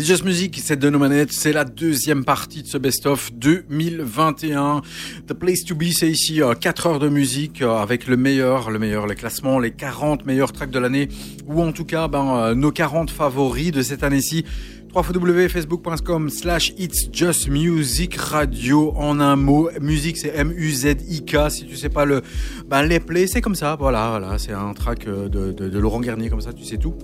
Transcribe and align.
It's 0.00 0.08
Just 0.08 0.24
Music, 0.24 0.58
c'est 0.64 0.78
de 0.78 0.88
nos 0.88 0.98
manettes, 0.98 1.30
c'est 1.30 1.52
la 1.52 1.66
deuxième 1.66 2.24
partie 2.24 2.62
de 2.62 2.66
ce 2.66 2.78
best-of 2.78 3.34
2021. 3.34 4.80
The 5.26 5.34
Place 5.34 5.62
to 5.66 5.74
Be, 5.74 5.90
c'est 5.92 6.10
ici 6.10 6.40
4 6.58 6.86
heures 6.86 6.98
de 6.98 7.10
musique 7.10 7.60
euh, 7.60 7.76
avec 7.76 8.06
le 8.06 8.16
meilleur, 8.16 8.70
le 8.70 8.78
meilleur, 8.78 9.06
les 9.06 9.14
classements, 9.14 9.58
les 9.58 9.72
40 9.72 10.24
meilleurs 10.24 10.52
tracks 10.52 10.70
de 10.70 10.78
l'année, 10.78 11.10
ou 11.46 11.60
en 11.60 11.72
tout 11.72 11.84
cas 11.84 12.08
ben, 12.08 12.34
euh, 12.34 12.54
nos 12.54 12.70
40 12.70 13.10
favoris 13.10 13.72
de 13.72 13.82
cette 13.82 14.02
année-ci 14.02 14.46
www.facebook.com 14.94 16.30
slash 16.30 16.72
It's 16.78 17.10
Just 17.12 17.48
Music 17.48 18.16
Radio 18.16 18.94
en 18.96 19.20
un 19.20 19.36
mot. 19.36 19.68
Musique 19.82 20.16
c'est 20.16 20.32
M-U-Z-I-K. 20.34 21.50
Si 21.50 21.66
tu 21.66 21.76
sais 21.76 21.90
pas 21.90 22.06
le, 22.06 22.22
ben 22.66 22.84
les 22.84 23.00
plays 23.00 23.26
c'est 23.26 23.42
comme 23.42 23.54
ça. 23.54 23.76
Voilà, 23.78 24.08
voilà. 24.18 24.38
C'est 24.38 24.52
un 24.52 24.72
track 24.72 25.06
euh, 25.06 25.28
de, 25.28 25.52
de 25.52 25.78
Laurent 25.78 26.00
Garnier 26.00 26.30
comme 26.30 26.40
ça, 26.40 26.54
tu 26.54 26.64
sais 26.64 26.78
tout. 26.78 26.94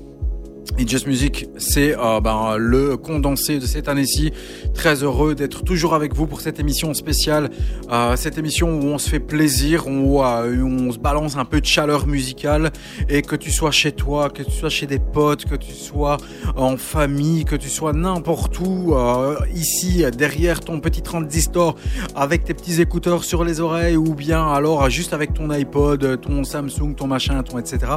Et 0.79 0.87
Just 0.87 1.07
Music, 1.07 1.47
c'est 1.57 1.97
euh, 1.97 2.21
ben, 2.21 2.57
le 2.59 2.99
condensé 2.99 3.59
de 3.59 3.65
cette 3.65 3.89
année-ci. 3.89 4.33
Très 4.75 5.03
heureux 5.03 5.35
d'être 5.35 5.65
toujours 5.65 5.95
avec 5.95 6.15
vous 6.15 6.27
pour 6.27 6.43
cette 6.43 6.61
émission 6.61 6.93
spéciale, 6.93 7.51
euh, 7.91 8.15
cette 8.17 8.37
émission 8.37 8.69
où 8.79 8.85
on 8.85 8.99
se 8.99 9.09
fait 9.09 9.21
plaisir, 9.21 9.87
où, 9.87 10.23
euh, 10.23 10.63
on 10.63 10.93
se 10.93 10.99
balance 10.99 11.37
un 11.37 11.47
peu 11.47 11.63
de 11.63 11.67
chaleur 11.67 12.07
musicale, 12.07 12.73
et 13.09 13.23
que 13.23 13.37
tu 13.37 13.51
sois 13.51 13.71
chez 13.71 13.93
toi, 13.93 14.29
que 14.29 14.43
tu 14.43 14.51
sois 14.51 14.69
chez 14.69 14.87
des 14.87 14.99
potes, 14.99 15.47
que 15.47 15.55
tu 15.57 15.73
sois 15.73 16.19
en 16.57 16.77
famille, 16.77 17.47
que 17.47 17.57
tu 17.57 17.71
sois 17.71 17.95
n'importe 17.95 18.61
où, 18.61 18.95
euh, 18.95 19.37
ici 19.55 20.05
derrière 20.17 20.61
ton 20.61 20.81
petit 20.81 21.01
transistor, 21.01 21.77
avec 22.15 22.45
tes 22.45 22.53
petits 22.53 22.83
écouteurs 22.83 23.25
sur 23.25 23.45
les 23.45 23.61
oreilles, 23.61 23.97
ou 23.97 24.15
bien 24.15 24.47
alors 24.47 24.91
juste 24.91 25.15
avec 25.15 25.33
ton 25.33 25.49
iPod, 25.49 26.21
ton 26.21 26.45
Samsung, 26.45 26.95
ton 26.95 27.07
machin, 27.07 27.43
ton 27.43 27.59
etc 27.59 27.93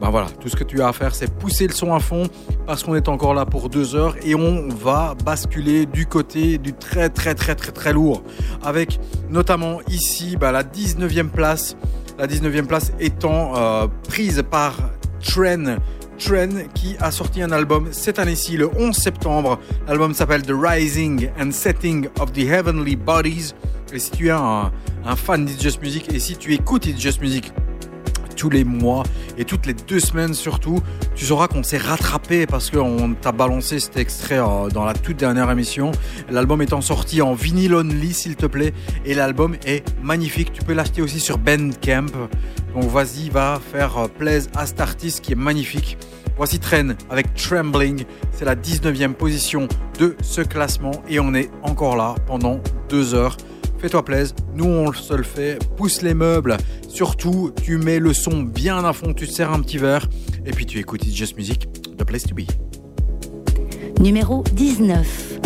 ben 0.00 0.10
voilà, 0.10 0.26
tout 0.40 0.48
ce 0.48 0.56
que 0.56 0.64
tu 0.64 0.82
as 0.82 0.88
à 0.88 0.92
faire, 0.92 1.14
c'est 1.14 1.32
pousser 1.32 1.66
le 1.66 1.72
son 1.72 1.94
à 1.94 2.00
fond 2.00 2.24
parce 2.66 2.82
qu'on 2.82 2.94
est 2.94 3.08
encore 3.08 3.32
là 3.32 3.46
pour 3.46 3.70
deux 3.70 3.94
heures 3.94 4.14
et 4.22 4.34
on 4.34 4.68
va 4.68 5.14
basculer 5.24 5.86
du 5.86 6.06
côté 6.06 6.58
du 6.58 6.74
très 6.74 7.08
très 7.08 7.34
très 7.34 7.54
très 7.54 7.72
très 7.72 7.92
lourd 7.92 8.22
avec 8.62 9.00
notamment 9.30 9.80
ici 9.88 10.36
ben, 10.36 10.52
la 10.52 10.64
19e 10.64 11.28
place, 11.28 11.76
la 12.18 12.26
19e 12.26 12.66
place 12.66 12.92
étant 13.00 13.56
euh, 13.56 13.86
prise 14.08 14.42
par 14.50 14.74
Tren. 15.24 15.78
Tren 16.18 16.68
qui 16.74 16.96
a 16.98 17.10
sorti 17.10 17.42
un 17.42 17.52
album 17.52 17.88
cette 17.90 18.18
année-ci, 18.18 18.56
le 18.56 18.70
11 18.74 18.94
septembre. 18.96 19.58
L'album 19.86 20.14
s'appelle 20.14 20.42
The 20.42 20.52
Rising 20.54 21.30
and 21.38 21.50
Setting 21.52 22.08
of 22.20 22.32
the 22.32 22.38
Heavenly 22.38 22.96
Bodies. 22.96 23.52
Et 23.92 23.98
si 23.98 24.10
tu 24.10 24.28
es 24.28 24.30
un, 24.30 24.72
un 25.04 25.16
fan 25.16 25.44
d'It's 25.44 25.62
Just 25.62 25.82
Music 25.82 26.12
et 26.12 26.18
si 26.18 26.36
tu 26.36 26.54
écoutes 26.54 26.86
It's 26.86 27.00
Just 27.00 27.20
Music 27.20 27.52
tous 28.36 28.50
les 28.50 28.64
mois 28.64 29.02
et 29.38 29.44
toutes 29.44 29.66
les 29.66 29.74
deux 29.74 29.98
semaines 29.98 30.34
surtout, 30.34 30.80
tu 31.14 31.24
sauras 31.24 31.48
qu'on 31.48 31.62
s'est 31.62 31.78
rattrapé 31.78 32.46
parce 32.46 32.70
qu'on 32.70 33.14
t'a 33.14 33.32
balancé 33.32 33.80
cet 33.80 33.96
extrait 33.96 34.38
euh, 34.38 34.68
dans 34.68 34.84
la 34.84 34.94
toute 34.94 35.16
dernière 35.16 35.50
émission. 35.50 35.90
L'album 36.30 36.62
étant 36.62 36.80
sorti 36.80 37.22
en 37.22 37.34
vinyle 37.34 37.74
only 37.74 38.12
s'il 38.12 38.36
te 38.36 38.46
plaît 38.46 38.72
et 39.04 39.14
l'album 39.14 39.56
est 39.66 39.84
magnifique. 40.02 40.52
Tu 40.52 40.62
peux 40.62 40.74
l'acheter 40.74 41.02
aussi 41.02 41.18
sur 41.18 41.38
Bandcamp. 41.38 42.12
Donc 42.74 42.84
vas-y, 42.84 43.30
va 43.30 43.60
faire 43.72 43.96
euh, 43.98 44.08
plaise 44.08 44.50
à 44.54 44.66
cet 44.66 44.80
artiste 44.80 45.22
qui 45.22 45.32
est 45.32 45.36
magnifique. 45.36 45.96
Voici 46.36 46.58
Train 46.58 46.88
avec 47.08 47.34
Trembling. 47.34 48.04
C'est 48.32 48.44
la 48.44 48.54
19e 48.54 49.14
position 49.14 49.68
de 49.98 50.14
ce 50.22 50.42
classement 50.42 50.92
et 51.08 51.18
on 51.18 51.32
est 51.32 51.50
encore 51.62 51.96
là 51.96 52.14
pendant 52.26 52.60
deux 52.90 53.14
heures. 53.14 53.38
Fais-toi 53.78 54.04
plaisir, 54.04 54.34
nous 54.54 54.64
on 54.64 54.92
se 54.92 55.14
le 55.14 55.22
fait, 55.22 55.58
pousse 55.76 56.00
les 56.02 56.14
meubles, 56.14 56.56
surtout 56.88 57.52
tu 57.62 57.76
mets 57.76 57.98
le 57.98 58.14
son 58.14 58.42
bien 58.42 58.82
à 58.84 58.92
fond, 58.92 59.12
tu 59.12 59.26
te 59.26 59.32
sers 59.32 59.52
un 59.52 59.60
petit 59.60 59.78
verre 59.78 60.08
et 60.46 60.50
puis 60.50 60.64
tu 60.64 60.78
écoutes 60.78 61.04
It's 61.06 61.14
Just 61.14 61.36
Music, 61.36 61.68
The 61.96 62.04
Place 62.04 62.24
to 62.24 62.34
Be. 62.34 62.46
Numéro 64.00 64.44
19. 64.54 65.45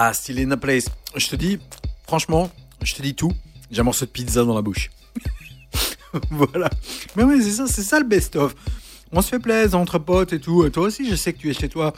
Ah, 0.00 0.12
style 0.14 0.38
in 0.38 0.52
a 0.52 0.56
place. 0.56 0.84
Je 1.16 1.26
te 1.26 1.34
dis, 1.34 1.58
franchement, 2.06 2.52
je 2.84 2.94
te 2.94 3.02
dis 3.02 3.16
tout. 3.16 3.32
J'ai 3.68 3.80
un 3.80 3.82
morceau 3.82 4.04
de 4.04 4.10
pizza 4.12 4.44
dans 4.44 4.54
la 4.54 4.62
bouche. 4.62 4.90
voilà. 6.30 6.70
Mais 7.16 7.24
oui, 7.24 7.42
c'est 7.42 7.50
ça, 7.50 7.66
c'est 7.66 7.82
ça 7.82 7.98
le 7.98 8.06
best-of. 8.06 8.54
On 9.10 9.20
se 9.22 9.28
fait 9.30 9.40
plaisir 9.40 9.76
entre 9.76 9.98
potes 9.98 10.32
et 10.32 10.38
tout. 10.38 10.64
Et 10.64 10.70
toi 10.70 10.84
aussi, 10.84 11.10
je 11.10 11.16
sais 11.16 11.32
que 11.32 11.38
tu 11.38 11.50
es 11.50 11.52
chez 11.52 11.68
toi. 11.68 11.94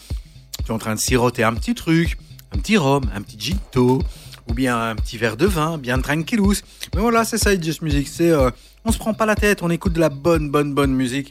Tu 0.64 0.70
es 0.70 0.70
en 0.70 0.78
train 0.78 0.94
de 0.94 0.98
siroter 0.98 1.44
un 1.44 1.52
petit 1.52 1.74
truc, 1.74 2.16
un 2.52 2.58
petit 2.58 2.78
rhum, 2.78 3.04
un 3.14 3.20
petit 3.20 3.38
ginto, 3.38 4.00
ou 4.48 4.54
bien 4.54 4.80
un 4.80 4.96
petit 4.96 5.18
verre 5.18 5.36
de 5.36 5.44
vin, 5.44 5.76
bien 5.76 6.00
tranquillous. 6.00 6.62
Mais 6.94 7.02
voilà, 7.02 7.26
c'est 7.26 7.36
ça, 7.36 7.50
Just 7.60 7.82
Music. 7.82 8.08
C'est, 8.08 8.30
euh, 8.30 8.50
on 8.86 8.92
se 8.92 8.98
prend 8.98 9.12
pas 9.12 9.26
la 9.26 9.34
tête, 9.34 9.62
on 9.62 9.68
écoute 9.68 9.92
de 9.92 10.00
la 10.00 10.08
bonne, 10.08 10.48
bonne, 10.48 10.72
bonne 10.72 10.94
musique. 10.94 11.30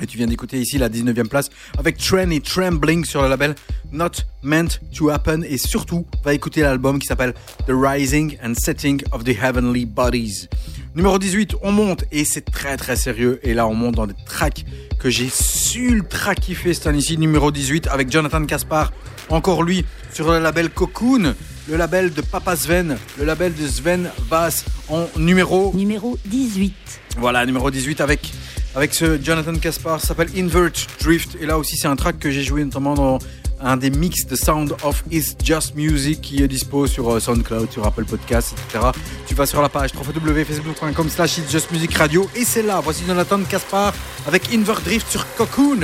Et 0.00 0.06
tu 0.06 0.16
viens 0.16 0.26
d'écouter 0.26 0.60
ici 0.60 0.78
la 0.78 0.88
19e 0.88 1.26
place 1.26 1.50
avec 1.76 1.96
et 1.98 2.40
Trembling 2.40 3.04
sur 3.04 3.22
le 3.22 3.28
label 3.28 3.54
Not 3.90 4.22
Meant 4.42 4.68
to 4.94 5.10
Happen. 5.10 5.42
Et 5.42 5.58
surtout, 5.58 6.06
va 6.24 6.34
écouter 6.34 6.60
l'album 6.60 6.98
qui 6.98 7.06
s'appelle 7.06 7.34
The 7.66 7.72
Rising 7.72 8.38
and 8.44 8.54
Setting 8.54 9.02
of 9.12 9.24
the 9.24 9.36
Heavenly 9.42 9.86
Bodies. 9.86 10.48
Numéro 10.94 11.18
18, 11.18 11.56
on 11.62 11.72
monte 11.72 12.04
et 12.12 12.24
c'est 12.24 12.44
très 12.44 12.76
très 12.76 12.96
sérieux. 12.96 13.40
Et 13.42 13.54
là, 13.54 13.66
on 13.66 13.74
monte 13.74 13.96
dans 13.96 14.06
des 14.06 14.14
tracks 14.24 14.64
que 15.00 15.10
j'ai 15.10 15.28
ultra 15.76 16.34
kiffé 16.34 16.74
cette 16.74 16.86
année-ci. 16.86 17.18
Numéro 17.18 17.50
18 17.50 17.88
avec 17.88 18.10
Jonathan 18.10 18.44
Kaspar. 18.44 18.92
Encore 19.30 19.62
lui 19.62 19.84
sur 20.12 20.30
le 20.32 20.38
label 20.38 20.70
Cocoon, 20.70 21.34
le 21.68 21.76
label 21.76 22.14
de 22.14 22.22
Papa 22.22 22.56
Sven, 22.56 22.96
le 23.18 23.24
label 23.24 23.52
de 23.54 23.66
Sven 23.66 24.10
Bass 24.30 24.64
en 24.88 25.06
numéro. 25.16 25.72
Numéro 25.74 26.18
18. 26.24 26.72
Voilà, 27.18 27.44
numéro 27.44 27.70
18 27.70 28.00
avec 28.00 28.32
avec 28.74 28.94
ce 28.94 29.20
Jonathan 29.22 29.54
Kaspar, 29.54 30.00
s'appelle 30.00 30.28
Invert 30.36 30.72
Drift. 31.00 31.36
Et 31.40 31.46
là 31.46 31.58
aussi, 31.58 31.76
c'est 31.76 31.88
un 31.88 31.96
track 31.96 32.18
que 32.18 32.30
j'ai 32.30 32.42
joué 32.42 32.64
notamment 32.64 32.94
dans 32.94 33.18
un 33.60 33.76
des 33.76 33.90
mix 33.90 34.26
de 34.26 34.36
Sound 34.36 34.74
of 34.82 35.02
Is 35.10 35.34
Just 35.42 35.74
Music 35.74 36.20
qui 36.20 36.42
est 36.42 36.48
dispo 36.48 36.86
sur 36.86 37.10
euh, 37.10 37.20
SoundCloud, 37.20 37.70
sur 37.72 37.84
Apple 37.86 38.04
Podcasts, 38.04 38.52
etc. 38.52 38.86
Tu 39.26 39.34
vas 39.34 39.46
sur 39.46 39.60
la 39.62 39.68
page 39.68 39.90
www.facebook.com 39.94 41.08
slash 41.08 41.38
It's 41.38 41.50
Just 41.50 41.70
Music 41.72 41.94
Radio 41.94 42.28
et 42.36 42.44
c'est 42.44 42.62
là. 42.62 42.80
Voici 42.82 43.04
Jonathan 43.06 43.40
Kaspar 43.42 43.92
avec 44.26 44.52
Invert 44.54 44.80
Drift 44.82 45.10
sur 45.10 45.26
Cocoon. 45.36 45.80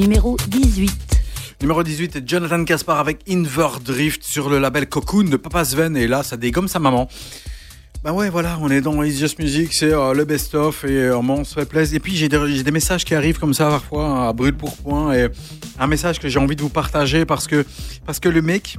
Numéro 0.00 0.34
18. 0.48 0.90
Numéro 1.60 1.82
18 1.82 2.16
est 2.16 2.26
Jonathan 2.26 2.64
Caspar 2.64 2.98
avec 2.98 3.18
Invert 3.28 3.80
Drift 3.80 4.22
sur 4.24 4.48
le 4.48 4.58
label 4.58 4.88
Cocoon 4.88 5.24
de 5.24 5.36
Papa 5.36 5.62
Sven. 5.62 5.94
Et 5.94 6.06
là, 6.06 6.22
ça 6.22 6.38
dégomme 6.38 6.68
sa 6.68 6.78
maman. 6.78 7.06
Bah 8.02 8.14
ouais, 8.14 8.30
voilà, 8.30 8.56
on 8.62 8.70
est 8.70 8.80
dans 8.80 9.02
It's 9.02 9.18
Just 9.18 9.38
Music, 9.38 9.74
c'est 9.74 9.92
euh, 9.92 10.14
le 10.14 10.24
best-of 10.24 10.84
et 10.84 11.10
on 11.10 11.44
se 11.44 11.52
fait 11.52 11.66
plaisir. 11.66 11.96
Et 11.96 12.00
puis 12.00 12.16
j'ai 12.16 12.30
des, 12.30 12.70
messages 12.70 13.04
qui 13.04 13.14
arrivent 13.14 13.38
comme 13.38 13.52
ça 13.52 13.68
parfois 13.68 14.28
à 14.28 14.32
brûle 14.32 14.56
pour 14.56 14.74
point 14.78 15.12
et 15.12 15.28
un 15.78 15.86
message 15.86 16.18
que 16.18 16.30
j'ai 16.30 16.38
envie 16.38 16.56
de 16.56 16.62
vous 16.62 16.70
partager 16.70 17.26
parce 17.26 17.46
que 17.46 17.66
parce 18.06 18.20
que 18.20 18.30
le 18.30 18.40
mec, 18.40 18.78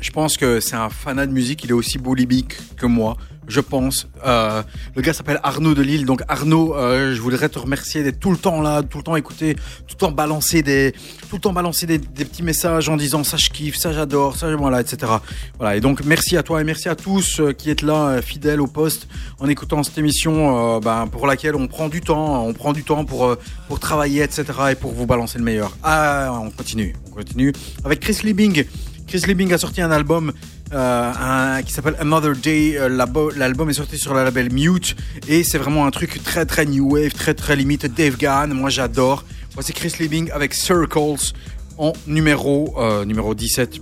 je 0.00 0.10
pense 0.10 0.38
que 0.38 0.58
c'est 0.58 0.76
un 0.76 0.88
fanat 0.88 1.26
de 1.26 1.32
musique, 1.32 1.64
il 1.64 1.70
est 1.70 1.74
aussi 1.74 1.98
boulimique 1.98 2.54
que 2.78 2.86
moi 2.86 3.18
je 3.48 3.60
pense. 3.60 4.08
Euh, 4.26 4.62
le 4.94 5.02
gars 5.02 5.12
s'appelle 5.12 5.40
Arnaud 5.42 5.74
de 5.74 5.82
Lille. 5.82 6.06
Donc 6.06 6.22
Arnaud, 6.28 6.74
euh, 6.74 7.14
je 7.14 7.20
voudrais 7.20 7.48
te 7.48 7.58
remercier 7.58 8.02
d'être 8.02 8.20
tout 8.20 8.30
le 8.30 8.36
temps 8.36 8.60
là, 8.60 8.82
tout 8.82 8.98
le 8.98 9.04
temps 9.04 9.16
écouter, 9.16 9.54
tout 9.54 9.94
le 9.94 9.98
temps 9.98 10.12
balancer 10.12 10.62
des, 10.62 10.92
tout 11.28 11.36
le 11.36 11.40
temps 11.40 11.52
balancer 11.52 11.86
des, 11.86 11.98
des 11.98 12.24
petits 12.24 12.42
messages 12.42 12.88
en 12.88 12.96
disant 12.96 13.24
ça 13.24 13.36
je 13.36 13.50
kiffe, 13.50 13.76
ça 13.76 13.92
j'adore, 13.92 14.36
ça 14.36 14.54
voilà, 14.56 14.80
etc. 14.80 15.12
Voilà. 15.58 15.76
Et 15.76 15.80
donc 15.80 16.04
merci 16.04 16.36
à 16.36 16.42
toi 16.42 16.60
et 16.60 16.64
merci 16.64 16.88
à 16.88 16.96
tous 16.96 17.40
euh, 17.40 17.52
qui 17.52 17.70
êtes 17.70 17.82
là, 17.82 18.08
euh, 18.08 18.22
fidèles 18.22 18.60
au 18.60 18.66
poste, 18.66 19.08
en 19.38 19.48
écoutant 19.48 19.82
cette 19.82 19.98
émission, 19.98 20.76
euh, 20.76 20.80
ben, 20.80 21.06
pour 21.06 21.26
laquelle 21.26 21.54
on 21.56 21.66
prend 21.66 21.88
du 21.88 22.00
temps, 22.00 22.46
on 22.46 22.52
prend 22.52 22.72
du 22.72 22.84
temps 22.84 23.04
pour 23.04 23.26
euh, 23.26 23.36
pour 23.68 23.80
travailler, 23.80 24.22
etc. 24.22 24.44
Et 24.72 24.74
pour 24.74 24.92
vous 24.92 25.06
balancer 25.06 25.38
le 25.38 25.44
meilleur. 25.44 25.76
Ah, 25.82 26.40
on 26.42 26.50
continue, 26.50 26.94
on 27.06 27.10
continue 27.10 27.52
avec 27.84 28.00
Chris 28.00 28.18
Liebing. 28.22 28.64
Chris 29.06 29.22
Liebing 29.26 29.52
a 29.52 29.58
sorti 29.58 29.82
un 29.82 29.90
album 29.90 30.32
euh, 30.72 31.12
un, 31.20 31.62
qui 31.62 31.72
s'appelle 31.72 31.96
Another 32.00 32.34
Day. 32.34 32.76
Euh, 32.76 32.88
L'album 33.36 33.70
est 33.70 33.74
sorti 33.74 33.98
sur 33.98 34.14
le 34.14 34.24
label 34.24 34.52
Mute 34.52 34.96
et 35.28 35.44
c'est 35.44 35.58
vraiment 35.58 35.86
un 35.86 35.90
truc 35.90 36.22
très 36.22 36.46
très 36.46 36.64
new 36.66 36.94
wave, 36.94 37.12
très 37.12 37.34
très 37.34 37.56
limite 37.56 37.86
Dave 37.86 38.16
Gahan. 38.16 38.48
Moi 38.48 38.70
j'adore. 38.70 39.24
Voici 39.54 39.72
Chris 39.72 39.94
Liebing 40.00 40.30
avec 40.32 40.52
Circles 40.54 41.32
en 41.78 41.92
numéro 42.06 42.74
euh, 42.78 43.04
numéro 43.04 43.34
17. 43.34 43.80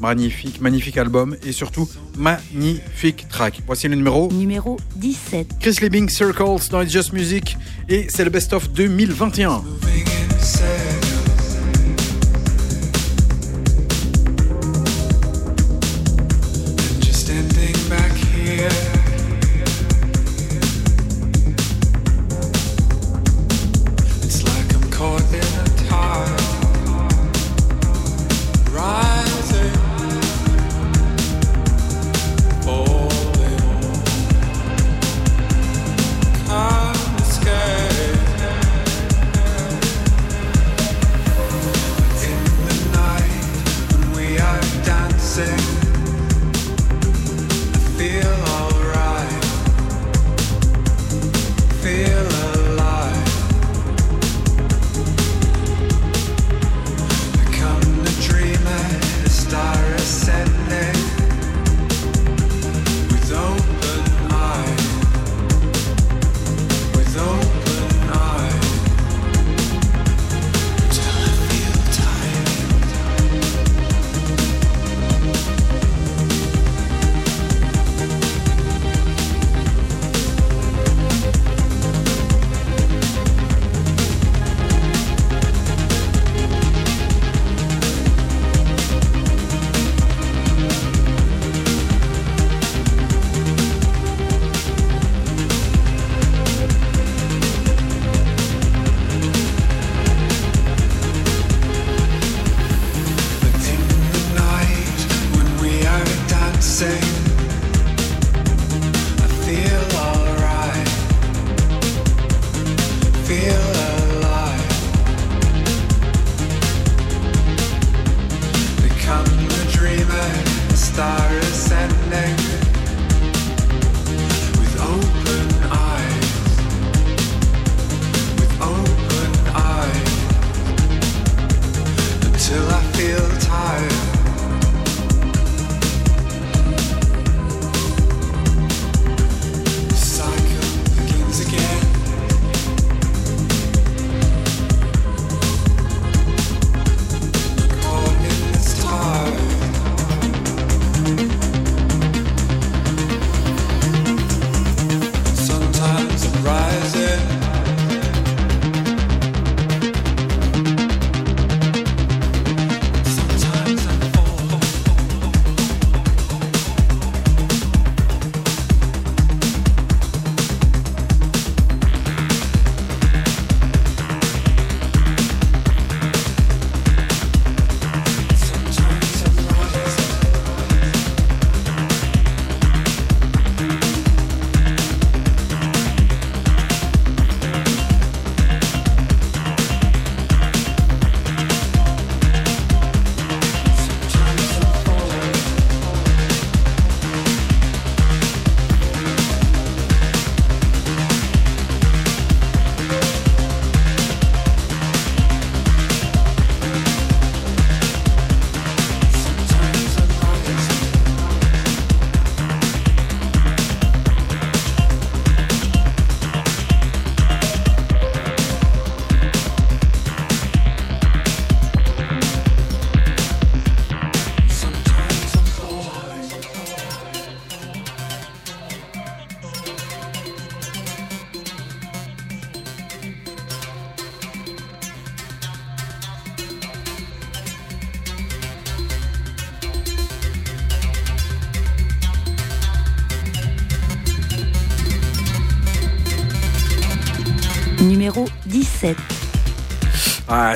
Magnifique, 0.00 0.60
magnifique 0.60 0.96
album 0.96 1.36
et 1.44 1.50
surtout 1.50 1.88
magnifique 2.16 3.26
track. 3.28 3.60
Voici 3.66 3.88
le 3.88 3.96
numéro 3.96 4.30
Numéro 4.30 4.78
17. 4.94 5.56
Chris 5.58 5.76
Liebing 5.82 6.08
Circles 6.08 6.68
dans 6.70 6.82
It's 6.82 6.92
Just 6.92 7.12
Music 7.12 7.56
et 7.88 8.06
c'est 8.08 8.22
le 8.22 8.30
best 8.30 8.52
of 8.52 8.70
2021. 8.70 9.64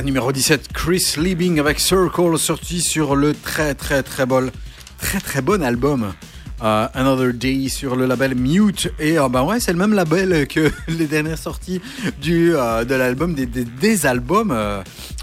Numéro 0.05 0.33
17, 0.33 0.69
Chris 0.73 1.15
Liebing 1.17 1.61
avec 1.61 1.79
Circle, 1.79 2.38
sorti 2.38 2.81
sur 2.81 3.15
le 3.15 3.35
très 3.35 3.75
très 3.75 4.03
très 4.03 4.27
bon, 4.27 4.51
très 4.99 5.21
très 5.21 5.43
bon 5.43 5.62
album. 5.62 6.12
euh, 6.62 6.87
Another 6.95 7.33
Day 7.33 7.69
sur 7.69 7.97
le 7.97 8.07
label 8.07 8.35
Mute. 8.35 8.93
Et 8.99 9.17
bah 9.31 9.43
ouais 9.45 9.61
c'est 9.61 9.73
le 9.73 9.79
même 9.79 9.95
label 9.95 10.47
que 10.47 10.71
les 10.88 11.07
dernières 11.07 11.38
sorties 11.38 11.81
du 12.21 12.55
euh, 12.55 12.85
de 12.85 12.95
l'album 12.95 13.35
des, 13.35 13.47
des, 13.47 14.07
albums 14.07 14.51
euh, 14.53 14.83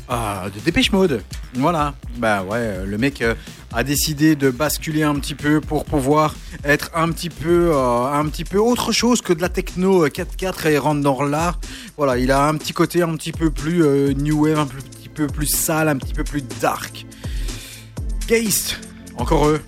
de 0.09 0.59
Dépêche 0.63 0.91
Mode. 0.91 1.21
Voilà. 1.55 1.93
Bah 2.17 2.43
ouais 2.43 2.85
le 2.85 2.97
mec 2.97 3.23
a 3.71 3.83
décidé 3.83 4.35
de 4.35 4.49
basculer 4.49 5.03
un 5.03 5.15
petit 5.15 5.35
peu 5.35 5.61
pour 5.61 5.85
pouvoir 5.85 6.35
être 6.63 6.89
un 6.95 7.09
petit 7.11 7.29
peu 7.29 7.75
un 7.75 8.25
petit 8.27 8.43
peu 8.43 8.57
autre 8.57 8.91
chose 8.91 9.21
que 9.21 9.33
de 9.33 9.41
la 9.41 9.49
techno 9.49 10.05
euh, 10.05 10.09
4-4 10.09 10.67
et 10.69 10.77
rentre 10.77 11.01
dans 11.01 11.23
l'art 11.23 11.59
voilà 11.99 12.17
il 12.17 12.31
a 12.31 12.47
un 12.47 12.55
petit 12.55 12.71
côté 12.71 13.01
un 13.01 13.13
petit 13.17 13.33
peu 13.33 13.51
plus 13.51 13.83
euh, 13.83 14.13
new 14.13 14.45
wave 14.45 14.57
un 14.57 14.65
petit 14.65 15.09
peu 15.09 15.27
plus 15.27 15.47
sale 15.47 15.89
un 15.89 15.97
petit 15.97 16.13
peu 16.13 16.23
plus 16.23 16.41
dark. 16.61 17.05
Geist. 18.25 18.79
Encore 19.17 19.49
eux. 19.49 19.59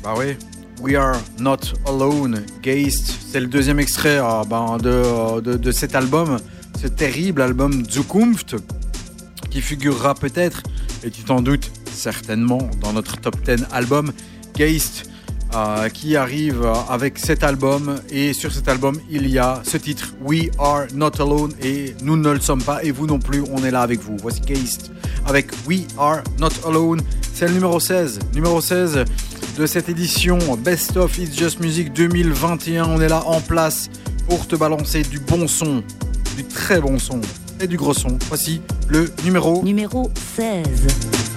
Bah 0.00 0.14
oui. 0.16 0.36
We 0.80 0.94
Are 0.94 1.16
Not 1.40 1.74
Alone, 1.84 2.44
Geist, 2.62 3.12
c'est 3.28 3.40
le 3.40 3.48
deuxième 3.48 3.80
extrait 3.80 4.18
de, 4.18 4.88
euh, 4.88 5.40
de, 5.40 5.56
de 5.56 5.72
cet 5.72 5.96
album, 5.96 6.36
ce 6.80 6.86
terrible 6.86 7.42
album 7.42 7.84
Zukunft, 7.90 8.54
qui 9.50 9.60
figurera 9.60 10.14
peut-être, 10.14 10.62
et 11.02 11.10
tu 11.10 11.24
t'en 11.24 11.42
doutes 11.42 11.72
certainement, 11.92 12.70
dans 12.80 12.92
notre 12.92 13.20
top 13.20 13.36
10 13.44 13.66
album, 13.72 14.12
Geist, 14.54 15.10
euh, 15.54 15.88
qui 15.88 16.16
arrive 16.16 16.66
avec 16.88 17.18
cet 17.18 17.42
album, 17.42 18.00
et 18.10 18.32
sur 18.32 18.52
cet 18.52 18.68
album, 18.68 18.98
il 19.10 19.28
y 19.28 19.38
a 19.38 19.62
ce 19.64 19.76
titre, 19.76 20.14
We 20.22 20.50
Are 20.58 20.86
Not 20.94 21.20
Alone, 21.20 21.52
et 21.62 21.94
nous 22.02 22.16
ne 22.16 22.30
le 22.30 22.40
sommes 22.40 22.62
pas, 22.62 22.82
et 22.82 22.90
vous 22.90 23.06
non 23.06 23.18
plus, 23.18 23.42
on 23.52 23.64
est 23.64 23.70
là 23.70 23.82
avec 23.82 24.00
vous. 24.00 24.16
Voici 24.20 24.40
Geist, 24.40 24.90
avec 25.26 25.50
We 25.66 25.86
Are 25.98 26.22
Not 26.38 26.50
Alone, 26.66 27.00
c'est 27.32 27.46
le 27.48 27.54
numéro 27.54 27.80
16, 27.80 28.20
numéro 28.34 28.60
16 28.60 29.04
de 29.58 29.66
cette 29.66 29.88
édition 29.88 30.38
Best 30.58 30.96
of 30.96 31.18
It's 31.18 31.36
Just 31.36 31.60
Music 31.60 31.92
2021. 31.92 32.86
On 32.86 33.00
est 33.00 33.08
là 33.08 33.22
en 33.26 33.40
place 33.40 33.90
pour 34.28 34.46
te 34.46 34.56
balancer 34.56 35.02
du 35.02 35.18
bon 35.18 35.46
son, 35.46 35.82
du 36.36 36.44
très 36.44 36.80
bon 36.80 36.98
son 36.98 37.20
et 37.60 37.66
du 37.66 37.76
gros 37.76 37.94
son. 37.94 38.18
Voici 38.28 38.60
le 38.88 39.12
numéro. 39.24 39.62
Numéro 39.62 40.10
16. 40.36 41.33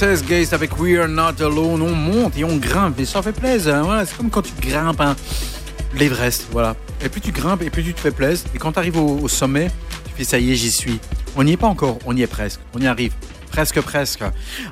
16, 0.00 0.24
Gaze 0.24 0.54
avec 0.54 0.80
We 0.80 0.98
Are 0.98 1.08
Not 1.08 1.42
Alone. 1.42 1.82
On 1.82 1.94
monte 1.94 2.34
et 2.38 2.42
on 2.42 2.56
grimpe 2.56 2.98
et 3.00 3.04
ça 3.04 3.20
fait 3.20 3.34
plaisir. 3.34 3.74
hein. 3.74 3.82
Voilà, 3.82 4.06
c'est 4.06 4.16
comme 4.16 4.30
quand 4.30 4.40
tu 4.40 4.54
grimpes 4.58 4.98
hein, 4.98 5.14
l'Everest. 5.94 6.46
Voilà. 6.52 6.74
Et 7.04 7.10
plus 7.10 7.20
tu 7.20 7.32
grimpes 7.32 7.60
et 7.60 7.68
plus 7.68 7.84
tu 7.84 7.92
te 7.92 8.00
fais 8.00 8.10
plaisir. 8.10 8.46
Et 8.54 8.58
quand 8.58 8.72
tu 8.72 8.78
arrives 8.78 8.96
au, 8.96 9.28
sommet, 9.28 9.70
tu 10.06 10.12
fais 10.16 10.24
ça 10.24 10.38
y 10.38 10.52
est, 10.52 10.54
j'y 10.54 10.70
suis. 10.70 10.98
On 11.36 11.44
n'y 11.44 11.52
est 11.52 11.56
pas 11.58 11.66
encore, 11.66 11.98
on 12.06 12.16
y 12.16 12.22
est 12.22 12.26
presque. 12.26 12.60
On 12.74 12.80
y 12.80 12.86
arrive. 12.86 13.12
Presque, 13.50 13.78
presque. 13.82 14.24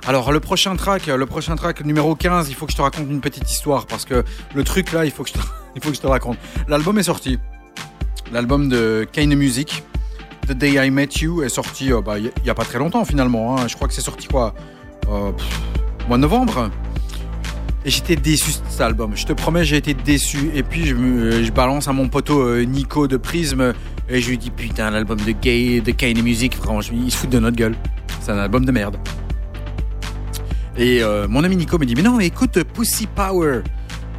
Alors, 0.06 0.32
le 0.32 0.40
prochain 0.40 0.76
track, 0.76 1.08
le 1.08 1.26
prochain 1.26 1.56
track, 1.56 1.84
numéro 1.84 2.14
15, 2.14 2.48
il 2.48 2.54
faut 2.54 2.64
que 2.64 2.72
je 2.72 2.78
te 2.78 2.82
raconte 2.82 3.04
une 3.10 3.20
petite 3.20 3.50
histoire 3.50 3.86
parce 3.86 4.06
que 4.06 4.24
le 4.54 4.64
truc 4.64 4.92
là, 4.92 5.04
il 5.04 5.10
faut 5.10 5.24
que 5.24 5.28
je 5.28 6.00
te, 6.00 6.06
raconte. 6.06 6.38
L'album 6.68 6.98
est 6.98 7.02
sorti. 7.02 7.38
L'album 8.32 8.70
de 8.70 9.06
Kane 9.12 9.34
Music, 9.34 9.82
The 10.46 10.52
Day 10.52 10.86
I 10.86 10.90
Met 10.90 11.10
You, 11.20 11.42
est 11.42 11.50
sorti 11.50 11.92
euh, 11.92 12.00
bah, 12.00 12.18
il 12.18 12.32
n'y 12.42 12.48
a 12.48 12.54
pas 12.54 12.64
très 12.64 12.78
longtemps 12.78 13.04
finalement. 13.04 13.58
hein. 13.58 13.68
Je 13.68 13.74
crois 13.74 13.88
que 13.88 13.92
c'est 13.92 14.00
sorti 14.00 14.26
quoi 14.26 14.54
euh, 15.26 15.32
Mois 16.08 16.16
de 16.16 16.22
novembre 16.22 16.70
et 17.84 17.90
j'étais 17.90 18.16
déçu 18.16 18.50
de 18.50 18.56
cet 18.68 18.80
album. 18.80 19.12
Je 19.14 19.24
te 19.24 19.32
promets, 19.32 19.64
j'ai 19.64 19.76
été 19.76 19.94
déçu. 19.94 20.50
Et 20.54 20.62
puis 20.62 20.86
je, 20.86 20.94
je 21.42 21.52
balance 21.52 21.88
à 21.88 21.92
mon 21.92 22.08
poteau 22.08 22.40
euh, 22.40 22.64
Nico 22.64 23.06
de 23.06 23.16
Prism 23.16 23.72
et 24.08 24.20
je 24.20 24.28
lui 24.30 24.38
dis 24.38 24.50
putain 24.50 24.90
l'album 24.90 25.18
de 25.18 25.32
Gay, 25.32 25.80
de 25.80 25.90
Kane 25.92 26.20
Music, 26.22 26.54
franchement, 26.54 26.98
il 27.04 27.10
se 27.10 27.16
fout 27.16 27.30
de 27.30 27.38
notre 27.38 27.56
gueule. 27.56 27.76
C'est 28.20 28.32
un 28.32 28.38
album 28.38 28.64
de 28.64 28.72
merde. 28.72 28.96
Et 30.76 31.02
euh, 31.02 31.26
mon 31.28 31.44
ami 31.44 31.56
Nico 31.56 31.78
me 31.78 31.86
dit 31.86 31.94
mais 31.94 32.02
non, 32.02 32.20
écoute 32.20 32.62
Pussy 32.74 33.06
Power. 33.06 33.62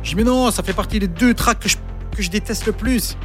Je 0.04 0.10
dis 0.10 0.16
mais 0.16 0.24
non, 0.24 0.52
ça 0.52 0.64
fait 0.64 0.74
partie 0.74 1.00
des 1.00 1.08
deux 1.08 1.34
tracks 1.34 1.60
que 1.60 1.70
je, 1.70 1.78
que 2.16 2.24
je 2.24 2.30
déteste 2.30 2.66
le 2.66 2.74
plus. 2.74 3.18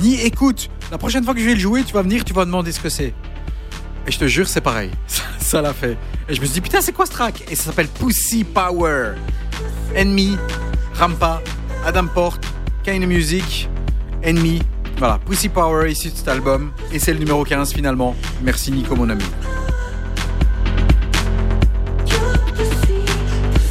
Dit 0.00 0.20
écoute, 0.20 0.68
la 0.90 0.98
prochaine 0.98 1.24
fois 1.24 1.32
que 1.32 1.40
je 1.40 1.46
vais 1.46 1.54
le 1.54 1.60
jouer, 1.60 1.84
tu 1.84 1.94
vas 1.94 2.02
venir, 2.02 2.24
tu 2.24 2.32
vas 2.32 2.44
demander 2.44 2.72
ce 2.72 2.80
que 2.80 2.88
c'est. 2.88 3.14
Et 4.06 4.10
je 4.10 4.18
te 4.18 4.26
jure, 4.26 4.46
c'est 4.48 4.60
pareil. 4.60 4.90
Ça, 5.46 5.62
l'a 5.62 5.72
fait. 5.72 5.96
Et 6.28 6.34
je 6.34 6.40
me 6.40 6.46
suis 6.46 6.54
dit 6.54 6.60
putain, 6.60 6.80
c'est 6.80 6.90
quoi 6.90 7.06
ce 7.06 7.12
track? 7.12 7.44
Et 7.48 7.54
ça 7.54 7.66
s'appelle 7.66 7.86
Pussy 7.86 8.42
Power. 8.42 9.12
Enemy, 9.94 10.36
Rampa, 10.92 11.40
Adam 11.86 12.08
Porte, 12.08 12.44
Kane 12.82 13.06
Music, 13.06 13.68
Enemy. 14.24 14.60
Voilà, 14.98 15.20
Pussy 15.24 15.48
Power 15.48 15.88
issu 15.88 16.10
de 16.10 16.16
cet 16.16 16.26
album. 16.26 16.72
Et 16.92 16.98
c'est 16.98 17.12
le 17.12 17.20
numéro 17.20 17.44
15 17.44 17.72
finalement. 17.72 18.16
Merci 18.42 18.72
Nico, 18.72 18.96
mon 18.96 19.08
ami. 19.08 19.22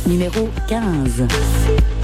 Numéro 0.07 0.49
15. 0.69 1.27
15. 1.27 1.94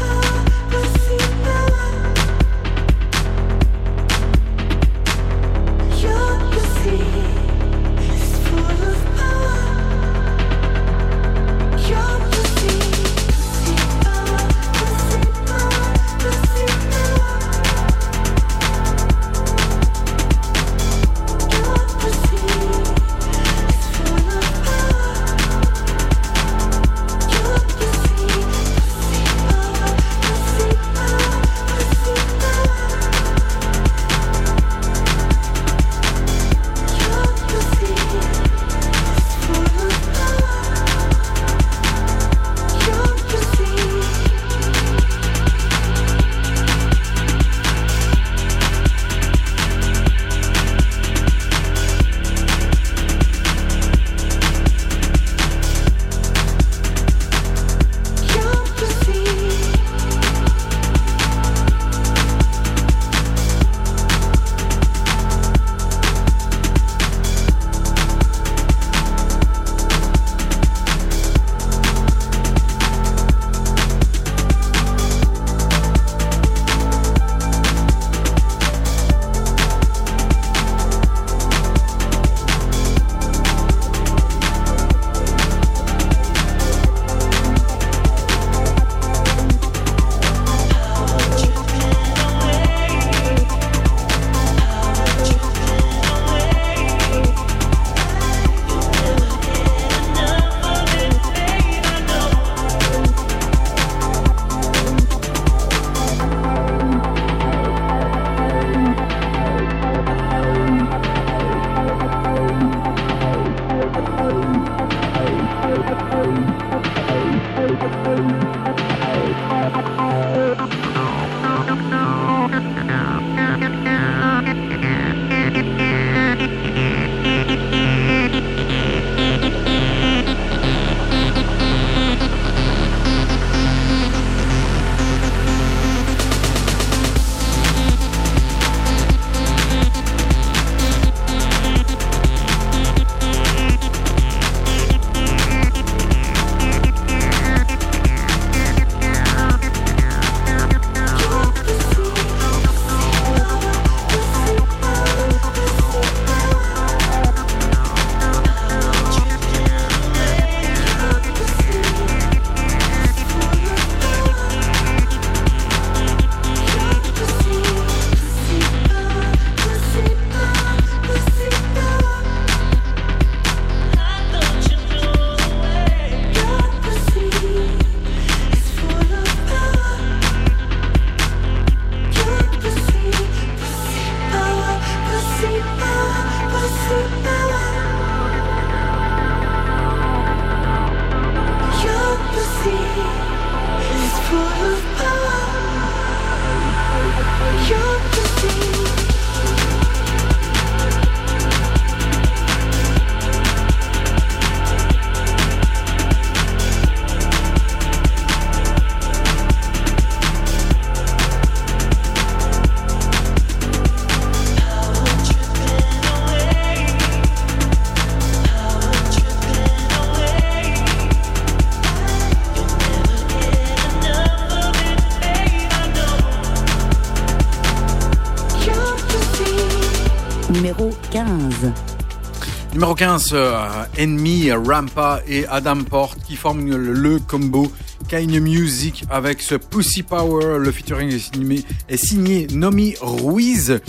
Numéro 232.82 232.96
15, 232.96 233.30
euh, 233.34 233.84
Enemy, 234.00 234.52
Rampa 234.54 235.22
et 235.28 235.46
Adam 235.46 235.84
Port 235.84 236.16
qui 236.26 236.36
forment 236.36 236.76
le, 236.76 237.20
combo 237.20 237.72
Kind 238.10 238.32
Music 238.42 239.04
avec 239.12 239.44
ce 239.44 239.54
Pussy 239.54 240.02
Power. 240.02 240.58
Le 240.58 240.72
featuring 240.72 241.12
est 241.12 241.98
signé, 241.98 242.48
Nomi 242.48 242.96
Ruiz. 243.00 243.80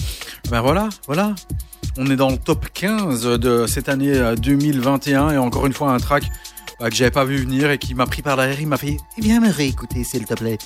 Ben 0.51 0.61
voilà, 0.61 0.91
voilà. 1.07 1.35
On 1.97 2.11
est 2.11 2.17
dans 2.17 2.29
le 2.29 2.37
top 2.37 2.67
15 2.75 3.39
de 3.39 3.67
cette 3.67 3.89
année 3.89 4.13
euh, 4.13 4.37
2021 4.37 5.31
et 5.31 5.39
encore 5.39 5.65
une 5.65 5.73
fois 5.73 5.93
un 5.93 5.99
track 5.99 6.25
bah, 6.79 6.91
que 6.91 6.95
j'avais 6.95 7.11
pas 7.11 7.25
vu 7.25 7.39
venir 7.39 7.71
et 7.71 7.79
qui 7.79 7.95
m'a 7.95 8.05
pris 8.05 8.21
par 8.21 8.37
derrière. 8.37 8.61
Il 8.61 8.69
m'a 8.69 8.77
fait 8.77 8.99
Eh 9.17 9.23
bien, 9.23 9.41
me 9.41 9.51
réécouter, 9.51 10.05
s'il 10.05 10.27
te 10.27 10.35
plaît. 10.35 10.59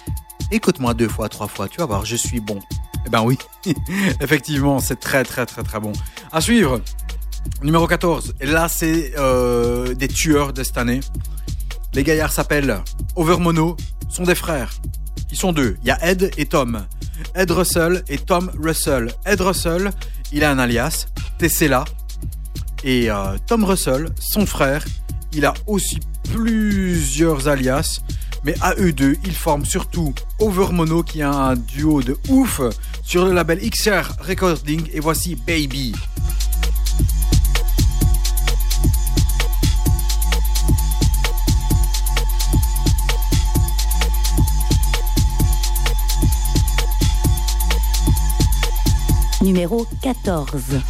Écoute-moi 0.50 0.94
deux 0.94 1.08
fois, 1.08 1.28
trois 1.28 1.46
fois, 1.46 1.68
tu 1.68 1.78
vas 1.78 1.86
voir, 1.86 2.04
je 2.04 2.16
suis 2.16 2.40
bon. 2.40 2.58
Eh 3.06 3.08
ben 3.08 3.22
oui, 3.22 3.38
effectivement, 4.20 4.80
c'est 4.80 4.98
très, 4.98 5.22
très, 5.22 5.46
très, 5.46 5.62
très 5.62 5.78
bon. 5.78 5.92
À 6.32 6.40
suivre, 6.40 6.80
numéro 7.62 7.86
14. 7.86 8.34
Et 8.40 8.46
là, 8.46 8.68
c'est 8.68 9.12
euh, 9.18 9.94
des 9.94 10.08
tueurs 10.08 10.52
de 10.52 10.62
cette 10.62 10.78
année. 10.78 11.00
Les 11.94 12.04
gaillards 12.04 12.32
s'appellent 12.32 12.82
Overmono, 13.14 13.76
sont 14.08 14.24
des 14.24 14.34
frères. 14.34 14.72
Ils 15.30 15.36
sont 15.36 15.52
deux. 15.52 15.76
Il 15.82 15.88
y 15.88 15.90
a 15.90 15.98
Ed 16.06 16.30
et 16.36 16.46
Tom. 16.46 16.86
Ed 17.34 17.50
Russell 17.50 18.02
et 18.08 18.18
Tom 18.18 18.50
Russell. 18.62 19.12
Ed 19.24 19.40
Russell, 19.40 19.90
il 20.32 20.44
a 20.44 20.50
un 20.50 20.58
alias, 20.58 21.06
Tessella. 21.38 21.84
Et 22.84 23.10
euh, 23.10 23.36
Tom 23.46 23.64
Russell, 23.64 24.08
son 24.20 24.46
frère, 24.46 24.84
il 25.32 25.44
a 25.44 25.54
aussi 25.66 25.98
plusieurs 26.32 27.48
alias. 27.48 28.00
Mais 28.44 28.54
à 28.60 28.74
eux 28.78 28.92
deux, 28.92 29.16
ils 29.24 29.34
forment 29.34 29.64
surtout 29.64 30.14
Overmono 30.38 31.02
qui 31.02 31.22
a 31.22 31.32
un 31.32 31.56
duo 31.56 32.02
de 32.02 32.16
ouf 32.28 32.60
sur 33.02 33.24
le 33.24 33.32
label 33.32 33.58
XR 33.58 34.12
Recording. 34.20 34.88
Et 34.92 35.00
voici 35.00 35.34
Baby. 35.34 35.94
Numéro 49.46 49.86
14. 50.02 50.82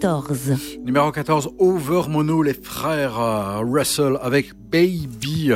14. 0.00 0.78
Numéro 0.84 1.10
14, 1.10 1.50
Over 1.58 2.02
Mono, 2.08 2.42
les 2.42 2.54
frères 2.54 3.18
euh, 3.18 3.60
Russell 3.64 4.16
avec 4.22 4.54
Baby. 4.54 5.52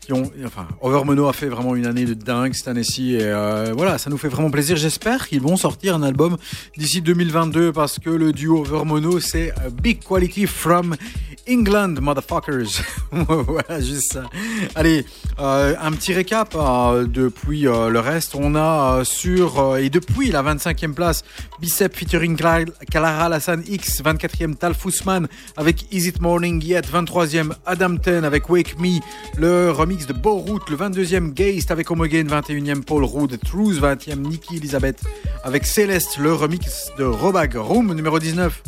Qui 0.00 0.12
ont, 0.12 0.30
enfin, 0.44 0.68
Over 0.82 1.04
Mono 1.04 1.26
a 1.26 1.32
fait 1.32 1.48
vraiment 1.48 1.74
une 1.74 1.86
année 1.86 2.04
de 2.04 2.14
dingue 2.14 2.52
cette 2.54 2.68
année-ci 2.68 3.14
et 3.14 3.22
euh, 3.22 3.72
voilà, 3.76 3.96
ça 3.98 4.10
nous 4.10 4.18
fait 4.18 4.28
vraiment 4.28 4.50
plaisir. 4.50 4.76
J'espère 4.76 5.26
qu'ils 5.28 5.40
vont 5.40 5.56
sortir 5.56 5.94
un 5.94 6.02
album 6.02 6.36
d'ici 6.76 7.00
2022 7.00 7.72
parce 7.72 7.98
que 7.98 8.10
le 8.10 8.32
duo 8.32 8.60
Over 8.60 8.84
Mono 8.84 9.20
c'est 9.20 9.54
Big 9.82 10.02
Quality 10.02 10.46
from 10.46 10.94
England, 11.48 12.00
motherfuckers. 12.00 12.82
voilà, 13.10 13.80
juste 13.80 14.12
ça. 14.12 14.24
Allez, 14.74 15.04
euh, 15.38 15.74
un 15.80 15.92
petit 15.92 16.12
récap 16.12 16.54
euh, 16.54 17.06
depuis 17.06 17.66
euh, 17.66 17.88
le 17.88 18.00
reste. 18.00 18.34
On 18.34 18.54
a 18.54 19.02
sur, 19.04 19.76
et 19.76 19.90
depuis 19.90 20.30
la 20.30 20.42
25e 20.42 20.92
place, 20.92 21.24
Bicep 21.60 21.96
featuring 21.96 22.36
Clara 22.36 23.28
Lassan 23.28 23.62
X, 23.66 24.02
24e 24.02 24.54
Tal 24.54 24.74
Fussman 24.74 25.28
avec 25.56 25.86
Is 25.92 26.08
It 26.08 26.20
Morning 26.20 26.62
Yet, 26.62 26.82
23e 26.92 27.52
Adam 27.66 27.96
Ten 27.96 28.24
avec 28.24 28.48
Wake 28.50 28.78
Me, 28.78 29.00
le 29.36 29.70
remix 29.70 30.06
de 30.06 30.12
Borut, 30.12 30.60
le 30.70 30.76
22e 30.76 31.32
Geist 31.32 31.70
avec 31.70 31.90
Homogen, 31.90 32.28
21e 32.28 32.82
Paul 32.82 33.04
Rudd, 33.04 33.38
Truth, 33.44 33.80
20e 33.80 34.16
Nikki 34.16 34.56
Elizabeth 34.56 35.02
avec 35.44 35.66
Céleste, 35.66 36.18
le 36.18 36.32
remix 36.32 36.90
de 36.98 37.04
Robag 37.04 37.54
Room, 37.56 37.94
numéro 37.94 38.18
19. 38.18 38.62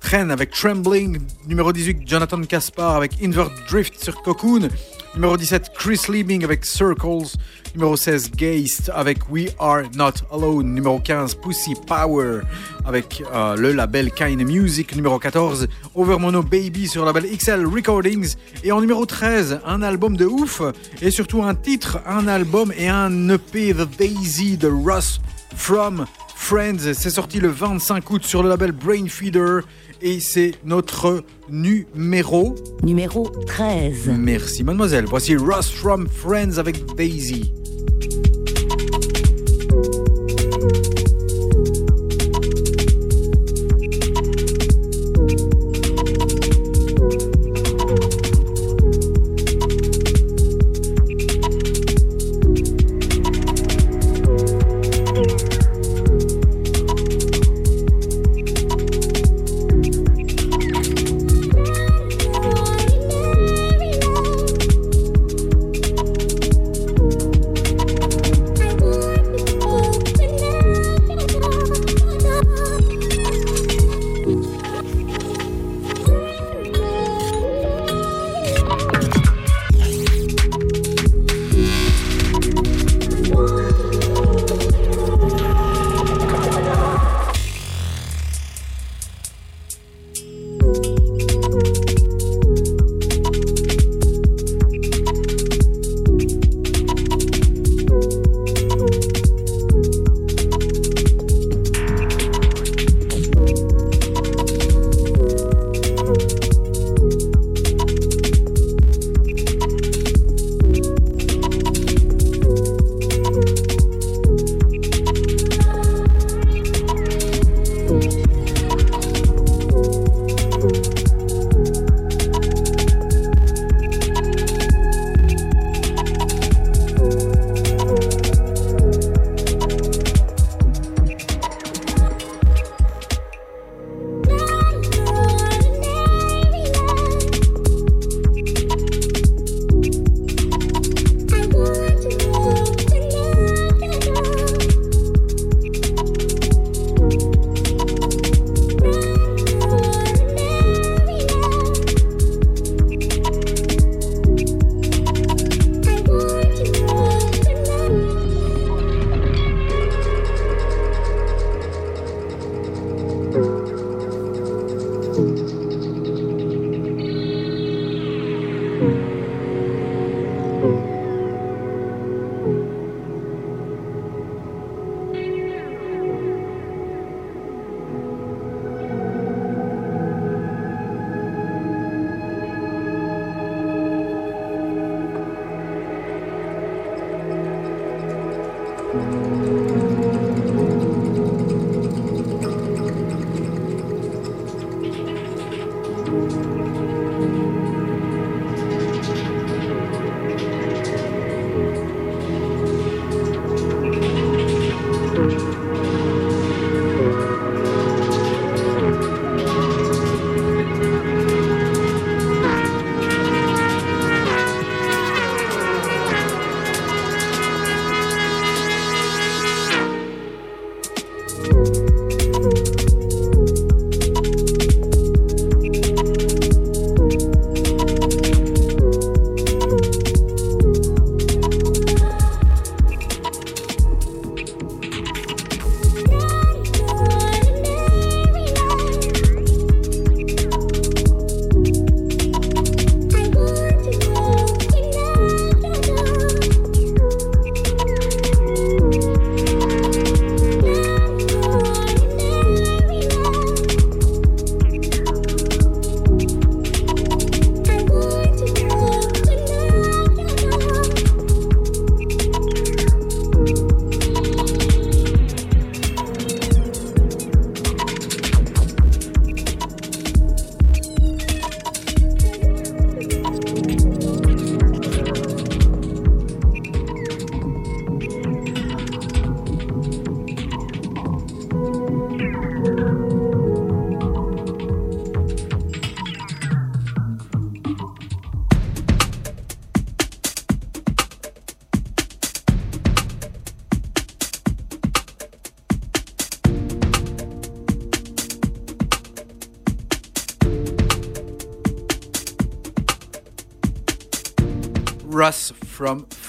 Train 0.00 0.30
avec 0.30 0.50
Trembling, 0.50 1.18
numéro 1.46 1.72
18 1.72 2.02
Jonathan 2.06 2.40
Caspar 2.42 2.96
avec 2.96 3.12
Invert 3.22 3.50
Drift 3.68 4.02
sur 4.02 4.20
Cocoon, 4.22 4.68
numéro 5.14 5.36
17 5.36 5.72
Chris 5.76 6.00
Liebing 6.08 6.42
avec 6.42 6.64
Circles, 6.64 7.36
numéro 7.74 7.96
16 7.96 8.32
Geist 8.32 8.90
avec 8.94 9.30
We 9.30 9.50
Are 9.58 9.82
Not 9.94 10.24
Alone, 10.32 10.74
numéro 10.74 10.98
15 10.98 11.34
Pussy 11.36 11.74
Power 11.86 12.40
avec 12.84 13.22
euh, 13.32 13.56
le 13.56 13.72
label 13.72 14.10
Kind 14.10 14.42
Music, 14.42 14.96
numéro 14.96 15.18
14 15.18 15.68
Overmono 15.94 16.42
Baby 16.42 16.88
sur 16.88 17.04
le 17.04 17.12
label 17.12 17.30
XL 17.36 17.66
Recordings 17.66 18.34
et 18.64 18.72
en 18.72 18.80
numéro 18.80 19.06
13 19.06 19.60
un 19.64 19.82
album 19.82 20.16
de 20.16 20.26
ouf 20.26 20.62
et 21.02 21.10
surtout 21.10 21.42
un 21.42 21.54
titre, 21.54 22.00
un 22.06 22.26
album 22.26 22.72
et 22.76 22.88
un 22.88 23.28
EP 23.28 23.74
The 23.74 23.88
Daisy 23.98 24.56
de 24.56 24.68
Russ 24.68 25.20
From 25.54 26.06
Friends. 26.34 26.94
C'est 26.94 27.10
sorti 27.10 27.38
le 27.38 27.48
25 27.48 28.10
août 28.10 28.24
sur 28.24 28.42
le 28.42 28.48
label 28.48 28.72
Brain 28.72 29.06
Feeder 29.08 29.60
et 30.02 30.20
c'est 30.20 30.52
notre 30.64 31.22
numéro. 31.48 32.54
Numéro 32.82 33.28
13. 33.46 34.10
Merci 34.18 34.64
mademoiselle. 34.64 35.04
Voici 35.06 35.36
Russ 35.36 35.70
From 35.70 36.08
Friends 36.08 36.58
avec 36.58 36.94
Daisy. 36.96 37.52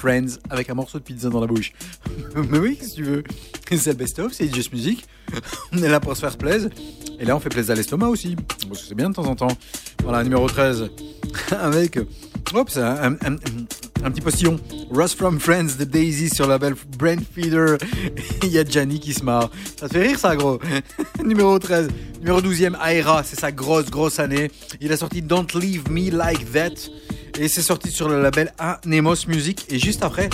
Friends 0.02 0.40
avec 0.50 0.70
un 0.72 0.74
morceau 0.74 0.98
de 0.98 1.04
pizza 1.04 1.30
dans 1.30 1.40
la 1.40 1.46
bouche. 1.46 1.74
Mais 2.50 2.58
oui, 2.58 2.78
si 2.82 2.96
tu 2.96 3.04
veux. 3.04 3.24
C'est 3.70 3.92
le 3.92 3.94
best-of, 3.94 4.34
c'est 4.34 4.54
Just 4.54 4.74
Music. 4.74 5.06
On 5.72 5.78
est 5.78 5.88
là 5.88 6.00
pour 6.00 6.16
se 6.16 6.22
faire 6.22 6.36
plaisir. 6.38 6.70
Et 7.20 7.26
là, 7.26 7.36
on 7.36 7.40
fait 7.40 7.50
plaisir 7.50 7.74
à 7.74 7.76
l'estomac 7.76 8.08
aussi. 8.08 8.36
Parce 8.68 8.82
que 8.82 8.88
c'est 8.88 8.96
bien 8.96 9.12
de 9.12 9.16
temps 9.16 9.28
en 9.28 9.36
temps. 9.36 9.56
Voilà, 10.04 10.24
numéro 10.24 10.50
13. 10.50 10.90
avec. 11.52 12.00
Hop, 12.54 12.70
c'est 12.70 12.82
un, 12.82 13.14
petit 13.14 14.22
postillon. 14.22 14.60
Russ 14.92 15.14
from 15.14 15.40
Friends 15.40 15.78
de 15.78 15.86
Daisy 15.86 16.30
sur 16.30 16.46
le 16.46 16.54
label 16.54 16.74
Brain 16.98 17.18
Feeder. 17.34 17.78
Il 18.44 18.50
y 18.50 18.58
a 18.58 18.66
Gianni 18.66 19.00
qui 19.00 19.14
se 19.14 19.24
marre. 19.24 19.52
Ça 19.80 19.88
te 19.88 19.94
fait 19.94 20.08
rire, 20.08 20.20
ça, 20.20 20.36
gros? 20.36 20.60
Numéro 21.24 21.60
13. 21.60 21.90
Numéro 22.20 22.42
12e, 22.42 22.76
Aera. 22.84 23.24
C'est 23.24 23.40
sa 23.40 23.52
grosse, 23.52 23.92
grosse 23.92 24.20
année. 24.20 24.50
Il 24.82 24.92
a 24.92 24.98
sorti 24.98 25.22
Don't 25.22 25.48
Leave 25.54 25.90
Me 25.92 26.10
Like 26.10 26.52
That. 26.52 26.90
Et 27.40 27.48
c'est 27.48 27.62
sorti 27.62 27.90
sur 27.92 28.08
le 28.10 28.22
label 28.22 28.54
Anemos 28.60 29.28
Music. 29.28 29.66
Et 29.70 29.80
juste 29.80 30.04
après, 30.04 30.30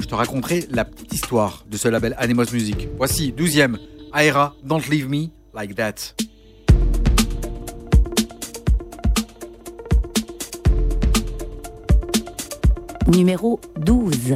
je 0.00 0.06
te 0.06 0.14
raconterai 0.14 0.66
la 0.70 0.84
petite 0.84 1.12
histoire 1.12 1.64
de 1.68 1.76
ce 1.76 1.88
label 1.88 2.14
Anemos 2.18 2.46
Music. 2.52 2.88
Voici, 2.96 3.32
12e, 3.36 3.76
Aera, 4.12 4.54
Don't 4.64 4.82
Leave 4.90 5.08
Me 5.08 5.28
Like 5.54 5.74
That. 5.76 5.94
Numéro 13.06 13.60
12. 13.78 14.34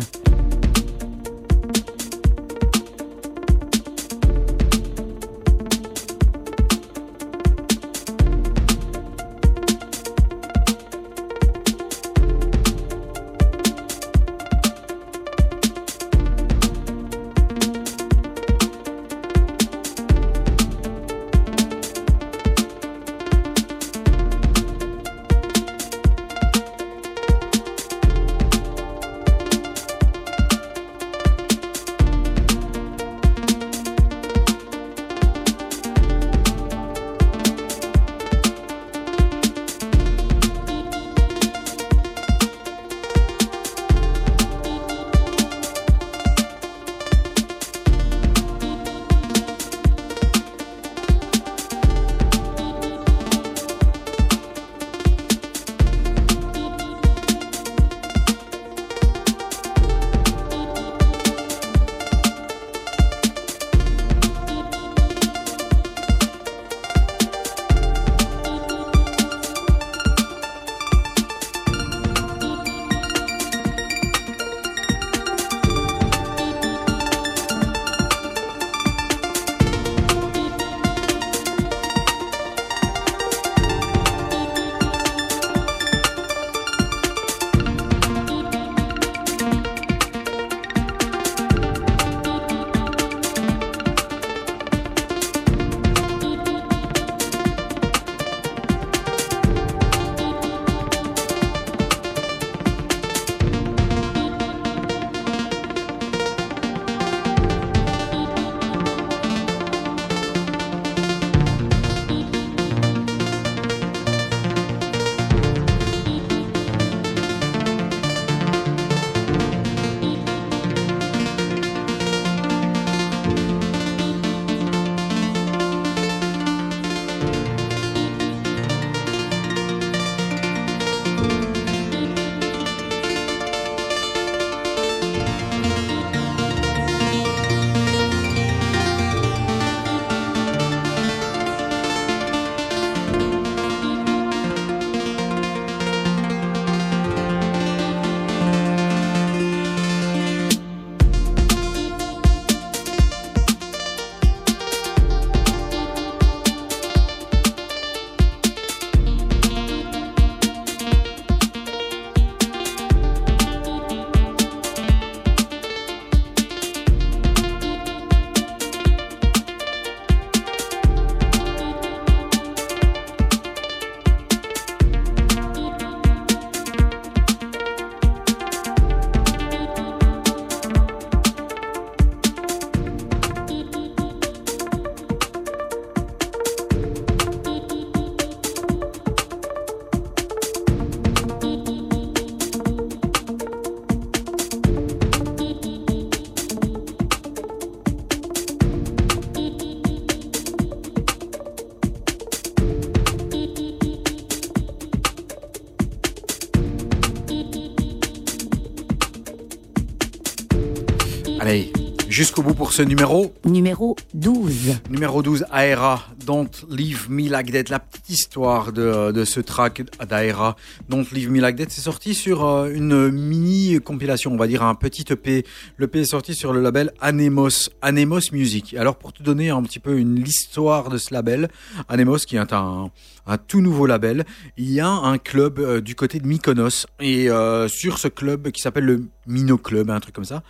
Jusqu'au 212.19 212.43
bout 212.43 212.55
pour 212.55 212.73
ce 212.73 212.83
numéro. 212.83 213.33
Numéro 213.45 213.95
12. 214.13 214.81
Numéro 214.91 215.23
12, 215.23 215.45
Aera, 215.53 216.03
Don't 216.27 216.51
Leave 216.69 217.09
Me 217.09 217.29
Like 217.29 217.53
That. 217.53 217.71
La 217.71 217.79
petite 217.79 218.11
histoire 218.11 218.73
de, 218.73 219.13
de 219.13 219.25
ce 219.25 219.39
track 219.39 219.83
d'Aera, 220.05 220.57
Don't 220.89 221.05
Leave 221.13 221.31
Me 221.31 221.41
Like 221.41 221.55
That, 221.55 221.67
c'est 221.69 221.81
sorti 221.81 222.15
sur 222.15 222.45
euh, 222.45 222.73
une 222.75 223.13
mini 223.13 223.79
compilation, 223.81 224.33
on 224.33 224.37
va 224.37 224.49
dire 224.49 224.65
un 224.65 224.75
petit 224.75 225.05
EP. 225.11 225.45
Le 225.77 225.85
EP 225.85 226.01
est 226.01 226.07
sorti 226.07 226.35
sur 226.35 226.53
le 226.53 226.61
label 226.61 226.93
Anemos, 227.01 227.71
Anemos 227.83 228.33
Music. 228.33 228.75
Alors 228.75 228.97
pour 228.97 229.13
te 229.13 229.23
donner 229.23 229.51
un 229.51 229.63
petit 229.63 229.79
peu 229.79 229.97
une 229.97 230.17
l'histoire 230.17 230.89
de 230.89 230.99
ce 230.99 231.15
label, 231.15 231.49
Anemos 231.89 232.19
qui 232.27 232.35
est 232.35 232.53
un, 232.53 232.91
un 233.29 233.39
tout 233.39 233.61
nouveau 233.61 233.87
label, 233.87 234.25
il 234.57 234.71
y 234.71 234.81
a 234.81 234.89
un 234.89 235.19
club 235.19 235.59
euh, 235.59 235.81
du 235.81 235.95
côté 235.95 236.19
de 236.19 236.27
Mykonos. 236.27 236.87
Et 237.01 237.31
euh, 237.31 237.69
sur 237.69 237.99
ce 237.99 238.09
club 238.09 238.51
qui 238.51 238.63
s'appelle 238.63 238.85
le 238.85 239.09
Mino 239.29 239.59
Club, 239.59 239.91
un 239.91 240.01
truc 240.01 240.15
comme 240.15 240.25
ça. 240.25 240.43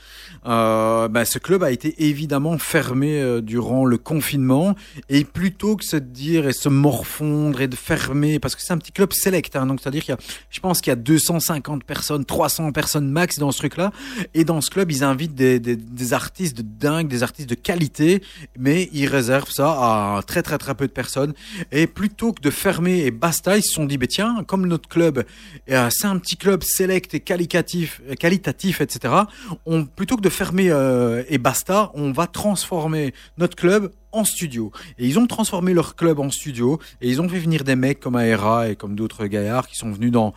Euh, 0.47 1.09
bah, 1.09 1.25
ce 1.25 1.39
club 1.39 1.63
a 1.63 1.71
été 1.71 2.07
évidemment 2.07 2.57
fermé 2.59 3.21
euh, 3.21 3.41
durant 3.41 3.85
le 3.85 3.99
confinement. 3.99 4.77
Et 5.09 5.25
plutôt 5.25 5.77
que 5.77 5.85
se 5.85 5.97
dire 5.97 6.47
et 6.47 6.53
se 6.53 6.69
morfondre 6.69 7.61
et 7.61 7.69
de 7.69 7.77
fermer, 7.77 8.39
parce 8.39 8.55
que 8.55 8.63
c'est 8.63 8.73
un 8.73 8.79
petit 8.79 8.93
club 8.93 9.13
select, 9.13 9.57
hein, 9.57 9.67
donc 9.67 9.81
c'est-à-dire 9.81 10.05
qu'il 10.05 10.13
y 10.13 10.17
a, 10.17 10.21
je 10.51 10.61
pense 10.61 10.81
qu'il 10.81 10.91
y 10.91 10.93
a 10.93 10.97
250 10.97 11.85
personnes, 11.85 12.25
300 12.25 12.73
personnes 12.73 13.11
max 13.11 13.39
dans 13.39 13.51
ce 13.51 13.59
truc-là, 13.59 13.93
et 14.35 14.45
dans 14.45 14.61
ce 14.61 14.71
club, 14.71 14.91
ils 14.93 15.03
invitent 15.03 15.35
des, 15.35 15.59
des, 15.59 16.13
artistes 16.13 16.57
de 16.57 16.63
dingue, 16.63 17.09
des 17.09 17.23
artistes 17.23 17.49
de 17.49 17.55
qualité, 17.55 18.23
mais 18.59 18.89
ils 18.93 19.07
réservent 19.07 19.51
ça 19.51 19.71
à 19.71 20.23
très 20.27 20.43
très 20.43 20.59
très 20.59 20.75
peu 20.75 20.87
de 20.87 20.93
personnes, 20.93 21.35
et 21.73 21.87
plutôt 21.87 22.33
que 22.33 22.41
de 22.41 22.51
fermer 22.73 23.07
et 23.07 23.11
basta, 23.11 23.57
ils 23.57 23.63
se 23.63 23.73
sont 23.73 23.87
dit, 23.87 23.97
bah, 23.97 24.07
tiens, 24.07 24.45
comme 24.47 24.67
notre 24.67 24.91
club, 24.91 25.25
euh, 25.71 25.89
c'est 25.91 26.07
un 26.07 26.19
petit 26.19 26.37
club 26.37 26.63
select 26.63 27.15
et 27.15 27.21
qualitatif, 27.21 28.03
euh, 28.11 28.15
qualitatif 28.15 28.83
etc., 28.83 29.15
on, 29.65 29.87
plutôt 29.87 30.17
que 30.17 30.21
de 30.21 30.29
fermer 30.29 30.71
euh, 30.71 31.23
et 31.31 31.39
basta, 31.39 31.91
on 31.95 32.13
va 32.13 32.27
transformer 32.27 33.15
notre 33.39 33.57
club 33.57 33.91
studio. 34.25 34.71
Et 34.99 35.07
ils 35.07 35.19
ont 35.19 35.27
transformé 35.27 35.75
leur 35.75 35.97
club 35.97 36.19
en 36.21 36.31
studio 36.31 36.79
et 37.01 37.09
ils 37.09 37.21
ont 37.21 37.29
fait 37.29 37.39
venir 37.39 37.65
des 37.65 37.77
mecs 37.77 38.01
comme 38.01 38.17
Aera 38.17 38.69
et 38.69 38.77
comme 38.77 38.95
d'autres 38.95 39.27
gaillards 39.27 39.69
qui 39.69 39.77
sont 39.77 39.91
venus 39.91 40.13
dans, 40.13 40.35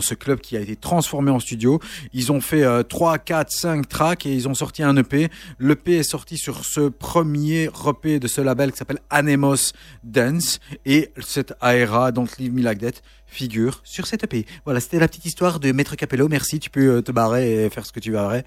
ce 0.00 0.14
club 0.14 0.40
qui 0.40 0.56
a 0.56 0.60
été 0.60 0.76
transformé 0.76 1.30
en 1.30 1.40
studio. 1.40 1.80
Ils 2.12 2.30
ont 2.30 2.40
fait 2.40 2.62
euh, 2.62 2.82
3, 2.82 3.18
4, 3.18 3.50
5 3.50 3.88
tracks 3.88 4.26
et 4.26 4.32
ils 4.32 4.48
ont 4.48 4.54
sorti 4.54 4.82
un 4.82 4.96
EP. 4.96 5.28
L'EP 5.58 5.98
est 5.98 6.02
sorti 6.02 6.36
sur 6.36 6.64
ce 6.64 6.88
premier 6.88 7.70
EP 7.86 8.20
de 8.20 8.28
ce 8.28 8.40
label 8.40 8.72
qui 8.72 8.78
s'appelle 8.78 9.00
Anemos 9.10 9.72
Dance 10.04 10.60
et 10.84 11.10
cette 11.20 11.54
Aera, 11.62 12.12
donc 12.12 12.38
Leave 12.38 12.52
Me 12.52 12.62
Like 12.62 12.80
That, 12.80 13.00
figure 13.34 13.80
sur 13.84 14.06
cette 14.06 14.24
EP. 14.24 14.46
Voilà, 14.64 14.80
c'était 14.80 14.98
la 14.98 15.08
petite 15.08 15.26
histoire 15.26 15.60
de 15.60 15.72
Maître 15.72 15.96
Capello. 15.96 16.28
Merci, 16.28 16.58
tu 16.58 16.70
peux 16.70 16.96
euh, 16.96 17.02
te 17.02 17.12
barrer 17.12 17.64
et 17.64 17.70
faire 17.70 17.84
ce 17.84 17.92
que 17.92 18.00
tu 18.00 18.12
veux 18.12 18.18
après. 18.18 18.44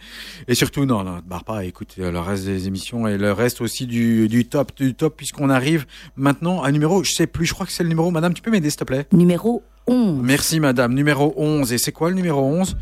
Et 0.48 0.56
surtout, 0.56 0.86
non, 0.86 1.04
non, 1.04 1.22
te 1.22 1.28
barre 1.28 1.44
pas, 1.44 1.66
écoute 1.66 1.96
euh, 2.00 2.12
le 2.12 2.20
reste 2.20 2.46
des 2.46 2.68
émissions 2.68 3.08
et 3.08 3.18
le 3.18 3.32
reste 3.32 3.62
aussi 3.62 3.86
du, 3.86 4.28
du 4.28 4.46
top, 4.46 4.72
du 4.76 4.94
top, 4.96 5.16
puisqu'on 5.18 5.50
arrive 5.50 5.86
maintenant 6.16 6.64
à 6.64 6.70
un 6.70 6.72
numéro, 6.72 7.04
je 7.04 7.12
sais 7.12 7.28
plus, 7.28 7.46
je 7.46 7.54
crois 7.54 7.66
que 7.66 7.72
c'est 7.72 7.84
le 7.84 7.90
numéro, 7.90 8.10
madame, 8.12 8.34
tu 8.34 8.42
peux 8.42 8.52
m'aider 8.52 8.70
s'il 8.70 8.80
te 8.80 8.84
plaît? 8.84 9.06
Numéro 9.12 9.64
11. 9.88 10.20
Merci 10.22 10.60
madame. 10.60 10.94
Numéro 10.94 11.34
11. 11.38 11.72
Et 11.74 11.78
c'est 11.78 11.92
quoi 11.92 12.10
le 12.10 12.16
numéro 12.16 12.42
11 12.42 12.76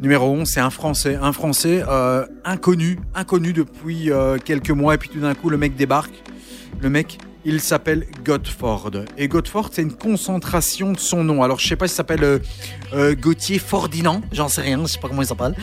Numéro 0.00 0.26
11, 0.26 0.48
c'est 0.48 0.60
un 0.60 0.70
Français. 0.70 1.16
Un 1.20 1.32
Français 1.32 1.84
euh, 1.88 2.26
inconnu, 2.44 2.98
inconnu 3.14 3.52
depuis 3.52 4.10
euh, 4.10 4.38
quelques 4.44 4.70
mois. 4.70 4.94
Et 4.94 4.98
puis 4.98 5.08
tout 5.08 5.20
d'un 5.20 5.34
coup, 5.34 5.50
le 5.50 5.56
mec 5.56 5.76
débarque. 5.76 6.14
Le 6.80 6.90
mec, 6.90 7.18
il 7.44 7.60
s'appelle 7.60 8.06
Godford. 8.24 8.90
Et 9.18 9.28
Godford, 9.28 9.70
c'est 9.72 9.82
une 9.82 9.92
concentration 9.92 10.92
de 10.92 10.98
son 10.98 11.24
nom. 11.24 11.42
Alors, 11.42 11.58
je 11.58 11.66
sais 11.66 11.76
pas 11.76 11.88
s'il 11.88 11.96
s'appelle 11.96 12.24
euh, 12.24 12.38
euh, 12.94 13.14
Gauthier 13.14 13.58
Fordinand. 13.58 14.22
J'en 14.32 14.48
sais 14.48 14.60
rien, 14.60 14.80
je 14.82 14.92
sais 14.92 15.00
pas 15.00 15.08
comment 15.08 15.22
il 15.22 15.28
s'appelle. 15.28 15.54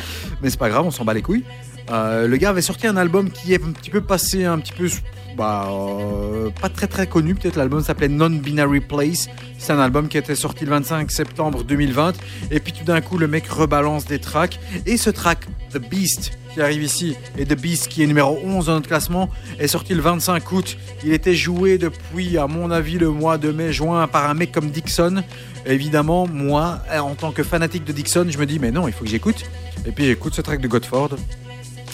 Mais 0.42 0.50
c'est 0.50 0.60
pas 0.60 0.70
grave, 0.70 0.86
on 0.86 0.92
s'en 0.92 1.06
bat 1.06 1.14
les 1.14 1.22
couilles. 1.22 1.44
Euh, 1.92 2.28
le 2.28 2.38
gars 2.38 2.50
avait 2.50 2.62
sorti 2.62 2.88
un 2.88 2.98
album 2.98 3.32
qui 3.32 3.54
est 3.54 3.64
un 3.64 3.72
petit 3.72 3.90
peu 3.90 4.02
passé, 4.02 4.46
un 4.46 4.60
petit 4.60 4.74
peu, 4.74 4.88
bah, 5.36 5.70
euh, 5.72 6.50
pas 6.62 6.70
très 6.70 6.88
très 6.88 7.08
connu. 7.08 7.34
Peut-être 7.34 7.56
l'album 7.56 7.84
s'appelait 7.84 8.10
Non-Binary 8.10 8.82
Place. 8.82 9.28
C'est 9.58 9.74
un 9.74 9.80
album 9.80 10.08
qui 10.08 10.18
était 10.18 10.36
sorti 10.36 10.66
le 10.66 10.72
25 10.72 11.10
septembre 11.12 11.64
2020. 11.64 12.14
Et 12.52 12.60
puis 12.60 12.74
tout 12.74 12.84
d'un 12.84 13.02
coup, 13.02 13.18
le 13.18 13.28
mec 13.28 13.48
rebalance 13.48 14.06
des 14.06 14.20
tracks. 14.20 14.60
Et 14.86 14.98
ce 14.98 15.10
track, 15.10 15.46
The 15.74 15.80
Beast, 15.80 16.32
qui 16.54 16.62
arrive 16.62 16.84
ici, 16.84 17.16
et 17.38 17.46
The 17.46 17.60
Beast, 17.60 17.88
qui 17.88 18.04
est 18.04 18.08
numéro 18.08 18.40
11 18.44 18.68
dans 18.68 18.74
notre 18.74 18.88
classement, 18.88 19.30
est 19.58 19.68
sorti 19.68 19.96
le 19.96 20.02
25 20.02 20.52
août. 20.52 20.78
Il 21.04 21.12
était 21.12 21.36
joué 21.36 21.80
depuis, 21.80 22.38
à 22.38 22.46
mon 22.46 22.70
avis, 22.70 23.00
le 23.00 23.10
mois 23.10 23.38
de 23.40 23.52
mai-juin 23.52 24.08
par 24.08 24.30
un 24.30 24.36
mec 24.36 24.52
comme 24.52 24.70
Dixon. 24.70 25.24
Évidemment, 25.66 26.28
moi, 26.28 26.80
en 27.00 27.16
tant 27.16 27.32
que 27.32 27.44
fanatique 27.44 27.84
de 27.84 27.92
Dixon, 27.92 28.28
je 28.30 28.38
me 28.38 28.46
dis, 28.46 28.60
mais 28.60 28.72
non, 28.72 28.88
il 28.88 28.94
faut 28.94 29.04
que 29.06 29.10
j'écoute. 29.10 29.44
Et 29.86 29.92
puis 29.92 30.06
j'écoute 30.06 30.34
ce 30.36 30.42
track 30.42 30.62
de 30.62 30.68
Godford. 30.68 31.16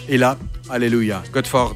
Et 0.08 0.18
là, 0.18 0.38
alléluia, 0.70 1.24
Godford 1.34 1.76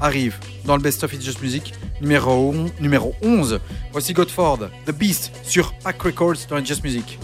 arrive 0.00 0.36
dans 0.64 0.76
le 0.76 0.82
Best 0.82 1.04
of 1.04 1.12
It's 1.12 1.24
Just 1.24 1.40
Music 1.42 1.72
numéro, 2.02 2.54
numéro 2.80 3.14
11. 3.22 3.60
Voici 3.92 4.12
Godford, 4.12 4.68
The 4.84 4.92
Beast, 4.92 5.32
sur 5.42 5.72
Pack 5.78 6.02
Records 6.02 6.46
dans 6.50 6.58
It's 6.58 6.68
Just 6.68 6.84
Music. 6.84 7.18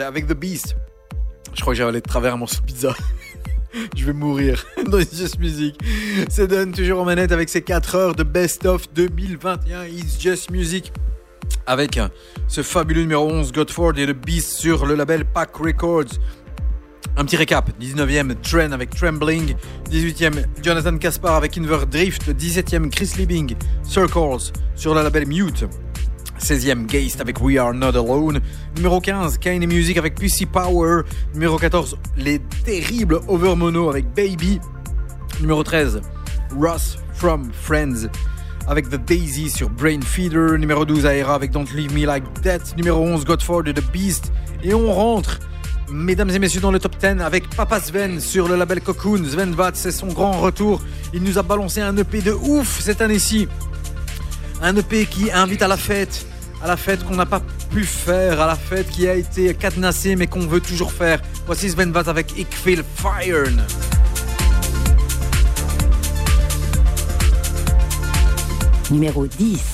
Avec 0.00 0.26
The 0.26 0.34
Beast. 0.34 0.76
Je 1.54 1.60
crois 1.60 1.72
que 1.72 1.76
j'ai 1.76 1.82
avalé 1.82 2.00
de 2.00 2.06
travers 2.06 2.34
un 2.34 2.36
morceau 2.36 2.60
de 2.60 2.66
pizza. 2.66 2.94
Je 3.96 4.04
vais 4.04 4.12
mourir 4.12 4.64
dans 4.86 4.98
It's 4.98 5.16
Just 5.16 5.38
Music. 5.38 5.78
C'est 6.28 6.48
toujours 6.72 7.00
en 7.00 7.04
manette 7.04 7.32
avec 7.32 7.48
ses 7.48 7.62
4 7.62 7.94
heures 7.94 8.14
de 8.14 8.22
Best 8.22 8.66
of 8.66 8.92
2021 8.94 9.84
It's 9.86 10.20
Just 10.20 10.50
Music. 10.50 10.92
Avec 11.66 11.98
ce 12.48 12.62
fabuleux 12.62 13.02
numéro 13.02 13.28
11 13.30 13.52
Godford 13.52 13.98
et 13.98 14.06
The 14.06 14.12
Beast 14.12 14.52
sur 14.52 14.86
le 14.86 14.94
label 14.94 15.24
Pack 15.24 15.56
Records. 15.56 16.18
Un 17.16 17.24
petit 17.24 17.36
récap 17.36 17.70
19e 17.80 18.34
Tren 18.40 18.72
avec 18.72 18.90
Trembling, 18.90 19.54
18e 19.90 20.44
Jonathan 20.62 20.96
Caspar 20.98 21.34
avec 21.34 21.56
Inver 21.56 21.86
Drift, 21.88 22.28
17e 22.28 22.90
Chris 22.90 23.12
Liebing 23.16 23.54
Circles 23.84 24.52
sur 24.74 24.94
le 24.94 25.02
label 25.02 25.26
Mute. 25.26 25.66
16e 26.44 26.86
Geist 26.86 27.20
avec 27.20 27.40
We 27.40 27.58
Are 27.58 27.72
Not 27.72 27.96
Alone. 27.96 28.40
Numéro 28.76 29.00
15, 29.00 29.38
Kane 29.38 29.66
Music 29.66 29.96
avec 29.96 30.14
PC 30.14 30.44
Power. 30.44 31.02
Numéro 31.32 31.56
14, 31.56 31.96
les 32.18 32.38
terribles 32.64 33.20
Overmono 33.26 33.88
avec 33.88 34.04
Baby. 34.14 34.60
Numéro 35.40 35.64
13, 35.64 36.02
Ross 36.60 36.98
from 37.14 37.50
Friends 37.52 38.08
avec 38.66 38.90
The 38.90 38.96
Daisy 38.96 39.48
sur 39.48 39.70
Brain 39.70 40.00
Feeder. 40.02 40.58
Numéro 40.58 40.84
12, 40.84 41.06
Aera 41.06 41.34
avec 41.34 41.50
Don't 41.50 41.66
Leave 41.74 41.94
Me 41.94 42.04
Like 42.04 42.24
That. 42.42 42.76
Numéro 42.76 43.00
11, 43.02 43.24
Godford 43.24 43.66
et 43.66 43.74
The 43.74 43.84
Beast. 43.90 44.30
Et 44.62 44.74
on 44.74 44.92
rentre, 44.92 45.40
mesdames 45.90 46.30
et 46.30 46.38
messieurs, 46.38 46.60
dans 46.60 46.70
le 46.70 46.78
top 46.78 46.96
10 46.98 47.22
avec 47.22 47.48
Papa 47.56 47.80
Sven 47.80 48.20
sur 48.20 48.48
le 48.48 48.56
label 48.56 48.82
Cocoon. 48.82 49.24
Sven 49.24 49.52
Vat, 49.52 49.72
c'est 49.74 49.92
son 49.92 50.08
grand 50.08 50.32
retour. 50.32 50.82
Il 51.14 51.22
nous 51.22 51.38
a 51.38 51.42
balancé 51.42 51.80
un 51.80 51.96
EP 51.96 52.20
de 52.20 52.32
ouf 52.32 52.80
cette 52.80 53.00
année-ci. 53.00 53.48
Un 54.62 54.76
EP 54.76 55.06
qui 55.06 55.30
invite 55.30 55.62
à 55.62 55.68
la 55.68 55.76
fête, 55.76 56.26
à 56.64 56.66
la 56.66 56.76
fête 56.78 57.04
qu'on 57.04 57.14
n'a 57.14 57.26
pas 57.26 57.42
pu 57.70 57.84
faire, 57.84 58.40
à 58.40 58.46
la 58.46 58.56
fête 58.56 58.88
qui 58.88 59.06
a 59.06 59.14
été 59.14 59.52
cadenassée 59.54 60.16
mais 60.16 60.26
qu'on 60.26 60.46
veut 60.46 60.60
toujours 60.60 60.92
faire. 60.92 61.20
Voici 61.44 61.68
Sven 61.68 61.92
Vat 61.92 62.08
avec 62.08 62.38
Ik 62.38 62.48
Feel 62.50 62.82
Fire. 62.96 63.52
Numéro 68.90 69.26
10. 69.26 69.73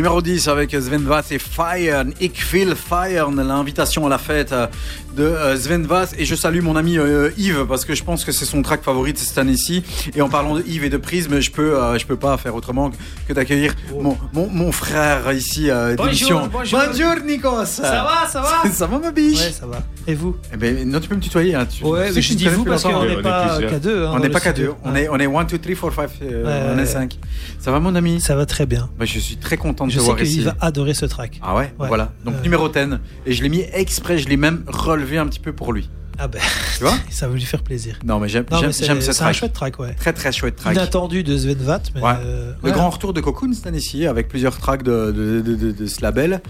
Numéro 0.00 0.22
10 0.22 0.48
avec 0.48 0.70
Sven 0.70 1.02
Vath 1.02 1.30
et 1.30 1.38
Fire, 1.38 2.06
will 2.54 2.74
Fire, 2.74 3.30
l'invitation 3.30 4.06
à 4.06 4.08
la 4.08 4.16
fête 4.16 4.50
euh, 4.50 4.66
de 5.14 5.24
euh, 5.24 5.58
Sven 5.58 5.84
Vath. 5.84 6.14
Et 6.16 6.24
je 6.24 6.34
salue 6.34 6.62
mon 6.62 6.74
ami 6.74 6.96
euh, 6.96 7.28
Yves 7.36 7.66
parce 7.68 7.84
que 7.84 7.94
je 7.94 8.02
pense 8.02 8.24
que 8.24 8.32
c'est 8.32 8.46
son 8.46 8.62
track 8.62 8.82
favori 8.82 9.12
de 9.12 9.18
cette 9.18 9.36
année-ci. 9.36 9.84
Et 10.14 10.22
en 10.22 10.30
parlant 10.30 10.54
de 10.54 10.62
Yves 10.66 10.84
et 10.84 10.88
de 10.88 10.96
Prisme, 10.96 11.40
je 11.40 11.50
peux, 11.50 11.78
je 11.98 12.06
peux 12.06 12.16
pas 12.16 12.38
faire 12.38 12.54
autrement 12.54 12.90
que 13.28 13.34
d'accueillir 13.34 13.74
mon, 14.00 14.16
mon, 14.32 14.48
mon 14.48 14.72
frère 14.72 15.30
ici 15.32 15.68
euh, 15.68 15.96
Bonjour, 15.96 16.06
d'émission. 16.06 16.48
bonjour. 16.50 17.16
Nikos. 17.26 17.66
Ça 17.66 17.82
va, 17.82 18.26
ça 18.26 18.40
va 18.40 18.70
Ça 18.72 18.86
va 18.86 18.98
ma 18.98 19.10
biche 19.10 19.38
Ouais, 19.38 19.52
ça 19.52 19.66
va. 19.66 19.82
Et 20.06 20.14
vous 20.14 20.34
Eh 20.54 20.56
ben, 20.56 20.88
non, 20.90 20.98
tu 21.00 21.10
peux 21.10 21.16
me 21.16 21.20
tutoyer. 21.20 21.54
Hein. 21.54 21.66
Tu, 21.66 21.84
Ouais, 21.84 22.10
mais 22.10 22.22
je 22.22 22.32
dis 22.32 22.48
vous 22.48 22.64
parce 22.64 22.84
qu'on 22.84 23.04
n'est 23.04 23.20
pas 23.20 23.58
qu'à 23.60 23.78
deux. 23.78 24.06
hein, 24.06 24.12
On 24.14 24.18
n'est 24.18 24.30
pas 24.30 24.40
qu'à 24.40 24.54
deux. 24.54 24.72
On 24.82 24.94
est, 24.94 25.10
on 25.10 25.18
est 25.18 25.26
1, 25.26 25.44
2, 25.44 25.58
3, 25.58 25.90
4, 25.90 25.94
5. 25.94 26.10
Ouais, 26.22 26.36
on 26.42 26.78
est 26.78 26.80
ouais. 26.80 26.86
5. 26.86 27.18
Ça 27.60 27.70
va 27.70 27.78
mon 27.80 27.94
ami 27.94 28.20
Ça 28.20 28.34
va 28.36 28.46
très 28.46 28.66
bien. 28.66 28.88
Bah, 28.98 29.04
Je 29.04 29.18
suis 29.18 29.36
très 29.36 29.56
content 29.56 29.86
de 29.86 29.90
Je 29.92 29.96
te 29.96 30.00
sais 30.00 30.06
voir 30.06 30.16
qu'il 30.16 30.26
ici. 30.26 30.40
va 30.40 30.56
adorer 30.60 30.94
ce 30.94 31.04
track. 31.06 31.38
Ah 31.42 31.54
ouais, 31.54 31.72
Ouais. 31.78 31.88
Voilà. 31.88 32.12
Donc 32.24 32.36
Ouais. 32.36 32.42
numéro 32.42 32.68
10. 32.68 32.98
Et 33.26 33.32
je 33.32 33.42
l'ai 33.42 33.48
mis 33.48 33.64
exprès, 33.72 34.18
je 34.18 34.28
l'ai 34.28 34.36
même 34.36 34.64
relevé 34.66 35.18
un 35.18 35.26
petit 35.26 35.40
peu 35.40 35.52
pour 35.52 35.72
lui. 35.72 35.88
Ah 36.18 36.28
ben, 36.28 36.40
Tu 36.78 36.84
vois 36.84 36.94
ça 37.10 37.28
va 37.28 37.34
lui 37.34 37.40
faire 37.44 37.62
plaisir. 37.62 37.98
Non 38.04 38.18
mais 38.18 38.28
j'aime 38.28 38.44
j'aime- 38.50 38.60
mais 38.66 38.72
c'est 38.72 38.84
j'aime 38.84 39.00
ce 39.00 39.12
c'est 39.12 39.22
un 39.22 39.24
track. 39.26 39.34
chouette 39.36 39.52
track, 39.54 39.78
ouais. 39.78 39.94
Très 39.94 40.12
très 40.12 40.32
chouette 40.32 40.56
track. 40.56 40.74
Inattendu 40.74 41.22
de 41.22 41.36
Sven 41.36 41.56
Vath, 41.58 41.90
mais 41.94 42.02
Ouais. 42.02 42.12
euh, 42.24 42.52
Le 42.62 42.72
grand 42.72 42.90
retour 42.90 43.12
de 43.14 43.20
Cocoon 43.22 43.52
cette 43.54 43.66
année-ci 43.66 44.06
avec 44.06 44.28
plusieurs 44.28 44.58
tracks 44.58 44.82
de, 44.82 45.10
de, 45.12 45.40
de, 45.40 45.54
de- 45.54 45.72
de 45.72 45.86
ce 45.86 46.02
label. 46.02 46.42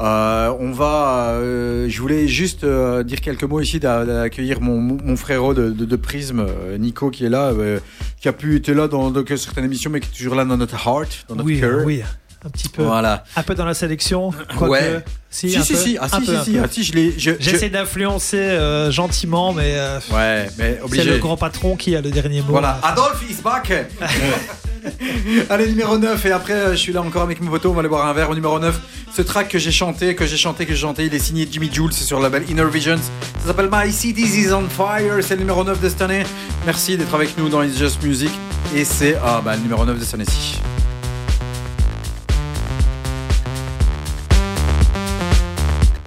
Euh, 0.00 0.52
on 0.58 0.72
va, 0.72 1.32
euh, 1.34 1.86
je 1.88 2.00
voulais 2.00 2.26
juste 2.26 2.64
euh, 2.64 3.02
dire 3.02 3.20
quelques 3.20 3.44
mots 3.44 3.60
ici 3.60 3.78
d'a- 3.78 4.04
d'accueillir 4.04 4.60
mon, 4.60 4.80
mon 4.80 5.16
frérot 5.16 5.54
de, 5.54 5.70
de, 5.70 5.84
de 5.84 5.96
Prisme, 5.96 6.46
euh, 6.48 6.78
Nico, 6.78 7.10
qui 7.10 7.24
est 7.26 7.28
là, 7.28 7.50
euh, 7.52 7.78
qui 8.20 8.26
a 8.28 8.32
pu 8.32 8.56
être 8.56 8.70
là 8.70 8.88
dans, 8.88 9.10
dans 9.10 9.22
certaines 9.36 9.66
émissions, 9.66 9.90
mais 9.90 10.00
qui 10.00 10.08
est 10.08 10.16
toujours 10.16 10.34
là 10.34 10.44
dans 10.44 10.56
notre 10.56 10.74
heart, 10.88 11.26
dans 11.28 11.36
notre 11.36 11.46
Oui, 11.46 11.60
cœur. 11.60 11.84
oui, 11.84 12.02
un 12.44 12.50
petit 12.50 12.68
peu. 12.68 12.82
Voilà. 12.82 13.24
Un 13.36 13.42
peu 13.42 13.54
dans 13.54 13.64
la 13.64 13.74
sélection. 13.74 14.32
Ouais. 14.60 15.02
Si, 15.30 15.50
Si, 15.50 15.56
un 15.56 15.62
si, 15.62 15.72
peu, 15.72 15.78
si, 15.78 15.98
ah, 15.98 16.04
un 16.04 16.08
si, 16.20 16.26
peu, 16.26 16.32
si, 16.32 16.36
un 16.38 16.44
si, 16.44 16.52
peu. 16.52 16.60
ah, 16.64 16.68
si, 16.70 16.84
je 16.84 16.92
l'ai. 16.92 17.12
je- 17.16 17.30
je- 17.30 17.36
J'essaie 17.40 17.70
d'influencer 17.70 18.36
euh, 18.38 18.90
gentiment, 18.90 19.52
mais 19.52 19.74
euh, 19.76 19.98
Ouais, 20.12 20.48
mais 20.58 20.74
c'est 20.78 20.82
obligé. 20.82 21.04
le 21.10 21.18
grand 21.18 21.36
patron 21.36 21.76
qui 21.76 21.94
a 21.96 22.00
le 22.00 22.10
dernier 22.10 22.40
mot. 22.40 22.48
Voilà, 22.50 22.78
Adolphe 22.82 23.22
is 23.30 23.40
back 23.42 23.72
Allez, 25.48 25.68
numéro 25.68 25.96
9, 25.96 26.26
et 26.26 26.32
après, 26.32 26.52
euh, 26.54 26.70
je 26.72 26.76
suis 26.76 26.92
là 26.92 27.02
encore 27.02 27.22
avec 27.22 27.40
mes 27.40 27.48
potos, 27.48 27.70
on 27.70 27.74
va 27.74 27.80
aller 27.80 27.88
boire 27.88 28.06
un 28.06 28.12
verre 28.12 28.30
au 28.30 28.34
numéro 28.34 28.58
9. 28.58 28.80
Ce 29.14 29.22
track 29.22 29.48
que 29.48 29.58
j'ai 29.58 29.70
chanté, 29.70 30.14
que 30.16 30.26
j'ai 30.26 30.36
chanté, 30.36 30.66
que 30.66 30.72
j'ai 30.74 30.80
chanté, 30.80 31.04
il 31.06 31.14
est 31.14 31.18
signé 31.20 31.46
Jimmy 31.50 31.70
Jules, 31.72 31.92
c'est 31.92 32.04
sur 32.04 32.16
le 32.18 32.24
label 32.24 32.44
Inner 32.50 32.64
Visions. 32.70 32.96
Ça 33.40 33.46
s'appelle 33.48 33.68
My 33.70 33.92
Cities 33.92 34.40
is 34.40 34.52
on 34.52 34.68
Fire, 34.68 35.18
c'est 35.22 35.34
le 35.34 35.40
numéro 35.40 35.62
9 35.64 35.80
de 35.80 35.88
cette 35.88 36.02
année. 36.02 36.24
Merci 36.66 36.96
d'être 36.96 37.14
avec 37.14 37.38
nous 37.38 37.48
dans 37.48 37.62
It's 37.62 37.78
Just 37.78 38.02
Music, 38.02 38.30
et 38.74 38.84
c'est 38.84 39.16
ah, 39.24 39.40
bah, 39.44 39.54
le 39.54 39.62
numéro 39.62 39.84
9 39.84 39.98
de 39.98 40.04
cette 40.04 40.14
année-ci. 40.14 40.60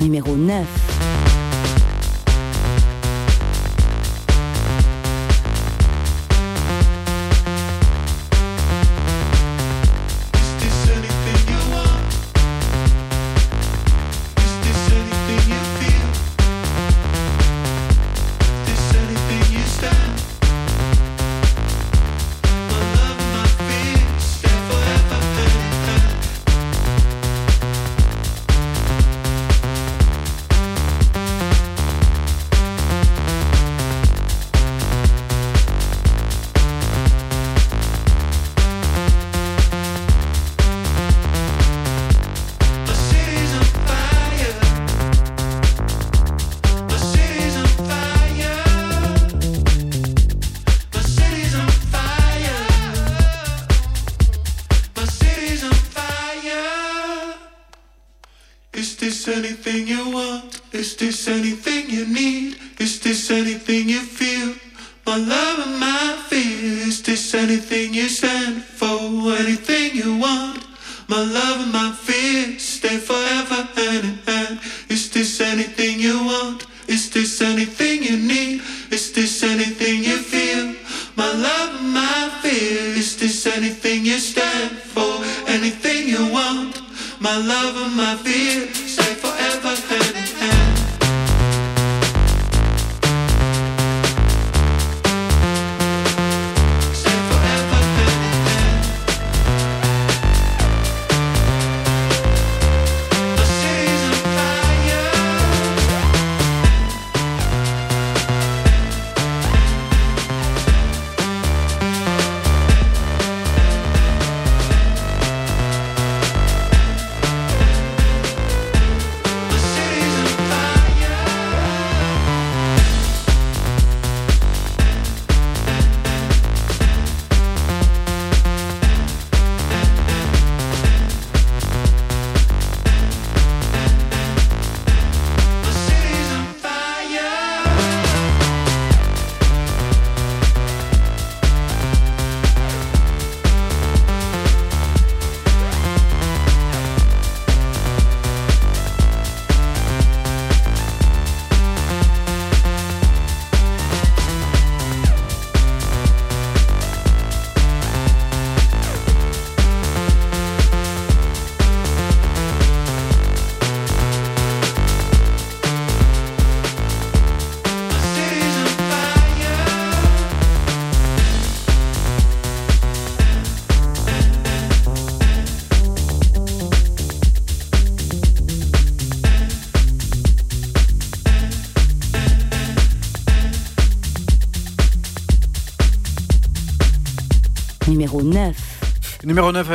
Numéro 0.05 0.35
9. 0.35 0.94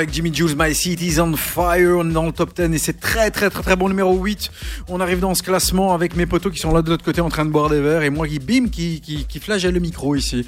Avec 0.00 0.14
Jimmy 0.14 0.32
Jules, 0.32 0.56
My 0.56 0.74
City's 0.74 1.18
on 1.18 1.36
Fire. 1.36 1.98
On 1.98 2.08
est 2.08 2.12
dans 2.14 2.24
le 2.24 2.32
top 2.32 2.56
10 2.56 2.74
et 2.74 2.78
c'est 2.78 2.98
très 2.98 3.30
très 3.30 3.50
très 3.50 3.62
très 3.62 3.76
bon. 3.76 3.88
Numéro 3.88 4.16
8, 4.16 4.50
on 4.88 4.98
arrive 4.98 5.20
dans 5.20 5.34
ce 5.34 5.42
classement 5.42 5.92
avec 5.92 6.16
mes 6.16 6.24
potos 6.24 6.50
qui 6.50 6.58
sont 6.58 6.72
là 6.72 6.80
de 6.80 6.88
l'autre 6.88 7.04
côté 7.04 7.20
en 7.20 7.28
train 7.28 7.44
de 7.44 7.50
boire 7.50 7.68
des 7.68 7.82
verres 7.82 8.02
et 8.02 8.08
moi 8.08 8.26
qui 8.26 8.38
bim 8.38 8.68
qui, 8.68 9.02
qui, 9.02 9.26
qui 9.26 9.40
flagelle 9.40 9.74
le 9.74 9.80
micro 9.80 10.14
ici. 10.14 10.46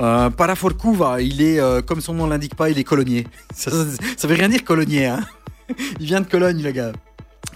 Euh, 0.00 0.28
il 1.20 1.42
est, 1.42 1.60
euh, 1.60 1.80
comme 1.80 2.02
son 2.02 2.12
nom 2.12 2.26
l'indique 2.26 2.54
pas, 2.54 2.68
il 2.68 2.78
est 2.78 2.84
colonier. 2.84 3.26
Ça 3.54 3.70
veut 4.28 4.34
rien 4.34 4.50
dire 4.50 4.64
colonier, 4.64 5.06
hein. 5.06 5.20
Il 6.00 6.06
vient 6.06 6.20
de 6.20 6.26
Cologne, 6.26 6.62
le 6.62 6.70
gars. 6.72 6.92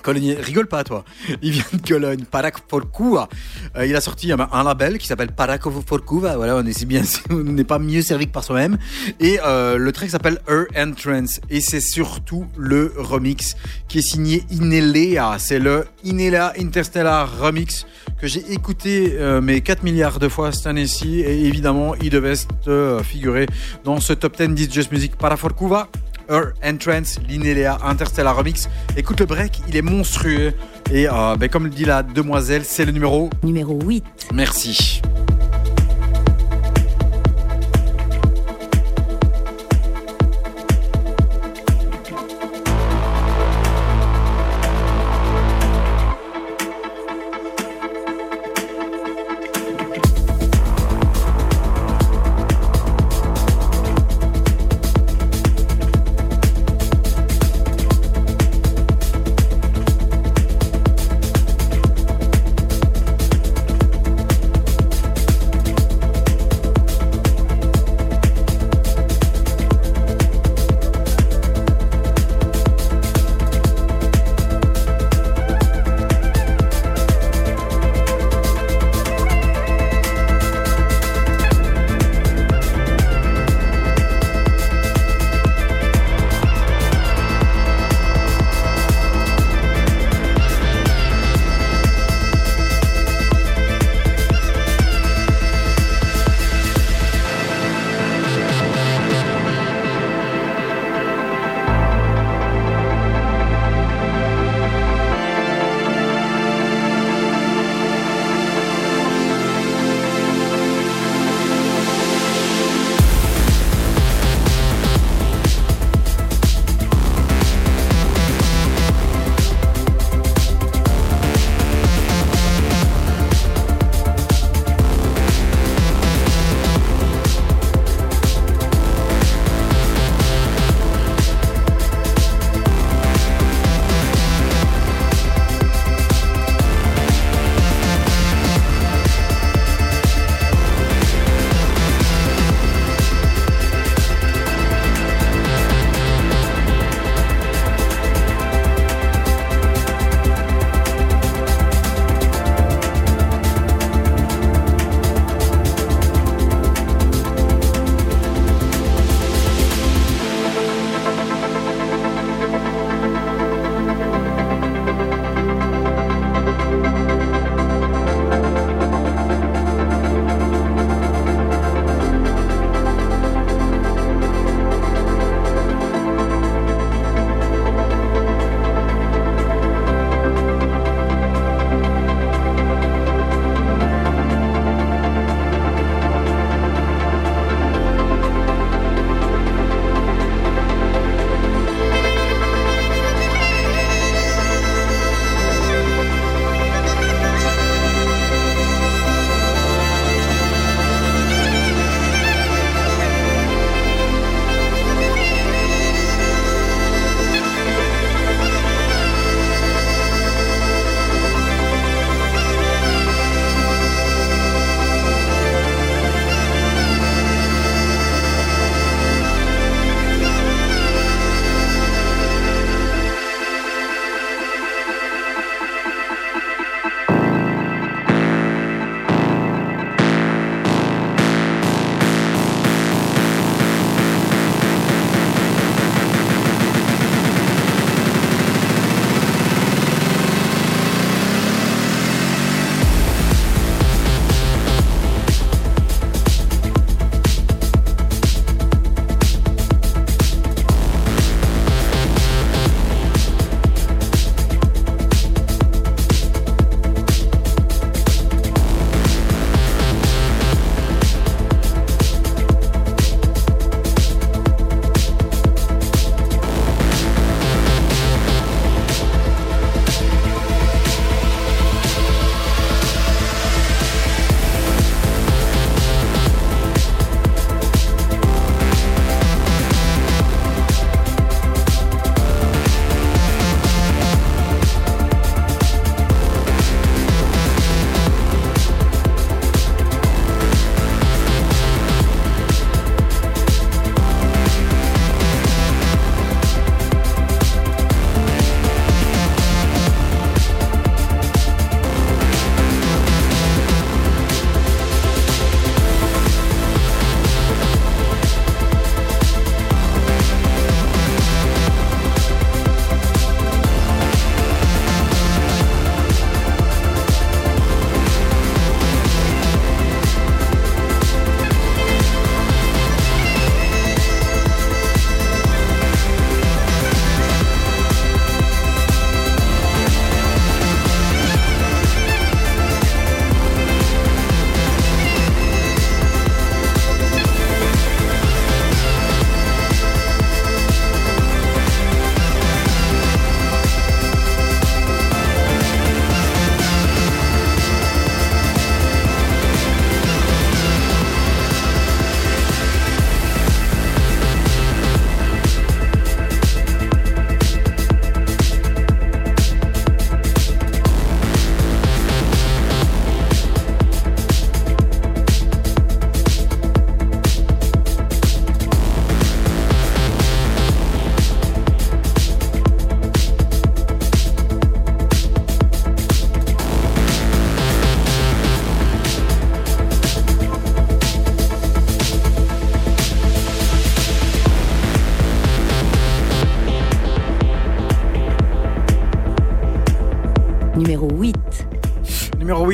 Cologne, 0.05 0.37
rigole 0.39 0.67
pas 0.67 0.85
toi. 0.85 1.03
Il 1.43 1.53
vient 1.53 1.65
de 1.73 1.89
Cologne, 1.89 2.25
Paraforkuva. 2.31 3.29
Euh, 3.77 3.87
il 3.87 3.97
a 3.97 4.03
sorti 4.03 4.31
un, 4.31 4.49
un 4.53 4.63
label 4.63 4.99
qui 4.99 5.07
s'appelle 5.07 5.33
Paraforkuva. 5.33 6.37
Voilà, 6.37 6.57
on 6.57 6.67
est 6.67 6.75
si 6.75 6.85
bien, 6.85 7.03
on 7.31 7.43
n'est 7.43 7.65
pas 7.65 7.79
mieux 7.79 8.03
servi 8.03 8.27
que 8.27 8.33
par 8.33 8.45
soi-même. 8.45 8.77
Et 9.19 9.41
euh, 9.45 9.79
le 9.79 9.93
track 9.93 10.11
s'appelle 10.11 10.39
Her 10.47 10.67
Entrance 10.77 11.41
et 11.49 11.61
c'est 11.61 11.81
surtout 11.81 12.47
le 12.57 12.93
remix 12.97 13.57
qui 13.89 13.99
est 13.99 14.03
signé 14.03 14.45
Inelea. 14.51 15.39
C'est 15.39 15.59
le 15.59 15.87
Inelea 16.05 16.53
Interstellar 16.59 17.39
Remix 17.39 17.87
que 18.21 18.27
j'ai 18.27 18.53
écouté 18.53 19.15
euh, 19.15 19.41
mais 19.41 19.61
4 19.63 19.83
milliards 19.83 20.19
de 20.19 20.29
fois 20.29 20.53
cette 20.53 20.67
année-ci 20.67 21.21
et 21.21 21.47
évidemment 21.47 21.95
il 21.95 22.11
devait 22.11 22.35
euh, 22.69 23.03
figurer 23.03 23.47
dans 23.85 24.01
ce 24.01 24.13
top 24.13 24.41
10 24.41 24.55
This 24.55 24.73
Just 24.73 24.93
Music 24.93 25.17
Paraforkuva. 25.17 25.89
Her 26.29 26.53
Entrance, 26.65 27.19
l'Inelea 27.29 27.79
Interstellar 27.83 28.37
Remix. 28.37 28.69
Écoute 28.97 29.21
le 29.21 29.27
break, 29.27 29.61
il 29.69 29.77
est 29.77 29.83
monstrueux. 29.83 30.53
Et 30.91 31.09
euh, 31.09 31.37
ben, 31.37 31.49
comme 31.49 31.65
le 31.65 31.71
dit 31.71 31.85
la 31.85 32.03
demoiselle, 32.03 32.65
c'est 32.65 32.85
le 32.85 32.93
numéro. 32.93 33.31
Numéro 33.43 33.79
8. 33.81 34.05
Merci. 34.33 35.03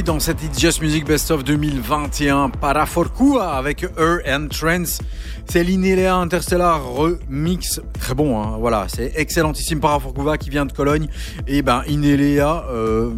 Numéro 0.00 0.12
8 0.14 0.14
dans 0.14 0.20
cette 0.20 0.42
It's 0.42 0.58
Just 0.58 0.80
Music 0.80 1.04
Best 1.04 1.30
of 1.30 1.44
2021, 1.44 2.50
Paraforkua 2.50 3.56
avec 3.56 3.82
Her 3.82 4.20
and 4.26 4.48
Trends. 4.48 5.02
C'est 5.46 5.62
l'Inelea 5.62 6.14
Interstellar 6.14 6.82
Remix. 6.82 7.80
Très 7.98 8.14
bon, 8.14 8.40
hein, 8.40 8.56
voilà, 8.58 8.86
c'est 8.88 9.12
excellentissime 9.16 9.80
Paraforkua 9.80 10.38
qui 10.38 10.48
vient 10.48 10.64
de 10.64 10.72
Cologne. 10.72 11.08
Et 11.46 11.60
ben, 11.60 11.82
Inelea, 11.86 12.64
euh, 12.70 13.10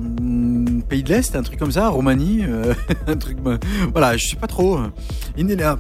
pays 0.89 1.05
de 1.05 1.11
l'Est, 1.11 1.37
un 1.37 1.43
truc 1.43 1.59
comme 1.59 1.73
ça, 1.73 1.89
Roumanie, 1.89 2.45
euh, 2.49 2.75
un 3.07 3.17
truc, 3.17 3.39
voilà, 3.93 4.17
je 4.17 4.29
sais 4.29 4.37
pas 4.37 4.49
trop. 4.49 4.81
Inelea. 5.37 5.79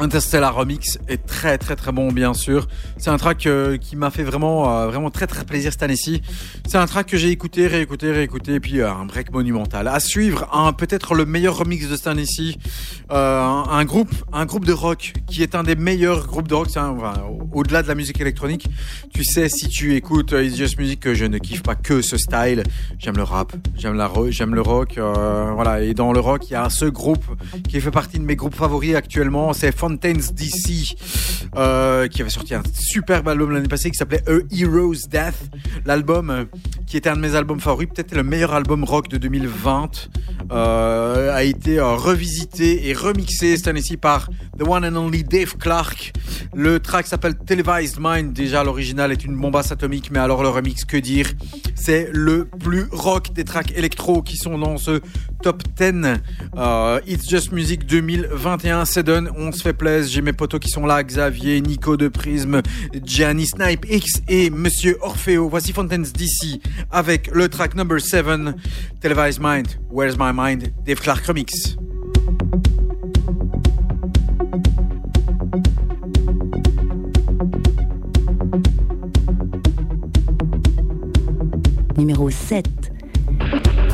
Interstellar 0.00 0.54
Remix 0.54 0.98
est 1.08 1.26
très 1.26 1.58
très 1.58 1.74
très 1.74 1.90
bon 1.90 2.12
bien 2.12 2.32
sûr. 2.32 2.67
C'est 2.98 3.10
un 3.10 3.16
track 3.16 3.46
euh, 3.46 3.76
qui 3.76 3.94
m'a 3.94 4.10
fait 4.10 4.24
vraiment 4.24 4.70
euh, 4.70 4.86
vraiment 4.88 5.10
très 5.10 5.28
très 5.28 5.44
plaisir 5.44 5.70
cette 5.70 5.84
année-ci. 5.84 6.20
C'est 6.66 6.78
un 6.78 6.86
track 6.86 7.06
que 7.06 7.16
j'ai 7.16 7.30
écouté, 7.30 7.68
réécouté, 7.68 8.10
réécouté 8.10 8.54
et 8.54 8.60
puis 8.60 8.80
euh, 8.80 8.90
un 8.90 9.04
break 9.04 9.32
monumental. 9.32 9.86
À 9.86 10.00
suivre, 10.00 10.48
un 10.52 10.72
peut-être 10.72 11.14
le 11.14 11.24
meilleur 11.24 11.56
remix 11.56 11.88
de 11.88 11.96
cette 11.96 12.08
année-ci. 12.08 12.58
Un 13.10 13.84
groupe 13.84 14.12
un 14.38 14.46
groupe 14.46 14.64
de 14.64 14.72
rock 14.72 15.14
qui 15.26 15.42
est 15.42 15.56
un 15.56 15.64
des 15.64 15.74
meilleurs 15.74 16.28
groupes 16.28 16.46
de 16.46 16.54
rock. 16.54 16.68
Au-delà 17.52 17.82
de 17.82 17.88
la 17.88 17.96
musique 17.96 18.20
électronique, 18.20 18.68
tu 19.12 19.24
sais 19.24 19.48
si 19.48 19.68
tu 19.68 19.96
écoutes 19.96 20.32
euh, 20.32 20.44
It's 20.44 20.56
Just 20.56 20.78
Music 20.78 21.00
que 21.00 21.12
je 21.12 21.24
ne 21.24 21.38
kiffe 21.38 21.64
pas 21.64 21.74
que 21.74 22.02
ce 22.02 22.16
style. 22.16 22.62
J'aime 23.00 23.16
le 23.16 23.24
rap, 23.24 23.52
j'aime 23.76 23.94
la 23.94 24.08
j'aime 24.30 24.54
le 24.54 24.60
rock. 24.60 24.96
euh, 24.96 25.50
voilà 25.54 25.82
et 25.82 25.92
dans 25.92 26.12
le 26.12 26.20
rock 26.20 26.48
il 26.50 26.52
y 26.52 26.56
a 26.56 26.70
ce 26.70 26.84
groupe 26.84 27.24
qui 27.68 27.80
fait 27.80 27.90
partie 27.90 28.20
de 28.20 28.24
mes 28.24 28.36
groupes 28.36 28.54
favoris 28.54 28.94
actuellement. 28.94 29.52
C'est 29.52 29.76
Fountains 29.76 30.12
DC, 30.32 30.94
euh, 31.56 32.06
qui 32.06 32.20
avait 32.20 32.30
sorti 32.30 32.54
un 32.54 32.62
superbe 32.78 33.26
album 33.26 33.50
l'année 33.50 33.66
passée 33.66 33.90
qui 33.90 33.96
s'appelait 33.96 34.22
A 34.28 34.38
Hero's 34.54 35.08
Death. 35.08 35.50
L'album, 35.84 36.46
qui 36.86 36.96
était 36.96 37.08
un 37.08 37.16
de 37.16 37.20
mes 37.20 37.34
albums 37.34 37.58
favoris, 37.58 37.88
peut-être 37.92 38.14
le 38.14 38.22
meilleur 38.22 38.54
album 38.54 38.84
rock 38.84 39.08
de 39.08 39.18
2020, 39.18 40.10
euh, 40.52 41.34
a 41.34 41.42
été 41.42 41.80
revisité 41.80 42.88
et 42.88 42.92
remixé 42.94 43.56
cette 43.56 43.66
année-ci 43.66 43.96
par 43.96 44.27
The 44.58 44.66
One 44.66 44.84
and 44.84 44.96
Only 44.96 45.24
Dave 45.24 45.56
Clark. 45.56 46.12
Le 46.54 46.80
track 46.80 47.06
s'appelle 47.06 47.36
Televised 47.36 47.98
Mind. 48.00 48.32
Déjà, 48.32 48.64
l'original 48.64 49.12
est 49.12 49.24
une 49.24 49.36
bombasse 49.36 49.72
atomique, 49.72 50.10
mais 50.10 50.18
alors 50.18 50.42
le 50.42 50.48
remix, 50.48 50.84
que 50.84 50.96
dire? 50.96 51.30
C'est 51.74 52.08
le 52.12 52.44
plus 52.44 52.86
rock 52.90 53.32
des 53.32 53.44
tracks 53.44 53.72
électro 53.76 54.22
qui 54.22 54.36
sont 54.36 54.58
dans 54.58 54.76
ce 54.76 55.00
top 55.42 55.62
10. 55.76 56.20
Euh, 56.56 57.00
It's 57.06 57.28
Just 57.28 57.52
Music 57.52 57.86
2021, 57.86 58.84
c'est. 58.84 59.08
On 59.08 59.52
se 59.52 59.62
fait 59.62 59.72
plaisir. 59.72 60.12
J'ai 60.12 60.22
mes 60.22 60.32
potos 60.32 60.60
qui 60.60 60.68
sont 60.68 60.86
là. 60.86 61.02
Xavier, 61.02 61.60
Nico 61.60 61.96
de 61.96 62.08
Prisme, 62.08 62.62
Gianni 63.04 63.46
Snipe 63.46 63.86
X 63.88 64.22
et 64.28 64.50
Monsieur 64.50 64.98
Orfeo. 65.00 65.48
Voici 65.48 65.72
Fontaines 65.72 66.02
d'ici 66.02 66.60
avec 66.90 67.30
le 67.32 67.48
track 67.48 67.74
number 67.74 68.00
7, 68.00 68.26
Televised 69.00 69.40
Mind. 69.40 69.68
Where's 69.90 70.16
My 70.18 70.32
Mind? 70.34 70.72
Dave 70.84 71.00
Clark 71.00 71.24
Remix. 71.26 71.76
Numéro 81.98 82.30
7. 82.30 82.64
7. 82.70 83.87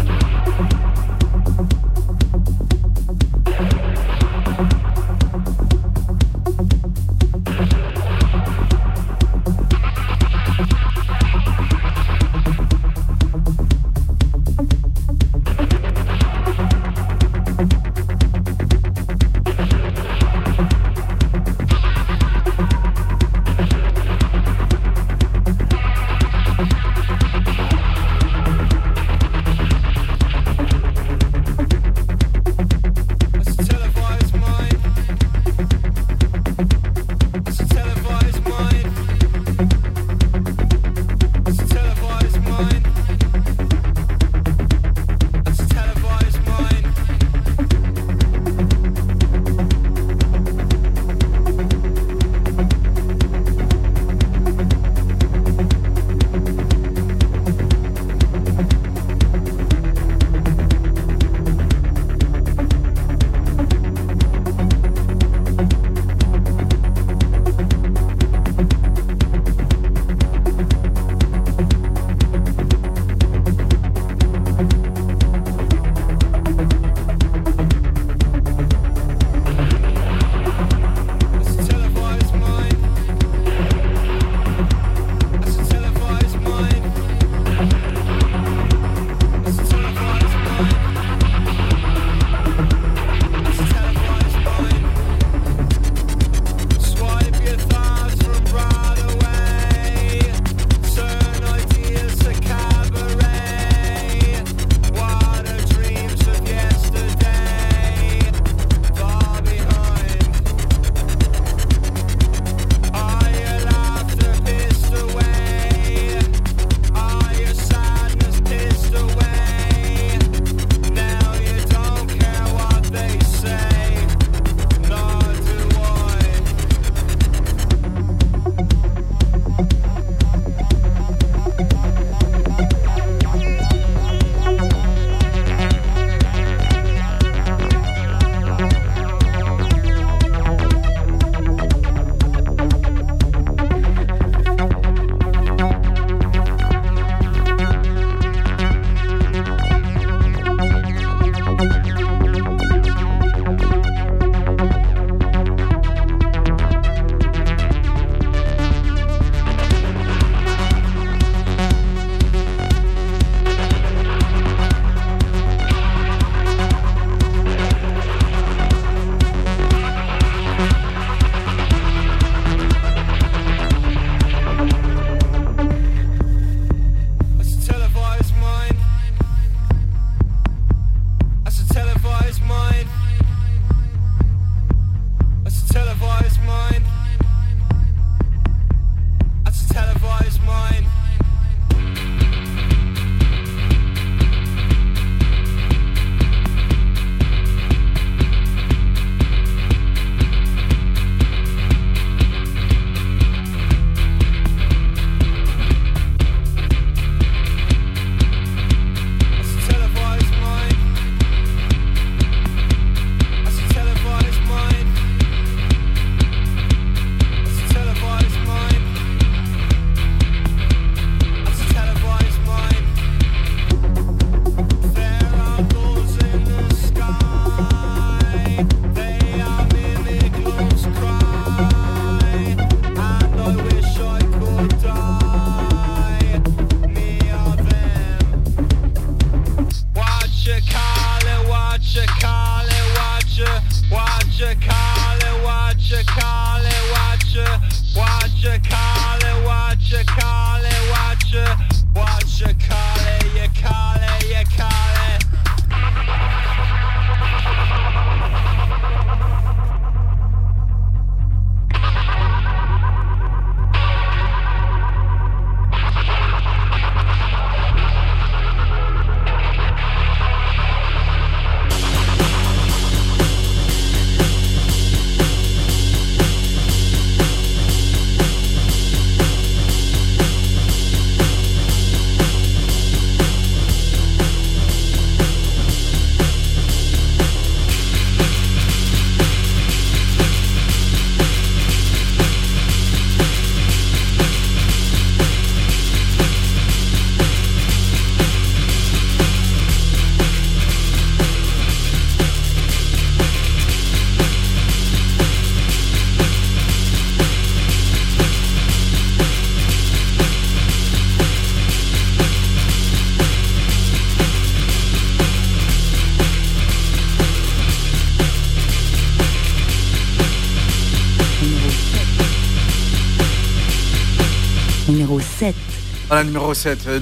Voilà, 326.15 326.28
numéro 326.28 326.55
7. 326.55 326.78
Euh, 326.86 327.01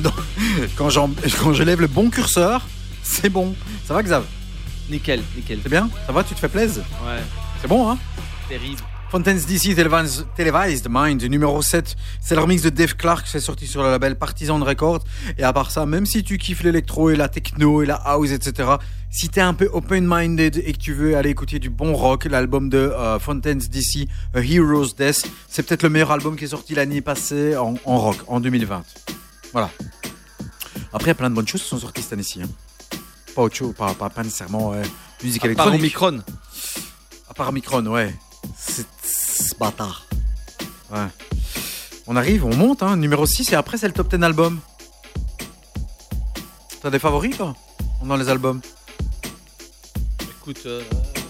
Quand, 0.75 0.89
j'en- 0.89 1.11
quand 1.43 1.53
je 1.53 1.63
lève 1.63 1.83
le 1.83 1.87
bon 1.87 2.09
curseur, 2.09 2.67
c'est 3.03 3.29
bon. 3.29 3.55
Ça 3.87 3.93
va, 3.93 4.03
Xav? 4.03 4.25
Nickel, 4.89 5.21
nickel. 5.37 5.59
C'est 5.63 5.69
bien? 5.69 5.91
Ça 6.07 6.13
va 6.13 6.25
Tu 6.25 6.33
te 6.35 6.41
fais 6.41 6.49
plaisir? 6.49 6.83
Ouais, 7.05 7.21
C'est 7.61 7.69
bon, 7.69 7.91
hein? 7.91 7.99
Terrible. 8.49 8.81
Fontaine's 9.11 9.45
DC 9.45 9.75
Televised, 9.75 10.25
Televised 10.35 10.87
Mind, 10.89 11.23
numéro 11.25 11.61
7. 11.61 11.95
C'est 12.23 12.35
le 12.35 12.41
remix 12.41 12.63
de 12.63 12.71
Dave 12.71 12.95
Clark, 12.97 13.27
c'est 13.27 13.41
sorti 13.41 13.67
sur 13.67 13.83
le 13.83 13.91
label 13.91 14.17
Partisan 14.17 14.59
Records. 14.65 15.05
Et 15.37 15.43
à 15.43 15.53
part 15.53 15.71
ça, 15.71 15.85
même 15.85 16.07
si 16.07 16.25
tu 16.25 16.39
kiffes 16.39 16.63
l'électro 16.63 17.11
et 17.11 17.17
la 17.17 17.29
techno 17.29 17.83
et 17.83 17.87
la 17.87 17.97
house, 17.97 18.31
etc., 18.31 18.67
si 19.15 19.29
t'es 19.29 19.43
un 19.43 19.53
peu 19.55 19.69
open-minded 19.73 20.57
et 20.65 20.73
que 20.73 20.79
tu 20.79 20.95
veux 20.95 21.17
aller 21.17 21.29
écouter 21.31 21.59
du 21.59 21.69
bon 21.71 21.95
rock, 21.95 22.25
l'album 22.25 22.69
de 22.71 22.79
euh, 22.79 23.19
Fontaine's 23.19 23.69
DC, 23.69 24.09
A 24.35 24.41
Hero's 24.41 24.97
Death, 24.97 25.31
c'est 25.49 25.63
peut-être 25.65 25.83
le 25.83 25.91
meilleur 25.91 26.11
album 26.13 26.35
qui 26.37 26.45
est 26.45 26.49
sorti 26.49 26.75
l'année 26.75 27.03
passée 27.03 27.55
en, 27.57 27.75
en 27.85 27.99
rock, 27.99 28.17
en 28.27 28.41
2020. 28.41 28.83
Voilà. 29.53 29.71
Après, 30.95 31.07
il 31.07 31.09
y 31.09 31.11
a 31.11 31.15
plein 31.15 31.29
de 31.31 31.35
bonnes 31.35 31.47
choses 31.47 31.63
qui 31.63 31.69
sont 31.69 31.79
sorties 31.79 32.03
cette 32.03 32.15
année-ci. 32.15 32.43
hein. 32.43 32.49
Pas 33.37 33.43
autre 33.43 33.55
chose, 33.57 33.75
pas, 33.75 33.93
pas, 33.95 34.09
pas 34.11 34.23
nécessairement 34.23 34.71
ouais, 34.71 34.83
musique 35.23 35.43
Par 35.43 35.47
électronique. 35.51 35.81
Omicron. 35.81 36.21
À 37.29 37.35
part 37.35 37.53
Micron, 37.53 37.87
ouais. 37.87 38.15
C'est 38.59 38.87
c'est 39.03 39.59
bâtard. 39.59 40.07
Ouais. 40.91 41.07
On 42.07 42.17
arrive, 42.17 42.45
on 42.45 42.55
monte, 42.55 42.83
hein. 42.83 42.97
Numéro 42.97 43.25
6 43.27 43.53
et 43.53 43.55
après 43.55 43.77
c'est 43.79 43.87
le 43.87 43.93
top 43.95 44.15
10 44.15 44.23
album. 44.25 44.59
T'as 46.83 46.91
des 46.91 46.99
favoris 46.99 47.37
toi 47.37 47.55
dans 48.05 48.17
les 48.17 48.29
albums? 48.29 48.61
Écoute, 50.43 50.63
euh, 50.67 50.83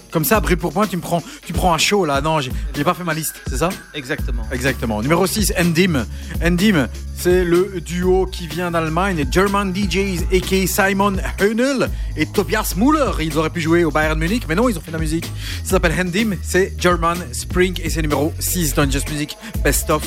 Comme 0.09 0.25
ça, 0.25 0.39
brûle 0.39 0.57
pour 0.57 0.73
point, 0.73 0.87
tu 0.87 0.97
me 0.97 1.01
prends, 1.01 1.21
tu 1.45 1.53
prends 1.53 1.71
un 1.71 1.77
show 1.77 2.03
là. 2.03 2.19
Non, 2.19 2.39
j'ai 2.39 2.83
pas 2.83 2.95
fait 2.95 3.03
ma 3.03 3.13
liste, 3.13 3.35
c'est 3.47 3.57
ça? 3.57 3.69
Exactement. 3.93 4.41
Exactement. 4.51 5.03
Numéro 5.03 5.27
6, 5.27 5.53
Endim. 5.59 6.07
Endim, 6.43 6.87
c'est 7.15 7.43
le 7.43 7.79
duo 7.79 8.25
qui 8.25 8.47
vient 8.47 8.71
d'Allemagne, 8.71 9.23
German 9.29 9.71
DJs, 9.71 10.23
a.k.a. 10.31 10.65
Simon 10.65 11.17
Höhnel 11.39 11.91
et 12.17 12.25
Tobias 12.25 12.73
Müller. 12.75 13.11
Ils 13.21 13.37
auraient 13.37 13.51
pu 13.51 13.61
jouer 13.61 13.83
au 13.83 13.91
Bayern 13.91 14.17
Munich, 14.17 14.45
mais 14.49 14.55
non, 14.55 14.67
ils 14.67 14.79
ont 14.79 14.81
fait 14.81 14.91
de 14.91 14.97
la 14.97 15.01
musique. 15.01 15.25
Ça 15.63 15.71
s'appelle 15.71 15.93
Endim, 15.99 16.35
c'est 16.41 16.73
German 16.79 17.17
Spring 17.33 17.79
et 17.83 17.91
c'est 17.91 18.01
numéro 18.01 18.33
6 18.39 18.73
dans 18.73 18.89
Just 18.89 19.11
Music 19.11 19.37
Best 19.63 19.91
of 19.91 20.01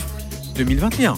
2021. 0.56 1.16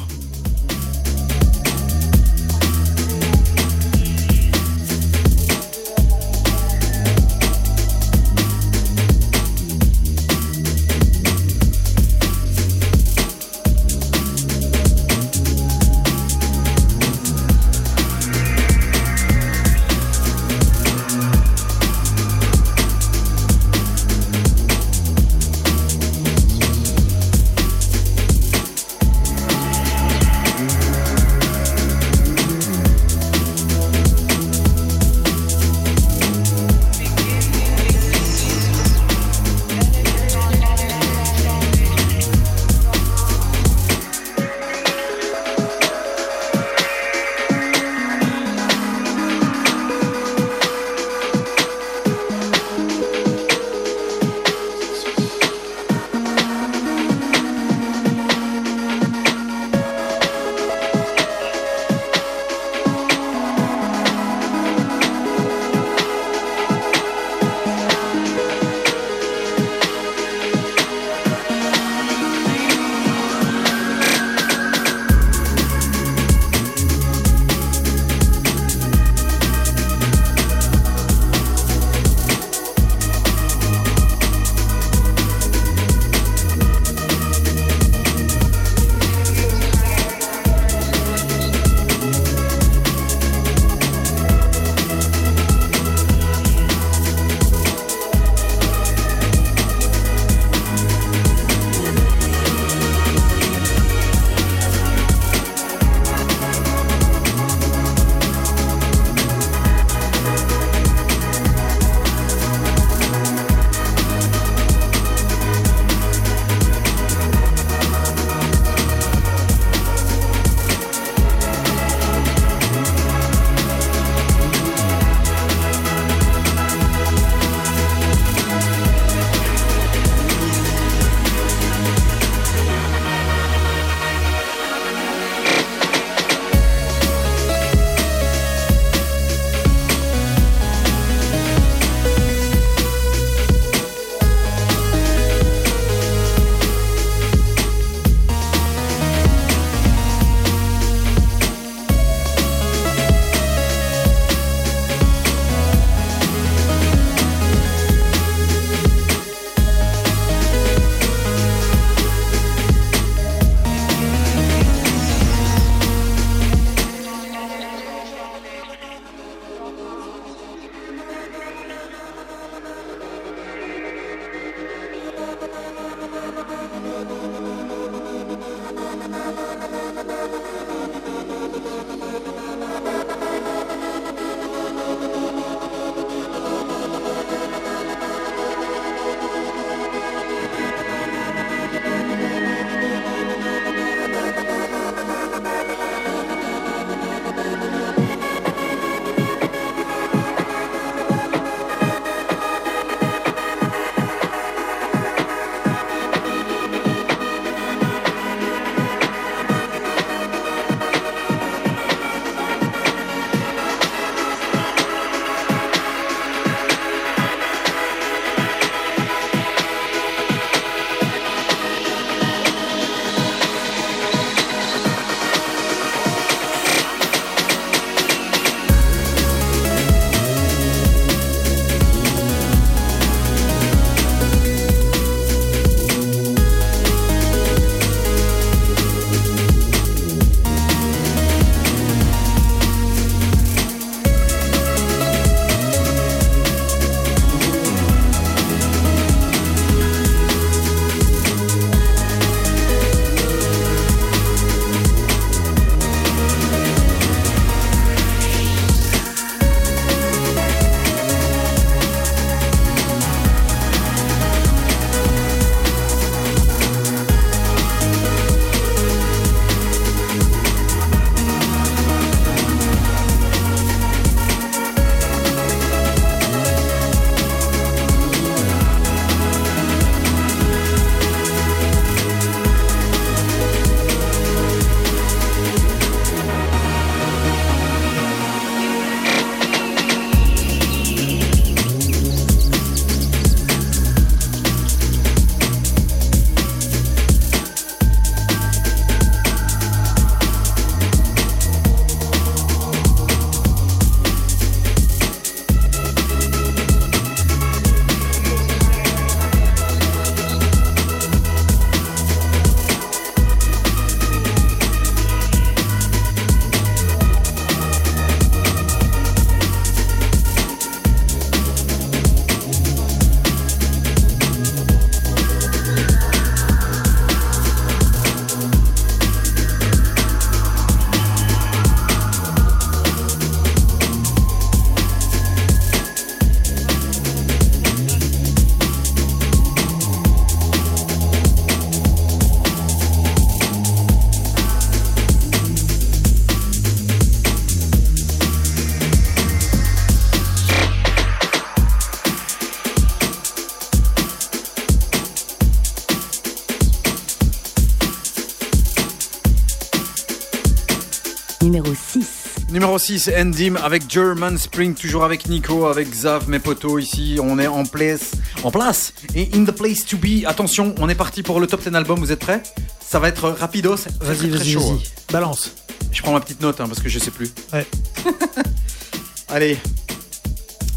06 362.78 363.10
Endim 363.16 363.56
avec 363.56 363.90
German 363.90 364.38
Spring, 364.38 364.74
toujours 364.74 365.04
avec 365.04 365.28
Nico, 365.28 365.66
avec 365.66 365.90
Xav, 365.90 366.28
mes 366.28 366.38
potos 366.38 366.80
ici. 366.80 367.18
On 367.20 367.38
est 367.38 367.46
en 367.46 367.64
place, 367.64 368.12
en 368.44 368.50
place 368.50 368.92
et 369.14 369.28
in 369.34 369.44
the 369.44 369.50
place 369.50 369.84
to 369.84 369.96
be. 369.96 370.24
Attention, 370.26 370.74
on 370.78 370.88
est 370.88 370.94
parti 370.94 371.22
pour 371.22 371.40
le 371.40 371.46
top 371.46 371.62
10 371.62 371.74
album. 371.74 371.98
Vous 371.98 372.12
êtes 372.12 372.20
prêts? 372.20 372.42
Ça 372.80 372.98
va 372.98 373.08
être 373.08 373.30
rapidos. 373.30 373.76
Vas-y, 374.00 374.28
vas-y, 374.28 374.54
vas 374.54 374.60
hein. 374.60 374.78
balance. 375.12 375.52
Je 375.90 376.02
prends 376.02 376.12
ma 376.12 376.20
petite 376.20 376.40
note 376.40 376.60
hein, 376.60 376.66
parce 376.68 376.80
que 376.80 376.88
je 376.88 376.98
sais 376.98 377.10
plus. 377.10 377.30
Ouais. 377.52 377.66
Allez, 379.28 379.58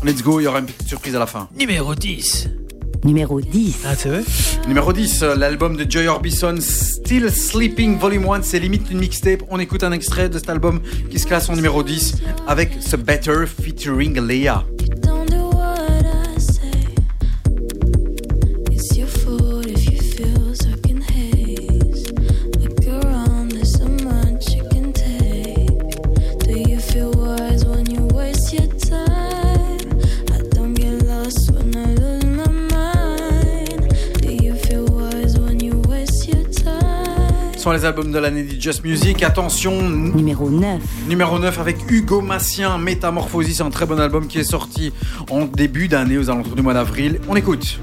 let's 0.03 0.23
go. 0.23 0.40
Il 0.40 0.44
y 0.44 0.48
aura 0.48 0.60
une 0.60 0.65
petite 0.65 0.88
surprise 0.88 1.15
à 1.15 1.19
la 1.19 1.28
fin. 1.28 1.49
Numéro 1.56 1.94
10. 1.94 2.49
Numéro 3.03 3.41
10. 3.41 3.78
Ah, 3.86 3.95
c'est 3.95 4.10
vrai? 4.10 4.23
Numéro 4.68 4.94
10, 4.94 5.23
euh, 5.23 5.36
l'album 5.36 5.76
de 5.76 5.90
Joy 5.90 6.07
Orbison, 6.07 6.56
Still 7.12 7.30
Sleeping 7.30 7.98
Volume 7.98 8.26
1, 8.30 8.42
c'est 8.44 8.58
limite 8.58 8.90
une 8.90 9.00
mixtape. 9.00 9.44
On 9.50 9.60
écoute 9.60 9.84
un 9.84 9.92
extrait 9.92 10.30
de 10.30 10.40
cet 10.40 10.48
album 10.48 10.80
qui 11.10 11.20
se 11.20 11.28
classe 11.28 11.50
en 11.50 11.58
numéro 11.58 11.84
10 11.84 12.22
avec 12.48 12.78
ce 12.80 12.96
Better 12.96 13.46
featuring 13.48 14.18
Leia. 14.18 14.64
Les 37.82 37.88
albums 37.88 38.12
de 38.12 38.20
l'année 38.20 38.44
de 38.44 38.62
Just 38.62 38.84
Music. 38.84 39.24
Attention, 39.24 39.82
Numéro 39.82 40.52
9. 40.52 40.80
numéro 41.08 41.40
9 41.40 41.60
avec 41.60 41.78
Hugo 41.90 42.22
Massien, 42.22 42.78
Métamorphosis, 42.78 43.58
c'est 43.58 43.64
un 43.64 43.72
très 43.72 43.88
bon 43.88 43.99
album 43.99 44.28
qui 44.28 44.38
est 44.38 44.44
sorti 44.44 44.94
en 45.32 45.45
début 45.45 45.88
d'année, 45.88 46.18
aux 46.20 46.30
alentours 46.30 46.56
du 46.56 46.62
mois 46.62 46.76
d'avril. 46.76 47.20
On 47.28 47.36
écoute. 47.36 47.80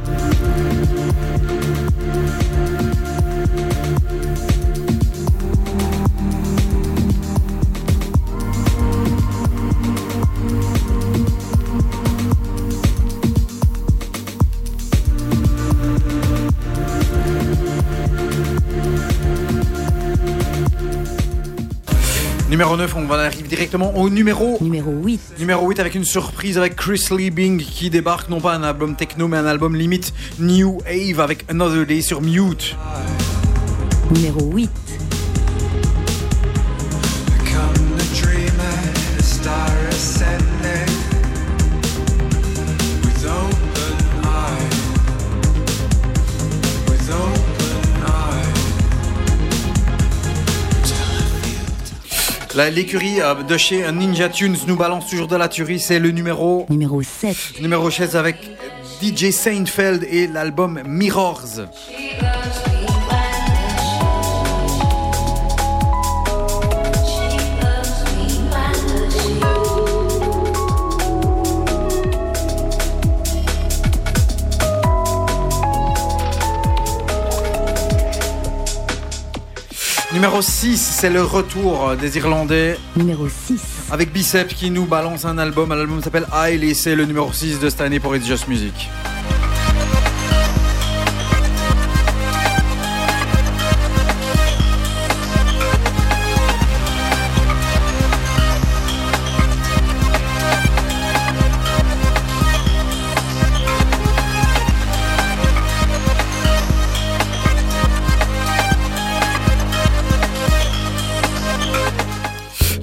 Numéro 22.59 22.76
9, 22.76 22.97
on 22.97 23.05
va 23.05 23.14
arriver 23.22 23.47
directement 23.47 23.97
au 23.97 24.10
numéro 24.10 24.59
Numéro 24.60 24.90
8. 24.90 25.20
Numéro 25.39 25.68
8 25.68 25.78
avec 25.78 25.94
une 25.94 26.05
surprise 26.05 26.59
avec 26.59 26.74
Chris 26.74 27.05
Liebing 27.09 27.60
qui 27.60 27.89
débarque 27.89 28.28
non 28.30 28.40
pas 28.40 28.52
un 28.52 28.64
album 28.64 28.97
techno 28.97 29.28
mais 29.28 29.36
un 29.36 29.47
album 29.47 29.76
limite 29.76 30.12
New 30.40 30.80
Ave 30.85 31.20
avec 31.20 31.44
Another 31.48 31.86
Day 31.86 32.01
sur 32.01 32.20
Mute. 32.20 32.74
Numéro 34.12 34.51
8. 34.51 34.88
L'écurie 52.66 53.20
euh, 53.20 53.35
de 53.35 53.56
chez 53.56 53.90
Ninja 53.93 54.28
Tunes 54.28 54.56
nous 54.66 54.74
balance 54.74 55.06
toujours 55.09 55.28
de 55.28 55.36
la 55.36 55.48
tuerie, 55.48 55.78
c'est 55.78 56.01
le 56.01 56.10
numéro 56.10 56.66
Numéro 56.68 57.01
7. 57.02 57.60
numéro 57.62 57.89
16 57.89 58.16
avec 58.16 58.36
DJ 59.01 59.30
Seinfeld 59.30 60.05
et 60.10 60.26
l'album 60.26 60.82
Mirrors. 60.85 61.68
Numéro 80.19 80.43
6, 80.43 80.77
c'est 80.78 81.11
le 81.11 81.23
retour 81.23 81.95
des 81.95 82.16
Irlandais 82.16 82.77
Numéro 82.97 83.28
6. 83.28 83.86
avec 83.93 84.12
Bicep 84.12 84.49
qui 84.49 84.69
nous 84.69 84.85
balance 84.85 85.24
un 85.24 85.39
album. 85.39 85.69
L'album 85.69 86.03
s'appelle 86.03 86.27
Isle 86.51 86.65
et 86.65 86.74
c'est 86.74 86.97
le 86.97 87.05
numéro 87.05 87.32
6 87.32 87.61
de 87.61 87.70
cette 87.70 87.81
année 87.82 88.01
pour 88.01 88.16
It's 88.16 88.27
Just 88.27 88.49
Music. 88.49 88.90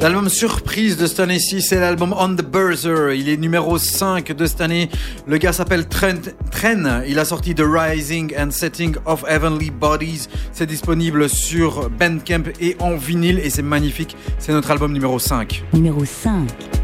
L'album 0.06 0.30
surprise 0.30 0.98
de 0.98 1.07
cette 1.07 1.19
année-ci, 1.19 1.64
c'est 1.64 1.80
l'album 1.80 2.14
On 2.15 2.36
the 2.36 2.44
Buzzer. 2.44 3.15
Il 3.15 3.27
est 3.27 3.38
numéro 3.38 3.80
5 3.80 4.34
de 4.34 4.45
cette 4.45 4.61
année. 4.61 4.88
Le 5.26 5.40
gars 5.40 5.52
s'appelle 5.52 5.88
Trent 5.88 6.30
Tren. 6.52 7.02
Il 7.07 7.18
a 7.18 7.26
sorti 7.26 7.56
The 7.56 7.64
Rising 7.65 8.32
and 8.38 8.52
Setting 8.52 8.98
of 9.07 9.26
Heavenly 9.27 9.72
Bodies. 9.72 10.27
C'est 10.52 10.68
disponible 10.68 11.27
sur 11.27 11.90
Bandcamp 11.90 12.44
et 12.61 12.77
en 12.82 12.95
vinyle 12.98 13.40
et 13.40 13.49
c'est 13.49 13.64
magnifique. 13.64 14.15
C'est 14.38 14.53
notre 14.53 14.69
album 14.69 14.94
numéro 14.94 15.18
5. 15.18 15.64
Numéro 15.73 16.06
5. 16.06 16.74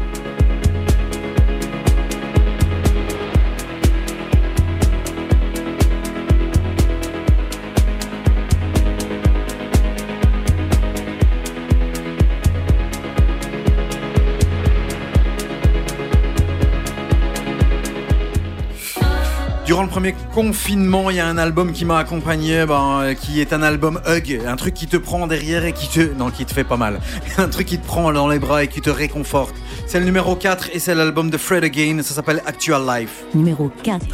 Durant 19.72 19.84
le 19.84 19.88
premier 19.88 20.14
confinement, 20.34 21.08
il 21.08 21.16
y 21.16 21.20
a 21.20 21.26
un 21.26 21.38
album 21.38 21.72
qui 21.72 21.86
m'a 21.86 21.96
accompagné, 21.96 22.66
ben, 22.66 23.00
euh, 23.00 23.14
qui 23.14 23.40
est 23.40 23.54
un 23.54 23.62
album 23.62 24.02
hug, 24.06 24.42
un 24.46 24.56
truc 24.56 24.74
qui 24.74 24.86
te 24.86 24.98
prend 24.98 25.26
derrière 25.26 25.64
et 25.64 25.72
qui 25.72 25.88
te, 25.88 26.12
non, 26.12 26.30
qui 26.30 26.44
te 26.44 26.52
fait 26.52 26.62
pas 26.62 26.76
mal, 26.76 27.00
un 27.38 27.48
truc 27.48 27.68
qui 27.68 27.78
te 27.78 27.86
prend 27.86 28.12
dans 28.12 28.28
les 28.28 28.38
bras 28.38 28.62
et 28.64 28.68
qui 28.68 28.82
te 28.82 28.90
réconforte. 28.90 29.54
C'est 29.86 29.98
le 29.98 30.04
numéro 30.04 30.36
4 30.36 30.68
et 30.74 30.78
c'est 30.78 30.94
l'album 30.94 31.30
de 31.30 31.38
Fred 31.38 31.64
Again, 31.64 32.02
ça 32.02 32.12
s'appelle 32.12 32.42
Actual 32.44 32.82
Life. 32.86 33.24
Numéro 33.32 33.72
4. 33.82 34.04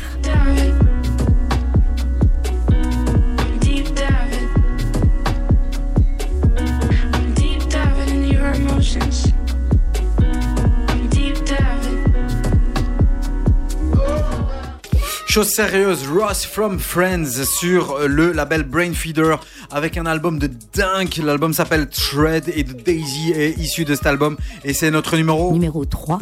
Sérieuse, 15.44 16.08
Ross 16.08 16.44
from 16.44 16.78
Friends 16.78 17.44
sur 17.44 18.08
le 18.08 18.32
label 18.32 18.64
Brainfeeder 18.64 19.36
avec 19.70 19.96
un 19.96 20.06
album 20.06 20.38
de 20.38 20.50
dingue. 20.74 21.16
L'album 21.22 21.52
s'appelle 21.52 21.88
Tread 21.88 22.48
et 22.48 22.64
Daisy 22.64 23.32
est 23.32 23.58
issu 23.58 23.84
de 23.84 23.94
cet 23.94 24.06
album 24.06 24.36
et 24.64 24.72
c'est 24.72 24.90
notre 24.90 25.16
numéro. 25.16 25.52
Numéro 25.52 25.84
3. 25.84 26.18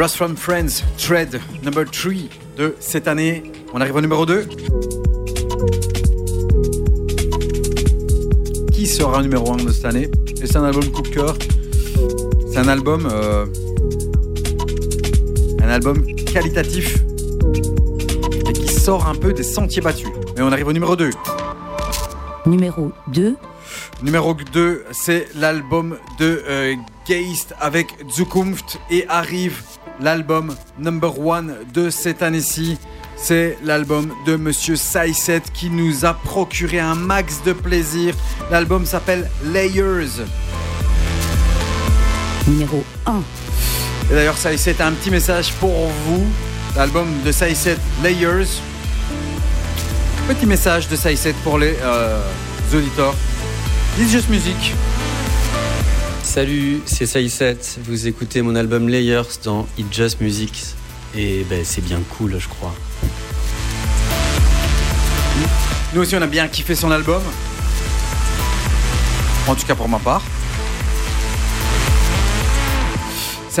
Ross 0.00 0.16
from 0.16 0.34
Friends, 0.34 0.82
Tread, 0.96 1.42
number 1.62 1.84
3 1.84 2.30
de 2.56 2.74
cette 2.80 3.06
année. 3.06 3.52
On 3.74 3.82
arrive 3.82 3.96
au 3.96 4.00
numéro 4.00 4.24
2. 4.24 4.46
Qui 8.72 8.86
sera 8.86 9.20
numéro 9.20 9.52
1 9.52 9.56
de 9.56 9.70
cette 9.70 9.84
année? 9.84 10.10
Et 10.40 10.46
c'est 10.46 10.56
un 10.56 10.64
album 10.64 10.90
coup 10.90 11.02
de 11.02 11.08
cœur. 11.08 11.36
C'est 12.50 12.56
un 12.56 12.68
album. 12.68 13.10
euh, 13.12 13.44
un 15.62 15.68
album 15.68 16.06
qualitatif 16.32 16.96
et 18.48 18.52
qui 18.54 18.68
sort 18.68 19.06
un 19.06 19.14
peu 19.14 19.34
des 19.34 19.42
sentiers 19.42 19.82
battus. 19.82 20.08
Et 20.38 20.40
on 20.40 20.50
arrive 20.50 20.68
au 20.68 20.72
numéro 20.72 20.96
2. 20.96 21.10
Numéro 22.46 22.90
2. 23.08 23.36
Numéro 24.02 24.32
2, 24.32 24.86
c'est 24.92 25.28
l'album 25.34 25.98
de 26.18 26.42
euh, 26.48 26.74
Geist 27.06 27.54
avec 27.60 27.88
Zukunft 28.10 28.80
et 28.90 29.06
arrive 29.08 29.62
l'album 30.00 30.54
number 30.78 31.18
one 31.18 31.54
de 31.72 31.90
cette 31.90 32.22
année-ci. 32.22 32.78
C'est 33.16 33.58
l'album 33.62 34.12
de 34.26 34.36
Monsieur 34.36 34.76
Saïset 34.76 35.42
qui 35.52 35.68
nous 35.68 36.04
a 36.04 36.14
procuré 36.14 36.78
un 36.80 36.94
max 36.94 37.42
de 37.44 37.52
plaisir. 37.52 38.14
L'album 38.50 38.86
s'appelle 38.86 39.30
Layers. 39.44 40.24
Numéro 42.46 42.82
1. 43.06 43.22
Et 44.10 44.14
d'ailleurs, 44.14 44.38
Saïset 44.38 44.80
a 44.80 44.86
un 44.86 44.92
petit 44.92 45.10
message 45.10 45.52
pour 45.54 45.88
vous. 46.06 46.24
L'album 46.76 47.08
de 47.24 47.30
Saïset 47.30 47.76
Layers. 48.02 48.60
Petit 50.26 50.46
message 50.46 50.88
de 50.88 50.96
Saïset 50.96 51.34
pour 51.44 51.58
les 51.58 51.76
euh, 51.82 52.20
auditeurs. 52.72 53.14
It's 53.98 54.10
Just 54.10 54.30
Music. 54.30 54.74
Salut, 56.22 56.80
c'est 56.86 57.06
Saïset. 57.06 57.58
Vous 57.84 58.06
écoutez 58.06 58.42
mon 58.42 58.54
album 58.54 58.88
Layers 58.88 59.22
dans 59.44 59.66
It 59.78 59.92
Just 59.92 60.20
Music. 60.20 60.64
Et 61.16 61.44
ben, 61.48 61.64
c'est 61.64 61.80
bien 61.80 62.00
cool, 62.16 62.38
je 62.38 62.48
crois. 62.48 62.74
Nous 65.94 66.00
aussi, 66.00 66.14
on 66.16 66.22
a 66.22 66.26
bien 66.26 66.46
kiffé 66.46 66.74
son 66.74 66.90
album. 66.90 67.22
En 69.48 69.54
tout 69.54 69.66
cas, 69.66 69.74
pour 69.74 69.88
ma 69.88 69.98
part. 69.98 70.22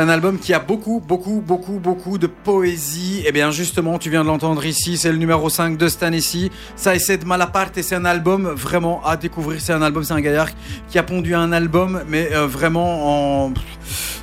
C'est 0.00 0.06
un 0.06 0.08
album 0.08 0.38
qui 0.38 0.54
a 0.54 0.60
beaucoup, 0.60 1.02
beaucoup, 1.06 1.42
beaucoup, 1.46 1.78
beaucoup 1.78 2.16
de 2.16 2.26
poésie. 2.26 3.22
Et 3.26 3.32
bien 3.32 3.50
justement, 3.50 3.98
tu 3.98 4.08
viens 4.08 4.22
de 4.22 4.28
l'entendre 4.28 4.64
ici, 4.64 4.96
c'est 4.96 5.12
le 5.12 5.18
numéro 5.18 5.50
5 5.50 5.76
de 5.76 5.88
Stan 5.88 6.10
ici. 6.12 6.50
Ça 6.74 6.94
essaie 6.94 7.18
de 7.18 7.26
Malaparte 7.26 7.76
et 7.76 7.82
c'est 7.82 7.96
un 7.96 8.06
album 8.06 8.48
vraiment 8.48 9.04
à 9.04 9.18
découvrir. 9.18 9.60
C'est 9.60 9.74
un 9.74 9.82
album, 9.82 10.02
c'est 10.02 10.14
un 10.14 10.22
gaillard 10.22 10.48
qui 10.88 10.98
a 10.98 11.02
pondu 11.02 11.34
un 11.34 11.52
album, 11.52 12.00
mais 12.08 12.30
euh, 12.32 12.46
vraiment 12.46 13.44
en 13.44 13.52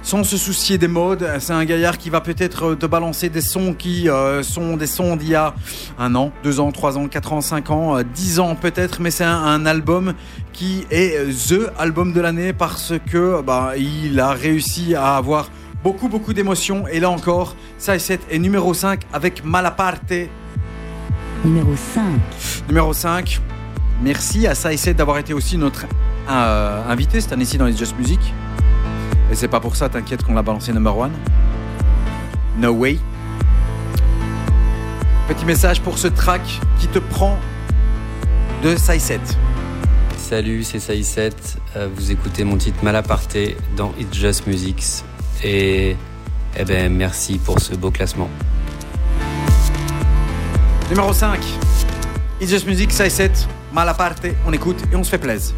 sans 0.07 0.23
se 0.23 0.37
soucier 0.37 0.77
des 0.77 0.87
modes. 0.87 1.27
C'est 1.39 1.51
un 1.51 1.65
gaillard 1.65 1.97
qui 1.97 2.09
va 2.09 2.21
peut-être 2.21 2.75
te 2.75 2.85
balancer 2.85 3.27
des 3.27 3.41
sons 3.41 3.73
qui 3.73 4.09
euh, 4.09 4.41
sont 4.41 4.77
des 4.77 4.87
sons 4.87 5.17
d'il 5.17 5.31
y 5.31 5.35
a 5.35 5.53
un 5.99 6.15
an, 6.15 6.31
deux 6.43 6.61
ans, 6.61 6.71
trois 6.71 6.97
ans, 6.97 7.09
quatre 7.09 7.33
ans, 7.33 7.41
cinq 7.41 7.71
ans, 7.71 7.97
euh, 7.97 8.03
dix 8.03 8.39
ans 8.39 8.55
peut-être, 8.55 9.01
mais 9.01 9.11
c'est 9.11 9.25
un, 9.25 9.65
album 9.65 10.13
qui 10.53 10.85
est 10.91 11.17
euh, 11.17 11.33
the 11.33 11.73
album 11.77 12.13
de 12.13 12.21
l'année 12.21 12.53
parce 12.53 12.93
que 13.11 13.41
bah, 13.41 13.73
il 13.77 14.17
a 14.21 14.31
réussi 14.31 14.95
à 14.95 15.17
avoir 15.17 15.49
beaucoup 15.87 16.09
beaucoup 16.09 16.33
d'émotions 16.33 16.85
et 16.85 16.99
là 16.99 17.09
encore, 17.09 17.55
Saïset 17.77 18.19
est 18.29 18.39
numéro 18.39 18.73
5 18.73 19.03
avec 19.13 19.45
Malaparte. 19.45 20.13
Numéro 21.45 21.73
5. 21.77 22.03
Numéro 22.67 22.91
5. 22.91 23.39
Merci 24.01 24.47
à 24.47 24.53
Saïset 24.53 24.93
d'avoir 24.95 25.17
été 25.17 25.33
aussi 25.33 25.57
notre 25.57 25.85
euh, 26.29 26.83
invité 26.89 27.21
cette 27.21 27.31
année-ci 27.31 27.57
dans 27.57 27.67
les 27.67 27.77
Just 27.77 27.97
Music. 27.97 28.19
Et 29.31 29.35
c'est 29.35 29.47
pas 29.47 29.61
pour 29.61 29.77
ça, 29.77 29.87
t'inquiète, 29.87 30.23
qu'on 30.23 30.33
l'a 30.33 30.41
balancé 30.41 30.73
number 30.73 30.97
one. 30.97 31.13
No 32.57 32.71
way. 32.71 32.97
Petit 35.29 35.45
message 35.45 35.79
pour 35.79 35.97
ce 35.97 36.09
track 36.09 36.41
qui 36.81 36.87
te 36.89 36.99
prend 36.99 37.37
de 38.61 38.75
Saïset. 38.75 39.21
Salut, 40.17 40.65
c'est 40.65 40.79
Saïset. 40.79 41.29
Euh, 41.77 41.87
vous 41.95 42.11
écoutez 42.11 42.43
mon 42.43 42.57
titre 42.57 42.83
Malaparté 42.83 43.55
dans 43.77 43.93
It 43.97 44.13
Just 44.13 44.47
Music. 44.47 44.83
Et 45.43 45.95
eh 46.57 46.65
ben, 46.65 46.91
merci 46.91 47.37
pour 47.37 47.59
ce 47.59 47.75
beau 47.75 47.91
classement. 47.91 48.29
Numéro 50.89 51.13
5. 51.13 51.39
It's 52.39 52.49
Just 52.49 52.65
Music, 52.65 52.91
Saïset, 52.91 53.31
Malaparte, 53.73 54.25
on 54.45 54.53
écoute 54.53 54.81
et 54.91 54.95
on 54.95 55.03
se 55.03 55.09
fait 55.09 55.17
plaisir. 55.17 55.53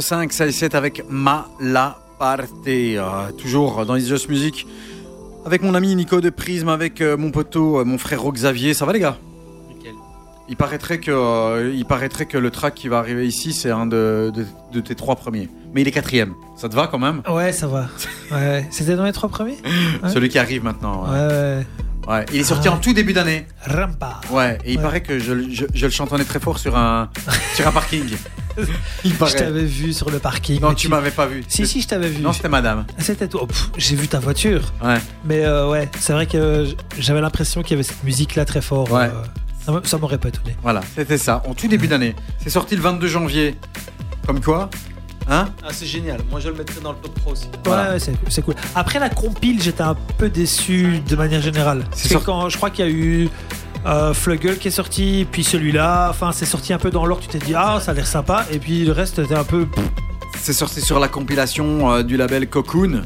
05 0.00 0.32
c'est 0.32 0.74
avec 0.74 1.04
Ma 1.08 1.48
La 1.60 1.98
Parte. 2.18 2.50
Euh, 2.66 3.32
toujours 3.38 3.84
dans 3.86 3.94
les 3.94 4.04
Just 4.04 4.28
Music. 4.28 4.66
Avec 5.46 5.62
mon 5.62 5.74
ami 5.74 5.94
Nico 5.94 6.20
de 6.20 6.28
Prisme, 6.28 6.68
avec 6.68 7.00
euh, 7.00 7.16
mon 7.16 7.30
poteau, 7.30 7.80
euh, 7.80 7.84
mon 7.84 7.96
frère 7.98 8.22
Xavier. 8.30 8.74
Ça 8.74 8.84
va 8.84 8.92
les 8.92 9.00
gars? 9.00 9.16
Nickel. 9.68 9.94
Il 10.48 10.56
paraîtrait, 10.56 10.98
que, 10.98 11.72
il 11.74 11.84
paraîtrait 11.86 12.26
que 12.26 12.36
le 12.36 12.50
track 12.50 12.74
qui 12.74 12.88
va 12.88 12.98
arriver 12.98 13.26
ici, 13.26 13.52
c'est 13.52 13.70
un 13.70 13.86
de, 13.86 14.32
tes 14.84 14.94
trois 14.94 15.16
premiers. 15.16 15.48
Mais 15.72 15.80
il 15.80 15.88
est 15.88 15.92
quatrième. 15.92 16.34
Ça 16.56 16.68
te 16.68 16.74
va 16.74 16.88
quand 16.88 16.98
même? 16.98 17.22
Ouais, 17.28 17.52
ça 17.52 17.66
va. 17.66 17.88
Ouais. 18.30 18.66
C'était 18.70 18.94
dans 18.94 19.04
les 19.04 19.12
trois 19.12 19.28
premiers? 19.28 19.56
Celui 20.06 20.28
qui 20.28 20.38
arrive 20.38 20.62
maintenant. 20.62 21.10
ouais. 21.10 21.66
ouais 22.06 22.26
il 22.32 22.40
est 22.40 22.44
sorti 22.44 22.68
en 22.68 22.76
tout 22.76 22.92
début 22.92 23.12
d'année. 23.12 23.46
Rampa. 23.64 24.20
Ouais, 24.30 24.58
et 24.64 24.74
il 24.74 24.78
paraît 24.78 25.02
que 25.02 25.18
je, 25.18 25.50
je, 25.50 25.64
je, 25.72 25.86
le 25.86 25.92
chantonnais 25.92 26.24
très 26.24 26.38
fort 26.38 26.58
sur 26.58 26.76
un, 26.76 27.10
sur 27.54 27.66
un 27.66 27.72
parking. 27.72 28.08
Il 29.04 29.12
Je 29.12 29.36
t'avais 29.36 29.64
vu 29.64 29.92
sur 29.92 30.10
le 30.10 30.18
parking. 30.18 30.60
Non, 30.60 30.74
tu 30.74 30.88
m'avais 30.88 31.10
pas 31.10 31.26
vu. 31.26 31.44
Si, 31.48 31.66
si, 31.66 31.80
je 31.80 31.88
t'avais 31.88 32.08
vu. 32.08 32.22
Non, 32.22 32.32
c'était 32.32 32.48
madame. 32.48 32.84
C'était 32.98 33.28
toi. 33.28 33.42
Oh, 33.44 33.48
J'ai 33.76 33.96
vu 33.96 34.08
ta 34.08 34.18
voiture. 34.18 34.72
Ouais. 34.82 34.98
Mais 35.24 35.44
euh, 35.44 35.68
ouais, 35.68 35.88
c'est 35.98 36.12
vrai 36.12 36.26
que 36.26 36.66
j'avais 36.98 37.20
l'impression 37.20 37.62
qu'il 37.62 37.72
y 37.72 37.74
avait 37.74 37.82
cette 37.82 38.02
musique-là 38.04 38.44
très 38.44 38.60
fort. 38.60 38.90
Ouais. 38.90 39.10
euh, 39.68 39.80
ça 39.84 39.98
m'aurait 39.98 40.18
pas 40.18 40.28
étonné. 40.28 40.56
Voilà, 40.62 40.80
c'était 40.94 41.18
ça. 41.18 41.42
En 41.46 41.54
tout 41.54 41.68
début 41.68 41.88
d'année. 41.88 42.14
C'est 42.42 42.50
sorti 42.50 42.76
le 42.76 42.82
22 42.82 43.06
janvier. 43.08 43.56
Comme 44.26 44.40
quoi 44.40 44.70
Hein? 45.28 45.48
Ah, 45.62 45.68
c'est 45.70 45.86
génial. 45.86 46.20
Moi, 46.28 46.40
je 46.40 46.48
le 46.48 46.54
mettrais 46.56 46.80
dans 46.80 46.90
le 46.90 46.98
top 46.98 47.14
3 47.20 47.32
aussi. 47.32 47.46
Voilà. 47.64 47.94
Ouais, 47.94 48.00
ouais, 48.00 48.14
c'est 48.28 48.42
cool. 48.42 48.54
Après 48.74 48.98
la 48.98 49.08
compile, 49.10 49.62
j'étais 49.62 49.82
un 49.82 49.94
peu 50.18 50.28
déçu 50.28 51.00
de 51.08 51.14
manière 51.16 51.40
générale. 51.40 51.84
C'est 51.92 52.20
quand 52.22 52.48
je 52.48 52.56
crois 52.56 52.70
qu'il 52.70 52.84
y 52.84 52.88
a 52.88 52.90
eu 52.90 53.28
euh, 53.86 54.12
Fluggle 54.14 54.58
qui 54.58 54.68
est 54.68 54.72
sorti, 54.72 55.26
puis 55.30 55.42
celui-là, 55.44 56.08
enfin 56.10 56.32
c'est 56.32 56.46
sorti 56.46 56.72
un 56.72 56.78
peu 56.78 56.90
dans 56.90 57.06
l'ordre, 57.06 57.22
tu 57.22 57.28
t'es 57.28 57.44
dit 57.44 57.54
ah 57.54 57.78
ça 57.80 57.92
a 57.92 57.94
l'air 57.94 58.06
sympa, 58.06 58.44
et 58.52 58.58
puis 58.58 58.84
le 58.84 58.92
reste 58.92 59.18
était 59.18 59.34
un 59.34 59.44
peu 59.44 59.66
pff, 59.66 59.84
C'est 60.40 60.52
sorti 60.52 60.80
sur 60.80 60.98
la 61.00 61.08
compilation 61.08 61.90
euh, 61.92 62.02
du 62.02 62.16
label 62.16 62.48
Cocoon. 62.48 63.02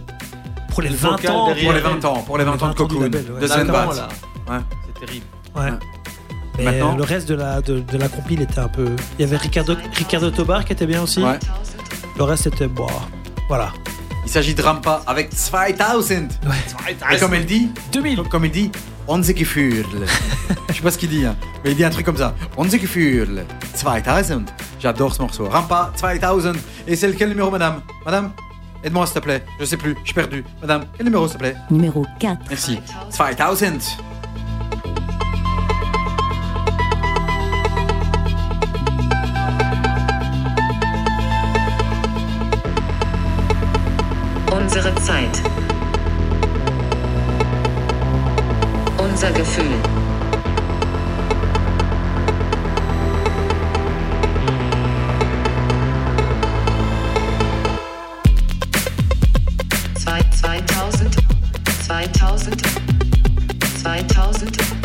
pour 0.71 0.83
les 0.83 0.89
Le 0.91 0.97
20 0.97 1.11
vocal 1.13 1.31
ans. 1.31 1.47
derrière. 1.47 1.65
Pour 1.65 1.73
les 1.75 1.81
20 1.81 2.05
ans. 2.05 2.23
Pour 2.27 2.39
les 2.39 2.45
20 2.45 2.63
ans 2.63 2.69
de 2.71 2.75
Cocoon. 2.75 3.01
label, 3.03 3.25
ouais. 3.33 3.41
De 3.41 3.47
Zenbat. 3.47 3.87
Ouais. 3.89 4.59
C'est 4.87 5.07
terrible. 5.07 5.27
Ouais. 5.55 5.63
Ouais. 5.63 5.71
Mais 6.59 6.65
Maintenant 6.67 6.95
euh, 6.95 6.99
le 6.99 7.03
reste 7.03 7.29
de 7.29 7.35
la, 7.35 7.61
de, 7.61 7.81
de 7.81 7.99
la 7.99 8.09
compile 8.09 8.43
était 8.43 8.61
un 8.61 8.69
peu. 8.69 8.87
Il 9.19 9.23
y 9.23 9.25
avait 9.25 9.37
Ricardo, 9.37 9.75
Ricardo 9.95 10.31
Tobar 10.31 10.65
qui 10.65 10.73
était 10.73 10.87
bien 10.87 11.03
aussi. 11.03 11.23
Ouais. 11.23 11.39
Le 12.17 12.23
reste 12.25 12.47
était 12.47 12.69
bon. 12.69 12.87
Voilà. 13.49 13.73
Il 14.25 14.31
s'agit 14.31 14.55
de 14.55 14.63
Rampa 14.63 15.03
avec 15.07 15.31
2000. 15.31 16.29
Ouais. 16.47 16.97
Et 17.15 17.19
comme 17.19 17.35
elle 17.35 17.45
dit, 17.45 17.71
2000. 17.93 18.17
comme, 18.17 18.29
comme 18.29 18.45
il 18.45 18.51
dit, 18.53 18.71
Onze 19.07 19.35
Gefühl. 19.37 19.85
Je 20.69 20.75
sais 20.75 20.81
pas 20.83 20.91
ce 20.91 20.99
qu'il 20.99 21.11
dit, 21.11 21.25
hein, 21.25 21.37
mais 21.63 21.73
il 21.73 21.77
dit 21.77 21.85
un 21.85 21.91
truc 21.91 22.07
comme 22.07 22.17
ça. 22.17 22.35
Onze 22.57 22.71
Gefühl. 22.79 23.45
2000. 23.83 24.45
J'adore 24.81 25.15
ce 25.15 25.21
morceau. 25.21 25.49
Rampa 25.49 25.93
2000. 26.01 26.55
Et 26.87 26.97
c'est 26.97 27.09
lequel 27.09 27.29
numéro, 27.29 27.51
madame? 27.51 27.83
Madame? 28.05 28.31
Aide-moi, 28.83 29.07
s'il 29.07 29.15
te 29.15 29.21
plaît. 29.21 29.45
Je 29.61 29.65
sais 29.65 29.77
plus. 29.77 29.95
Je 30.03 30.07
suis 30.07 30.15
perdu. 30.15 30.45
Madame, 30.61 30.85
quel 30.97 31.07
numéro, 31.07 31.27
s'il 31.27 31.37
te 31.37 31.43
plaît? 31.43 31.57
Numéro 31.71 32.07
4. 32.19 32.39
Merci. 32.49 32.79
2000. 33.11 33.79
Unsere 44.53 44.93
Zeit. 45.01 45.54
Unser 49.27 49.39
Gefühl. 49.39 49.81
Zwei, 59.95 60.21
2000, 60.31 61.17
2000, 61.87 62.63
2000. 63.83 64.84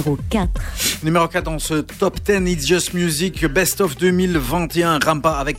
Numéro 0.00 0.18
4. 0.30 0.50
Numéro 1.02 1.28
4 1.28 1.44
dans 1.44 1.58
ce 1.58 1.74
top 1.74 2.18
10 2.24 2.50
It's 2.50 2.66
Just 2.66 2.94
Music 2.94 3.44
Best 3.46 3.80
of 3.82 3.96
2021 3.98 4.98
Rampa 4.98 5.30
avec 5.32 5.58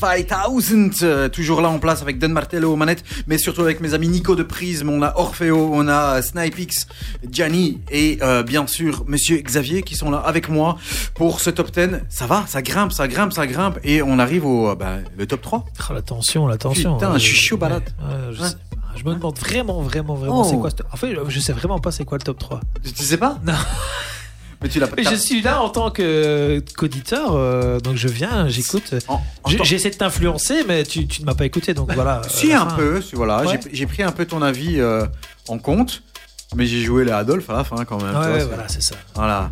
2000 0.00 0.90
euh, 1.02 1.28
toujours 1.28 1.60
là 1.60 1.68
en 1.68 1.80
place 1.80 2.00
avec 2.02 2.18
Dan 2.20 2.32
Martello 2.32 2.72
aux 2.72 2.76
manettes 2.76 3.02
mais 3.26 3.38
surtout 3.38 3.62
avec 3.62 3.80
mes 3.80 3.92
amis 3.94 4.06
Nico 4.06 4.36
de 4.36 4.44
Prisme 4.44 4.88
on 4.90 5.02
a 5.02 5.12
Orfeo 5.16 5.70
on 5.72 5.88
a 5.88 6.22
Snipix 6.22 6.86
Gianni 7.28 7.80
et 7.90 8.18
euh, 8.22 8.44
bien 8.44 8.68
sûr 8.68 9.02
Monsieur 9.08 9.38
Xavier 9.38 9.82
qui 9.82 9.96
sont 9.96 10.10
là 10.12 10.18
avec 10.18 10.48
moi 10.48 10.78
pour 11.14 11.40
ce 11.40 11.50
top 11.50 11.72
10 11.72 11.88
ça 12.08 12.26
va 12.26 12.44
ça 12.46 12.62
grimpe 12.62 12.92
ça 12.92 13.08
grimpe 13.08 13.32
ça 13.32 13.48
grimpe 13.48 13.80
et 13.82 14.02
on 14.02 14.20
arrive 14.20 14.46
au 14.46 14.68
euh, 14.70 14.74
bah, 14.76 14.98
le 15.18 15.26
top 15.26 15.42
3 15.42 15.64
Oh, 15.90 15.92
la 15.92 16.02
tension, 16.02 16.46
la 16.46 16.56
tension. 16.56 16.94
Putain, 16.94 17.10
Euh, 17.12 17.18
je 17.18 17.24
suis 17.24 17.34
chaud 17.36 17.56
balade. 17.56 17.82
Je, 19.00 19.04
me 19.08 19.14
demande 19.14 19.38
vraiment, 19.38 19.82
vraiment, 19.82 20.14
vraiment, 20.14 20.42
Oh. 20.42 20.46
c'est 20.48 20.56
quoi 20.56 20.70
ce- 20.70 20.76
En 20.92 20.96
fait, 20.96 21.14
je 21.28 21.40
sais 21.40 21.52
vraiment 21.52 21.78
pas 21.78 21.90
c'est 21.90 22.04
quoi 22.04 22.18
le 22.18 22.22
top 22.24 22.38
3. 22.38 22.60
tu 22.82 23.02
sais 23.04 23.16
pas 23.16 23.38
Non. 23.44 23.52
mais 24.62 24.68
tu 24.68 24.78
l'as 24.78 24.86
pas 24.86 24.96
Mais 24.96 25.04
je 25.04 25.14
suis 25.14 25.40
là 25.42 25.62
en 25.62 25.68
tant 25.70 25.90
que 25.90 26.62
qu'auditeur, 26.76 27.32
euh, 27.34 27.80
donc 27.80 27.96
je 27.96 28.08
viens, 28.08 28.48
j'écoute. 28.48 28.94
J'essaie 29.62 29.90
de 29.90 29.96
t'influencer, 29.96 30.64
mais 30.68 30.84
tu, 30.84 31.06
tu 31.06 31.22
ne 31.22 31.26
m'as 31.26 31.34
pas 31.34 31.46
écouté, 31.46 31.72
donc 31.74 31.90
voilà. 31.94 32.22
Si 32.28 32.52
un 32.52 32.66
peu, 32.66 33.00
si, 33.00 33.14
voilà. 33.14 33.42
Ouais. 33.44 33.58
J'ai- 33.72 33.86
pris 33.86 34.02
un 34.02 34.12
peu 34.12 34.26
ton 34.26 34.42
avis 34.42 34.78
euh, 34.80 35.06
en 35.48 35.58
compte, 35.58 36.02
mais 36.54 36.66
j'ai 36.66 36.82
joué 36.82 37.04
les 37.04 37.12
Adolphe 37.12 37.48
à 37.50 37.54
la 37.54 37.64
fin 37.64 37.84
quand 37.84 38.02
même. 38.02 38.14
Ouais, 38.16 38.38
vois, 38.38 38.44
voilà, 38.46 38.68
c'est 38.68 38.82
ça. 38.82 38.94
Voilà. 39.14 39.50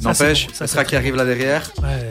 N'empêche, 0.00 0.46
bon, 0.46 0.54
ça, 0.54 0.66
track 0.66 0.86
qui 0.88 0.96
arrive 0.96 1.16
là 1.16 1.24
derrière, 1.26 1.70
Ouais. 1.82 2.08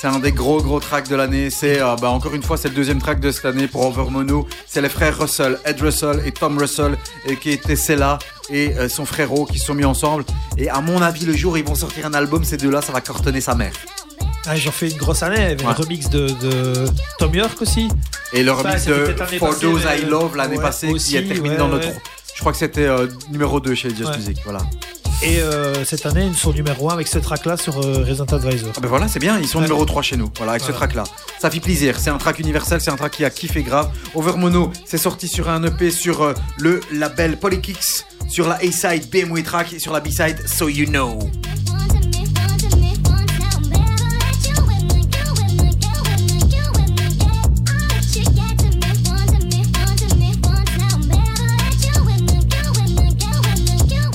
C'est 0.00 0.06
un 0.08 0.18
des 0.18 0.32
gros 0.32 0.60
gros 0.62 0.80
tracks 0.80 1.08
de 1.08 1.16
l'année. 1.16 1.50
C'est 1.50 1.80
euh, 1.80 1.96
bah, 2.00 2.10
encore 2.10 2.34
une 2.34 2.42
fois, 2.42 2.56
c'est 2.56 2.68
le 2.68 2.74
deuxième 2.74 3.00
track 3.00 3.20
de 3.20 3.30
cette 3.30 3.44
année 3.46 3.66
pour 3.66 3.86
Overmono. 3.86 4.46
C'est 4.66 4.80
les 4.82 4.88
frères 4.88 5.18
Russell, 5.18 5.58
Ed 5.64 5.80
Russell 5.80 6.22
et 6.26 6.32
Tom 6.32 6.58
Russell, 6.58 6.96
et 7.26 7.36
qui 7.36 7.50
étaient 7.50 7.76
Cella 7.76 8.18
et 8.50 8.74
euh, 8.76 8.88
son 8.88 9.06
frérot 9.06 9.46
qui 9.46 9.58
se 9.58 9.66
sont 9.66 9.74
mis 9.74 9.84
ensemble. 9.84 10.24
Et 10.58 10.68
à 10.68 10.80
mon 10.80 11.00
avis, 11.02 11.24
le 11.24 11.34
jour 11.34 11.54
où 11.54 11.56
ils 11.56 11.64
vont 11.64 11.74
sortir 11.74 12.06
un 12.06 12.14
album, 12.14 12.44
ces 12.44 12.56
deux-là, 12.56 12.82
ça 12.82 12.92
va 12.92 13.00
cartonner 13.00 13.40
sa 13.40 13.54
mère. 13.54 13.72
Ah, 14.48 14.54
ont 14.54 14.70
fait 14.70 14.90
une 14.90 14.96
grosse 14.96 15.22
année, 15.24 15.38
avait 15.44 15.56
Ouais. 15.64 15.74
le 15.76 15.82
remix 15.82 16.08
de, 16.08 16.28
de 16.28 16.84
Tom 17.18 17.34
York 17.34 17.60
aussi. 17.60 17.88
Et 18.32 18.44
le 18.44 18.52
remix 18.52 18.84
de 18.84 19.14
For 19.38 19.58
Those 19.58 19.82
I 19.84 20.04
Love 20.04 20.36
l'année 20.36 20.56
ouais, 20.56 20.62
passée 20.62 20.88
aussi, 20.88 21.10
qui 21.10 21.16
est 21.16 21.24
terminé 21.24 21.50
ouais, 21.50 21.56
dans 21.56 21.68
notre. 21.68 21.88
Je 22.34 22.40
crois 22.40 22.52
que 22.52 22.58
c'était 22.58 22.84
euh, 22.84 23.08
numéro 23.30 23.58
2 23.58 23.74
chez 23.74 23.90
Just. 23.90 24.14
Music. 24.16 24.38
Voilà. 24.44 24.60
Et 25.22 25.40
euh, 25.40 25.84
cette 25.84 26.04
année, 26.06 26.26
ils 26.26 26.36
sont 26.36 26.52
numéro 26.52 26.90
1 26.90 26.94
avec 26.94 27.08
ce 27.08 27.18
track-là 27.18 27.56
sur 27.56 27.78
euh, 27.78 28.04
Resident 28.06 28.26
Advisor. 28.26 28.70
Ah 28.76 28.80
ben 28.80 28.88
voilà, 28.88 29.08
c'est 29.08 29.18
bien, 29.18 29.38
ils 29.38 29.48
sont 29.48 29.58
Ouais. 29.58 29.64
numéro 29.64 29.84
3 29.84 30.02
chez 30.02 30.16
nous, 30.16 30.30
voilà, 30.36 30.52
avec 30.52 30.62
ce 30.62 30.72
track-là. 30.72 31.04
Ça 31.40 31.50
fait 31.50 31.58
plaisir, 31.60 31.98
c'est 31.98 32.10
un 32.10 32.18
track 32.18 32.38
universel, 32.38 32.80
c'est 32.80 32.90
un 32.90 32.96
track 32.96 33.12
qui 33.12 33.24
a 33.24 33.30
kiffé 33.30 33.62
grave. 33.62 33.90
Overmono, 34.14 34.70
c'est 34.84 34.98
sorti 34.98 35.26
sur 35.26 35.48
un 35.48 35.62
EP 35.64 35.90
sur 35.90 36.22
euh, 36.22 36.34
le 36.58 36.80
label 36.92 37.38
Polykicks, 37.38 38.04
sur 38.28 38.46
la 38.46 38.56
A-side 38.56 39.08
BMW 39.10 39.42
track 39.42 39.72
et 39.72 39.78
sur 39.78 39.92
la 39.92 40.00
B-side 40.00 40.46
So 40.46 40.68
You 40.68 40.86
Know. 40.86 41.18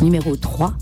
Numéro 0.02 0.36
3. 0.36 0.74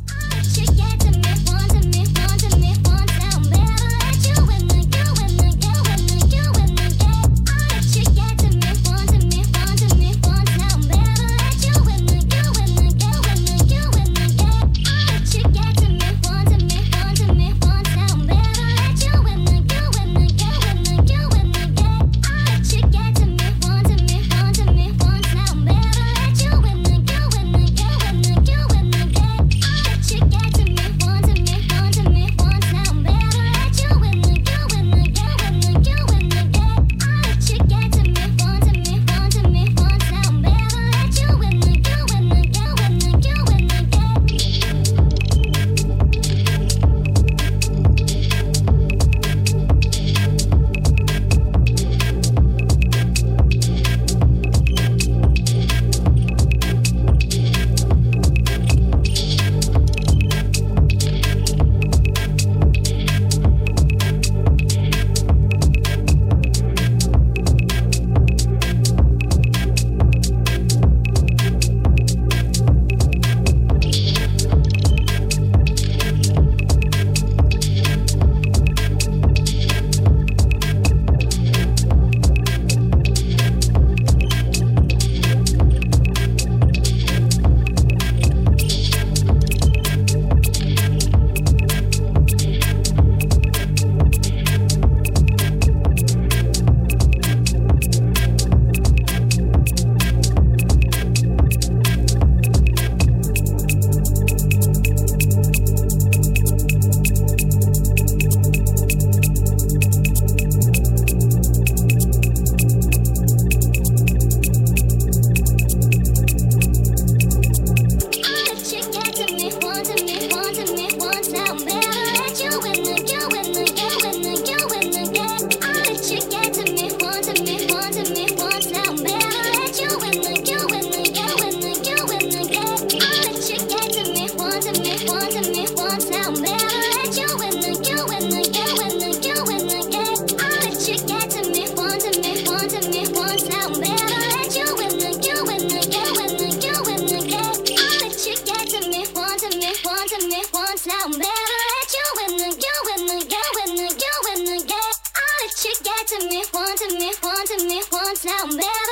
now, 158.25 158.45
man. 158.45 158.88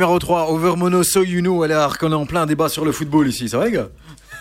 Numéro 0.00 0.18
3, 0.18 0.50
Overmono 0.50 1.02
So 1.02 1.22
You 1.22 1.42
Know, 1.42 1.62
alors 1.62 1.98
qu'on 1.98 2.10
est 2.10 2.14
en 2.14 2.24
plein 2.24 2.46
débat 2.46 2.70
sur 2.70 2.86
le 2.86 2.90
football 2.90 3.28
ici, 3.28 3.50
c'est 3.50 3.56
vrai, 3.58 3.70
gars 3.70 3.88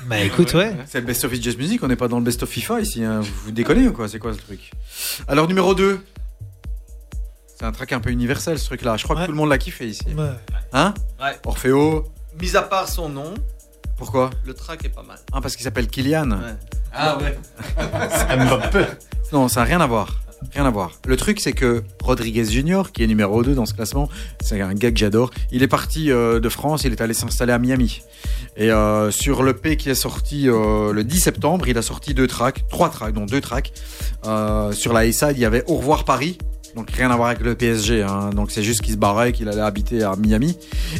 Bah 0.05 0.17
écoute, 0.21 0.53
ouais. 0.53 0.73
C'est 0.87 1.01
le 1.01 1.05
Best 1.05 1.25
of 1.25 1.33
Just 1.33 1.57
Music, 1.57 1.83
on 1.83 1.89
n'est 1.89 1.97
pas 1.97 2.07
dans 2.07 2.17
le 2.17 2.23
Best 2.23 2.43
of 2.43 2.49
FIFA 2.49 2.79
ici, 2.79 3.03
hein. 3.03 3.19
vous 3.19 3.33
vous 3.43 3.51
déconnez 3.51 3.85
ou 3.89 3.91
quoi? 3.91 4.07
C'est 4.07 4.19
quoi 4.19 4.31
ce 4.33 4.37
truc? 4.39 4.71
Alors, 5.27 5.49
numéro 5.49 5.75
2, 5.75 5.99
c'est 7.45 7.65
un 7.65 7.73
track 7.73 7.91
un 7.91 7.99
peu 7.99 8.09
universel 8.09 8.57
ce 8.57 8.67
truc-là, 8.67 8.95
je 8.95 9.03
crois 9.03 9.17
que 9.17 9.25
tout 9.25 9.31
le 9.33 9.37
monde 9.37 9.49
l'a 9.49 9.57
kiffé 9.57 9.85
ici. 9.85 10.05
Ouais. 10.17 10.29
Hein? 10.71 10.93
Ouais. 11.21 11.37
Orfeo, 11.45 12.05
Mis 12.39 12.55
à 12.55 12.61
part 12.61 12.87
son 12.87 13.09
nom, 13.09 13.33
pourquoi? 13.97 14.29
Le 14.45 14.53
track 14.53 14.85
est 14.85 14.95
pas 14.95 15.03
mal. 15.03 15.19
Ah, 15.33 15.41
parce 15.41 15.57
qu'il 15.57 15.65
s'appelle 15.65 15.89
Kylian. 15.89 16.39
Ah 16.93 17.17
ouais. 17.17 17.37
Non, 19.33 19.49
ça 19.49 19.59
n'a 19.59 19.65
rien 19.65 19.81
à 19.81 19.87
voir. 19.87 20.21
Rien 20.53 20.65
à 20.65 20.69
voir. 20.69 20.93
Le 21.05 21.15
truc, 21.15 21.39
c'est 21.39 21.51
que 21.51 21.83
Rodriguez 22.01 22.45
Junior, 22.45 22.91
qui 22.91 23.03
est 23.03 23.07
numéro 23.07 23.43
2 23.43 23.53
dans 23.53 23.65
ce 23.65 23.73
classement, 23.73 24.09
c'est 24.41 24.59
un 24.61 24.73
gars 24.73 24.91
que 24.91 24.97
j'adore. 24.97 25.31
Il 25.51 25.63
est 25.63 25.67
parti 25.67 26.11
euh, 26.11 26.39
de 26.39 26.49
France, 26.49 26.83
il 26.85 26.91
est 26.91 27.01
allé 27.01 27.13
s'installer 27.13 27.53
à 27.53 27.59
Miami. 27.59 28.01
Et 28.57 28.71
euh, 28.71 29.11
sur 29.11 29.43
le 29.43 29.53
P 29.53 29.77
qui 29.77 29.89
est 29.89 29.95
sorti 29.95 30.49
euh, 30.49 30.91
le 30.91 31.03
10 31.03 31.19
septembre, 31.19 31.67
il 31.67 31.77
a 31.77 31.81
sorti 31.81 32.13
deux 32.13 32.27
tracks, 32.27 32.65
trois 32.69 32.89
tracks, 32.89 33.13
donc 33.13 33.29
deux 33.29 33.41
tracks. 33.41 33.73
Sur 34.71 34.93
la 34.93 35.01
A-side, 35.01 35.33
il 35.35 35.39
y 35.39 35.45
avait 35.45 35.63
Au 35.67 35.75
revoir 35.75 36.05
Paris. 36.05 36.37
Donc 36.75 36.91
rien 36.91 37.09
à 37.11 37.15
voir 37.15 37.29
avec 37.29 37.41
le 37.41 37.55
PSG, 37.55 38.03
hein. 38.03 38.29
donc 38.33 38.51
c'est 38.51 38.63
juste 38.63 38.81
qu'il 38.81 38.93
se 38.93 38.97
barrait, 38.97 39.31
qu'il 39.31 39.49
allait 39.49 39.59
habiter 39.61 40.03
à 40.03 40.15
Miami. 40.15 40.57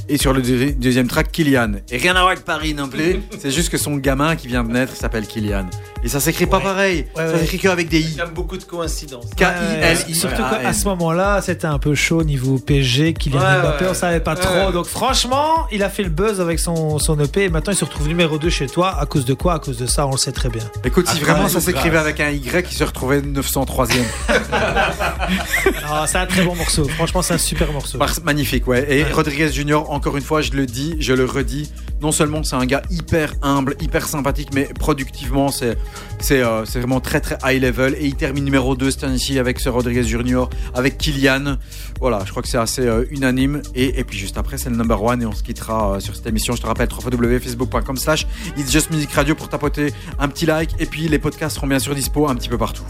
Et 0.09 0.17
sur 0.17 0.33
le 0.33 0.41
deux- 0.41 0.71
deuxième 0.71 1.07
track, 1.07 1.31
Kylian. 1.31 1.73
Et 1.91 1.97
rien 1.97 2.11
à 2.15 2.19
voir 2.21 2.27
avec 2.31 2.43
Paris 2.43 2.73
non 2.73 2.87
plus, 2.87 3.21
c'est 3.39 3.51
juste 3.51 3.69
que 3.69 3.77
son 3.77 3.95
gamin 3.97 4.35
qui 4.35 4.47
vient 4.47 4.63
de 4.63 4.71
naître 4.71 4.95
s'appelle 4.95 5.27
Kylian. 5.27 5.65
Et 6.03 6.07
ça 6.07 6.19
s'écrit 6.19 6.45
pas 6.45 6.59
pareil, 6.59 7.05
Ouais, 7.15 7.27
ça 7.27 7.33
ouais. 7.33 7.39
s'écrit 7.41 7.59
qu'avec 7.59 7.89
des 7.89 7.99
I. 7.99 8.07
Il 8.11 8.17
y 8.17 8.21
a 8.21 8.25
beaucoup 8.25 8.57
de 8.57 8.63
coïncidences. 8.63 9.25
K-I-L-I. 9.35 10.15
Surtout 10.15 10.41
qu'à 10.43 10.71
ce 10.73 10.85
moment-là, 10.85 11.41
c'était 11.41 11.67
un 11.67 11.77
peu 11.77 11.93
chaud 11.93 12.23
niveau 12.23 12.57
PSG, 12.57 13.13
Kylian 13.13 13.39
Ouais, 13.39 13.61
Mbappé, 13.61 13.83
ouais. 13.85 13.91
on 13.91 13.93
savait 13.93 14.19
pas 14.21 14.35
trop. 14.35 14.67
Ouais. 14.67 14.71
Donc 14.71 14.85
franchement, 14.85 15.67
il 15.71 15.83
a 15.83 15.89
fait 15.89 16.03
le 16.03 16.09
buzz 16.09 16.39
avec 16.41 16.59
son, 16.59 16.99
son 16.99 17.19
EP 17.19 17.43
et 17.45 17.49
maintenant 17.49 17.73
il 17.73 17.75
se 17.77 17.85
retrouve 17.85 18.07
numéro 18.07 18.37
2 18.37 18.49
chez 18.49 18.67
toi. 18.67 18.97
À 18.99 19.05
cause 19.05 19.25
de 19.25 19.33
quoi? 19.33 19.55
À 19.55 19.59
cause 19.59 19.77
de 19.77 19.85
ça, 19.85 20.07
on 20.07 20.11
le 20.11 20.17
sait 20.17 20.31
très 20.31 20.49
bien. 20.49 20.63
Écoute, 20.83 21.07
si 21.07 21.19
vraiment 21.19 21.47
ça 21.49 21.59
s'écrivait 21.59 21.97
avec 21.97 22.19
un 22.21 22.29
Y, 22.29 22.65
il 22.71 22.77
se 22.77 22.83
retrouvait 22.83 23.19
903ème. 23.21 23.97
Ah, 25.91 26.05
c'est 26.07 26.17
un 26.17 26.25
très 26.27 26.43
bon 26.43 26.55
morceau. 26.55 26.87
Franchement, 26.87 27.21
c'est 27.21 27.33
un 27.33 27.39
super 27.39 27.71
morceau. 27.71 27.97
Magnifique, 28.23 28.67
ouais. 28.67 28.85
Et 28.93 29.03
Rodriguez 29.03 29.51
Junior, 29.51 29.89
encore 29.91 30.17
une 30.17 30.23
fois, 30.23 30.41
je 30.41 30.51
le 30.51 30.65
dis, 30.65 30.95
je 30.99 31.13
le 31.13 31.25
redis. 31.25 31.71
Non 32.01 32.11
seulement 32.11 32.43
c'est 32.43 32.55
un 32.55 32.65
gars 32.65 32.81
hyper 32.89 33.33
humble, 33.41 33.75
hyper 33.81 34.07
sympathique, 34.07 34.49
mais 34.53 34.69
productivement, 34.77 35.49
c'est 35.49 35.77
c'est 36.19 36.41
euh, 36.43 36.63
vraiment 36.75 36.99
très 36.99 37.19
très 37.21 37.37
high 37.43 37.61
level. 37.61 37.95
Et 37.99 38.05
il 38.05 38.15
termine 38.15 38.45
numéro 38.45 38.75
2 38.75 38.91
cette 38.91 39.03
année-ci 39.03 39.39
avec 39.39 39.59
ce 39.59 39.69
Rodriguez 39.69 40.03
Junior, 40.03 40.49
avec 40.75 40.97
Kylian. 40.97 41.57
Voilà, 41.99 42.21
je 42.25 42.31
crois 42.31 42.41
que 42.41 42.47
c'est 42.47 42.57
assez 42.57 42.85
euh, 42.85 43.05
unanime. 43.09 43.61
Et, 43.75 43.99
et 43.99 44.03
puis 44.03 44.17
juste 44.17 44.37
après, 44.37 44.57
c'est 44.57 44.69
le 44.69 44.75
number 44.75 45.01
one 45.01 45.21
et 45.21 45.25
on 45.25 45.33
se 45.33 45.43
quittera 45.43 45.95
euh, 45.95 45.99
sur 45.99 46.15
cette 46.15 46.27
émission. 46.27 46.55
Je 46.55 46.61
te 46.61 46.67
rappelle, 46.67 46.87
www.facebook.com 46.89 47.97
slash 47.97 48.27
It's 48.57 48.71
Just 48.71 48.91
Music 48.91 49.11
Radio 49.11 49.35
pour 49.35 49.49
tapoter 49.49 49.93
un 50.19 50.27
petit 50.27 50.45
like. 50.45 50.71
Et 50.79 50.85
puis 50.85 51.07
les 51.07 51.19
podcasts 51.19 51.55
seront 51.55 51.67
bien 51.67 51.79
sûr 51.79 51.95
dispo 51.95 52.27
un 52.27 52.35
petit 52.35 52.49
peu 52.49 52.57
partout. 52.57 52.83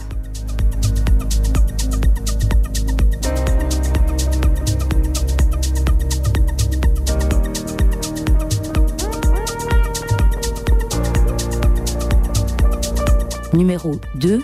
Numéro 13.52 13.92
2. 14.14 14.40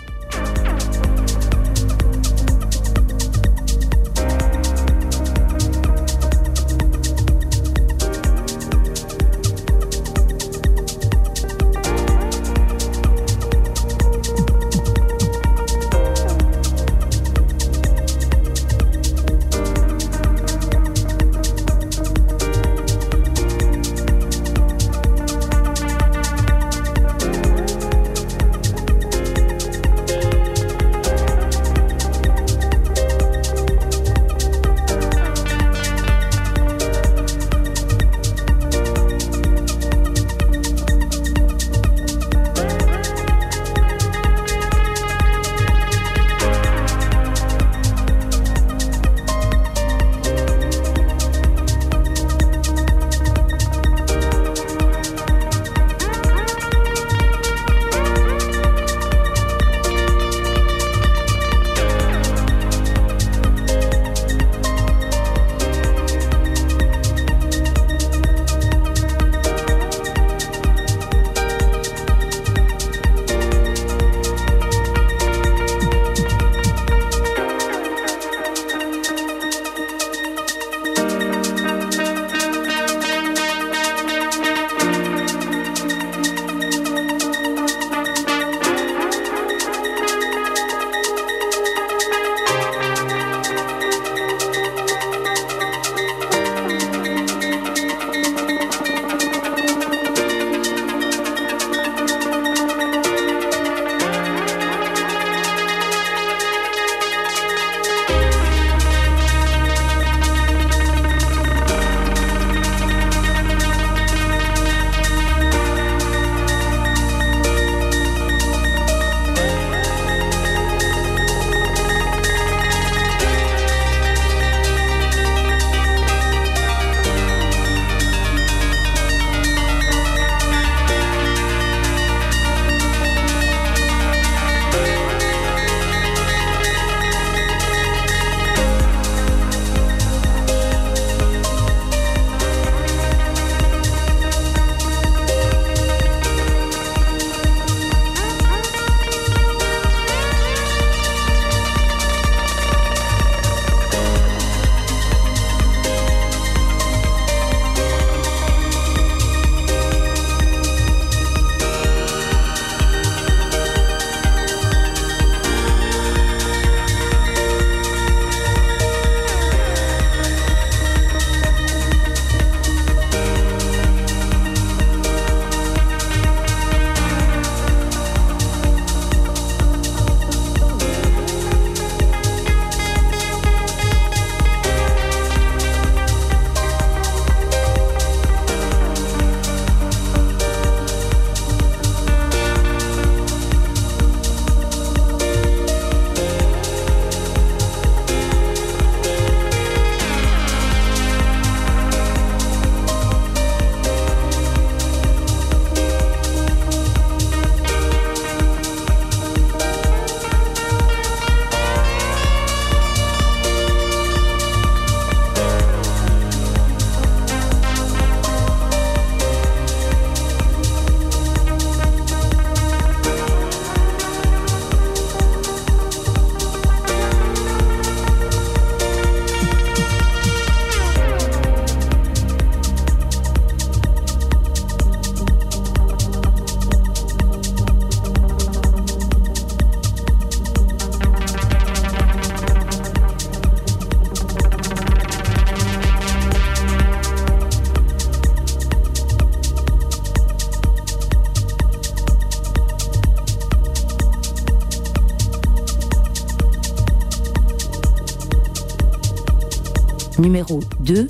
Numéro 260.27 260.59
2. 260.81 261.07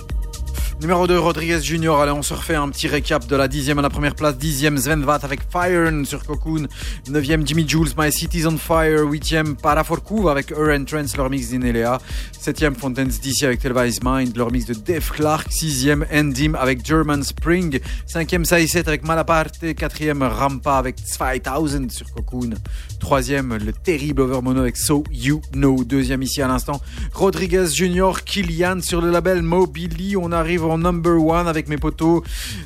Numéro 0.80 1.08
2, 1.08 1.18
Rodriguez 1.18 1.60
Junior. 1.60 2.00
Allez, 2.00 2.12
on 2.12 2.22
se 2.22 2.36
refait 2.36 2.54
un 2.54 2.70
petit 2.70 2.88
récap 2.88 3.26
de 3.26 3.36
la 3.36 3.48
dixième 3.48 3.80
à 3.80 3.82
la 3.82 3.90
première 3.90 4.14
place. 4.14 4.38
Dixième, 4.38 4.78
Sven 4.78 5.04
avec 5.10 5.40
Fire 5.52 5.92
sur 6.06 6.24
Cocoon. 6.24 6.68
Neuvième, 7.10 7.48
Jimmy 7.48 7.68
Jules, 7.68 7.90
My 7.98 8.12
City's 8.12 8.46
on 8.46 8.58
Fire. 8.58 9.04
Huitième, 9.06 9.56
Paraforkuv 9.56 10.28
avec 10.28 10.52
Her 10.52 10.76
and 10.76 10.84
Trance, 10.86 11.16
leur 11.16 11.30
mix 11.30 11.50
d'Inelea. 11.50 12.00
Septième, 12.38 12.76
Fontaines 12.76 13.08
DC 13.08 13.44
avec 13.44 13.62
Televised 13.62 14.02
Mind, 14.04 14.36
leur 14.36 14.52
mix 14.52 14.66
de 14.66 14.74
Dave 14.74 15.10
Clark. 15.12 15.48
Sixième, 15.50 16.06
Endim 16.12 16.56
avec 16.56 16.86
German 16.86 17.24
Spring. 17.24 17.80
Cinquième, 18.06 18.44
Saïset 18.44 18.88
avec 18.88 19.06
Malaparte. 19.06 19.74
Quatrième, 19.76 20.24
Rampa 20.24 20.74
avec 20.74 20.98
2000 20.98 21.92
sur 21.92 22.12
Cocoon. 22.14 22.56
Troisième, 23.00 23.58
le 23.64 23.72
terrible 23.72 24.22
Overmono 24.22 24.60
avec 24.60 24.76
So 24.76 25.04
You 25.12 25.42
Know. 25.54 25.84
Deuxième 25.84 26.24
ici 26.24 26.42
à 26.42 26.48
l'instant, 26.48 26.82
Rodriguez 27.14 27.68
Junior, 27.74 28.24
Kilian 28.24 28.82
sur 28.82 29.02
le 29.02 29.12
label 29.12 29.44
Mobili. 29.44 30.18
On 30.18 30.32
arrive 30.32 30.66
en 30.66 30.78
number 30.78 31.24
one 31.24 31.48
avec 31.48 31.70
mes 31.70 31.78
potos 31.78 32.24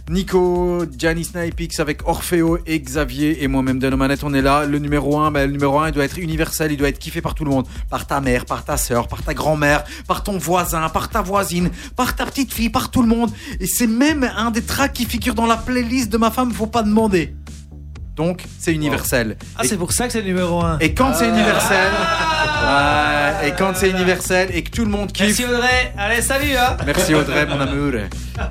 Nico, 0.10 0.86
Gianni 0.98 1.26
Snipix 1.26 1.80
avec 1.80 2.08
Orfeo 2.08 2.58
Xavier 2.68 3.44
et 3.44 3.48
moi-même 3.48 3.78
de 3.78 3.90
nos 3.90 3.98
manettes. 3.98 4.31
On 4.32 4.34
est 4.34 4.42
là. 4.42 4.66
Le 4.66 4.80
numéro 4.80 5.20
un, 5.20 5.30
ben, 5.30 5.46
le 5.46 5.52
numéro 5.52 5.78
un, 5.78 5.90
il 5.90 5.92
doit 5.92 6.06
être 6.06 6.18
universel, 6.18 6.72
il 6.72 6.78
doit 6.78 6.88
être 6.88 7.00
kiffé 7.00 7.20
par 7.20 7.36
tout 7.36 7.44
le 7.44 7.50
monde. 7.50 7.68
Par 7.90 8.08
ta 8.08 8.22
mère, 8.22 8.46
par 8.46 8.64
ta 8.64 8.78
soeur, 8.78 9.10
par 9.10 9.24
ta 9.24 9.34
grand-mère, 9.34 9.84
par 10.08 10.24
ton 10.24 10.38
voisin, 10.38 10.88
par 10.88 11.10
ta 11.10 11.22
voisine, 11.22 11.70
par 11.98 12.16
ta 12.16 12.26
petite 12.26 12.54
fille, 12.54 12.70
par 12.70 12.92
tout 12.92 13.02
le 13.02 13.10
monde. 13.10 13.30
Et 13.60 13.68
c'est 13.68 13.88
même 13.88 14.24
un 14.38 14.50
des 14.50 14.62
tracks 14.62 14.94
qui 14.94 15.04
figure 15.04 15.36
dans 15.36 15.48
la 15.48 15.58
playlist 15.58 16.10
de 16.10 16.18
ma 16.18 16.32
femme, 16.32 16.54
faut 16.54 16.66
pas 16.66 16.84
demander. 16.84 17.36
Donc, 18.22 18.44
c'est 18.60 18.72
universel. 18.72 19.36
Ah, 19.58 19.64
c'est 19.66 19.78
pour 19.78 19.94
ça 19.94 20.06
que 20.06 20.14
c'est 20.14 20.22
numéro 20.22 20.62
1. 20.64 20.78
et 20.78 20.94
quand 20.94 21.12
c'est 21.16 21.28
universel, 21.28 21.92
ouais, 21.92 23.48
et 23.48 23.52
quand 23.58 23.72
c'est 23.74 23.90
universel 23.90 24.50
et 24.54 24.62
que 24.62 24.70
tout 24.70 24.86
le 24.86 24.92
monde 24.92 25.12
kiffe. 25.12 25.40
Merci 25.40 25.46
Audrey. 25.46 25.92
Allez, 25.98 26.22
salut 26.22 26.56
hein. 26.56 26.78
Merci 26.86 27.16
Audrey, 27.16 27.48
mon 27.48 27.60
amour. 27.60 27.94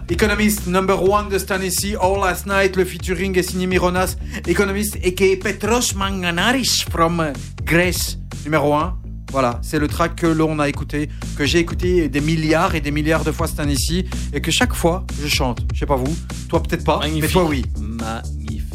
Economist 0.08 0.66
number 0.66 1.00
one 1.00 1.28
de 1.28 1.38
Stanissi, 1.38 1.94
All 1.94 2.18
Last 2.20 2.46
Night, 2.46 2.74
le 2.74 2.84
featuring 2.84 3.38
est 3.38 3.44
signé 3.44 3.68
Mironas. 3.68 4.16
Economist 4.48 4.98
et 5.04 5.12
Petros 5.36 5.94
Manganaris 5.94 6.84
from 6.90 7.32
Grèce, 7.64 8.18
numéro 8.44 8.74
1. 8.74 8.96
Voilà, 9.30 9.60
c'est 9.62 9.78
le 9.78 9.86
track 9.86 10.16
que 10.16 10.26
l'on 10.26 10.58
a 10.58 10.68
écouté, 10.68 11.08
que 11.38 11.46
j'ai 11.46 11.60
écouté 11.60 12.08
des 12.08 12.20
milliards 12.20 12.74
et 12.74 12.80
des 12.80 12.90
milliards 12.90 13.22
de 13.22 13.30
fois 13.30 13.46
Stanissi, 13.46 14.06
et 14.32 14.40
que 14.40 14.50
chaque 14.50 14.74
fois 14.74 15.06
je 15.22 15.28
chante. 15.28 15.60
Je 15.72 15.78
sais 15.78 15.86
pas 15.86 15.94
vous, 15.94 16.12
toi 16.48 16.60
peut-être 16.60 16.82
pas, 16.82 16.98
mais 17.20 17.28
toi 17.28 17.44
oui. 17.44 17.64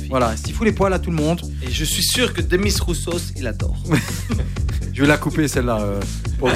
Magnifique. 0.09 0.11
Voilà, 0.11 0.35
s'il 0.37 0.53
fout 0.53 0.65
les 0.65 0.71
poils 0.73 0.93
à 0.93 0.99
tout 0.99 1.09
le 1.11 1.15
monde, 1.17 1.41
Et 1.63 1.71
je 1.71 1.83
suis 1.83 2.03
sûr 2.03 2.33
que 2.33 2.41
Demis 2.41 2.73
Roussos, 2.79 3.31
il 3.35 3.47
adore. 3.47 3.75
Je 4.93 5.01
vais 5.01 5.07
la 5.07 5.17
couper 5.17 5.47
celle-là. 5.49 5.79
euh, 5.81 5.99
pour, 6.39 6.49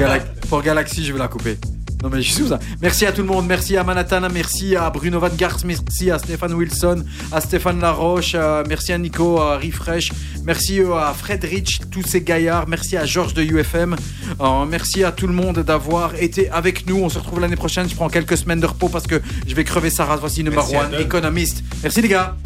pour 0.47 0.61
Galaxy, 0.61 1.03
je 1.05 1.11
vais 1.11 1.19
la 1.19 1.27
couper. 1.27 1.57
Non 2.01 2.07
mais 2.09 2.21
je 2.21 2.27
suis 2.31 2.35
sous 2.43 2.47
ça. 2.47 2.57
Merci 2.81 3.05
à 3.05 3.11
tout 3.11 3.21
le 3.21 3.27
monde, 3.27 3.45
merci 3.45 3.75
à 3.75 3.83
Manhattan, 3.83 4.21
merci 4.31 4.77
à 4.77 4.89
Bruno 4.89 5.19
Van 5.19 5.27
Gars, 5.37 5.57
merci 5.65 6.09
à 6.09 6.17
Stéphane 6.17 6.53
Wilson, 6.53 7.03
à 7.33 7.41
Stéphane 7.41 7.81
Laroche, 7.81 8.31
euh, 8.35 8.63
merci 8.69 8.93
à 8.93 8.97
Nico, 8.97 9.37
à 9.41 9.57
Refresh, 9.57 10.13
merci 10.45 10.79
euh, 10.79 10.93
à 10.95 11.13
Fred 11.13 11.43
Rich, 11.43 11.81
tous 11.91 12.03
ces 12.03 12.21
gaillards, 12.21 12.69
merci 12.69 12.95
à 12.95 13.05
Georges 13.05 13.33
de 13.33 13.43
UFM, 13.43 13.97
Euh, 14.39 14.63
merci 14.65 15.03
à 15.03 15.11
tout 15.11 15.27
le 15.27 15.33
monde 15.33 15.59
d'avoir 15.59 16.15
été 16.15 16.49
avec 16.49 16.87
nous. 16.87 16.95
On 17.03 17.09
se 17.09 17.19
retrouve 17.19 17.41
l'année 17.41 17.57
prochaine, 17.57 17.89
je 17.89 17.95
prends 17.95 18.07
quelques 18.07 18.37
semaines 18.37 18.61
de 18.61 18.67
repos 18.67 18.87
parce 18.87 19.05
que 19.07 19.21
je 19.45 19.53
vais 19.53 19.65
crever 19.65 19.89
sa 19.89 20.05
race. 20.05 20.21
Voici 20.21 20.41
number 20.45 20.61
Merci 20.63 20.75
à 20.77 20.85
one, 20.85 20.91
Doug. 20.91 21.01
économiste. 21.01 21.63
Merci 21.83 22.01
les 22.01 22.07
gars. 22.07 22.37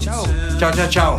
Ciao. 0.00 0.24
Ciao, 0.58 0.72
ciao, 0.72 0.88
ciao. 0.88 1.18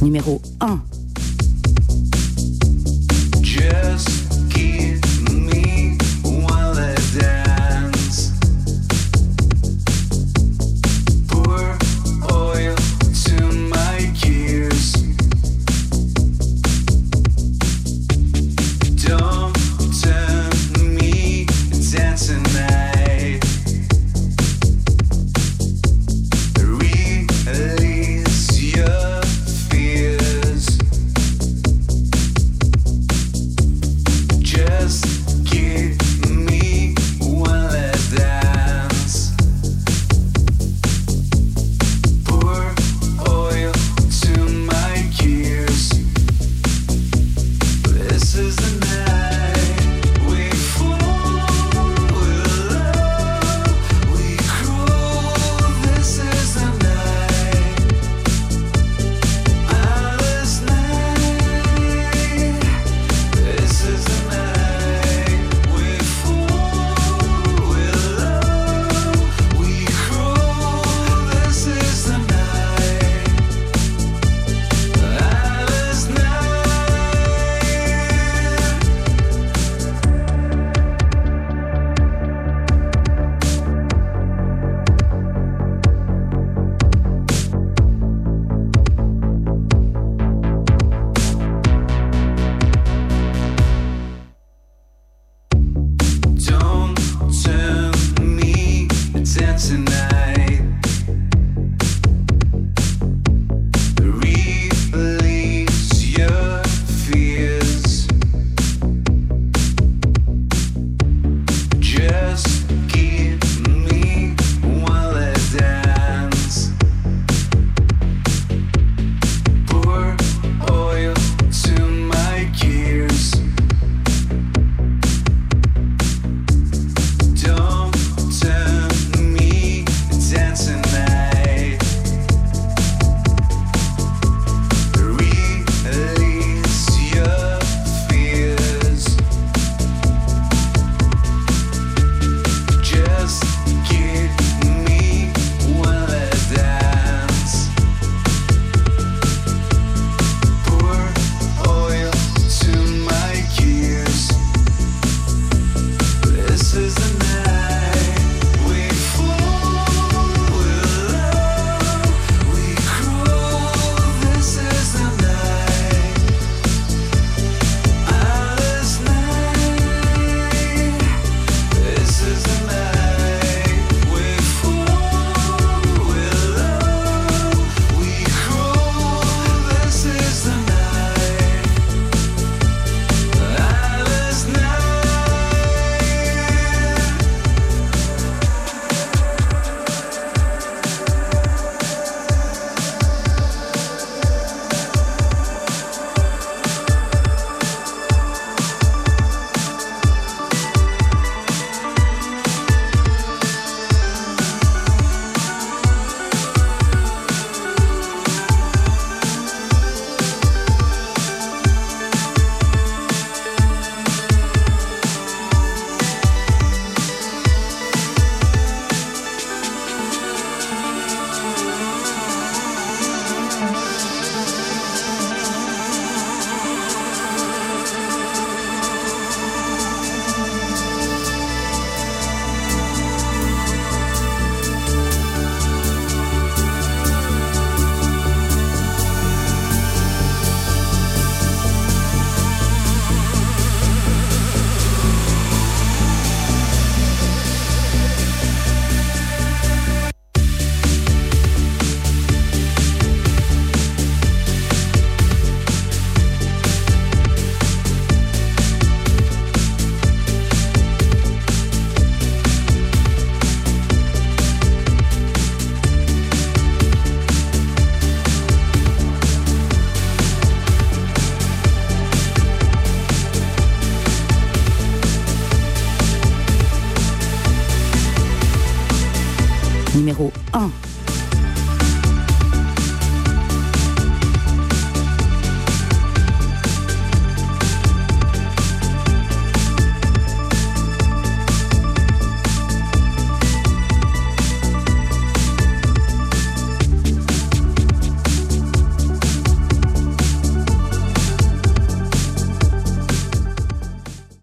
Numéro 0.00 0.40
1. 0.60 0.92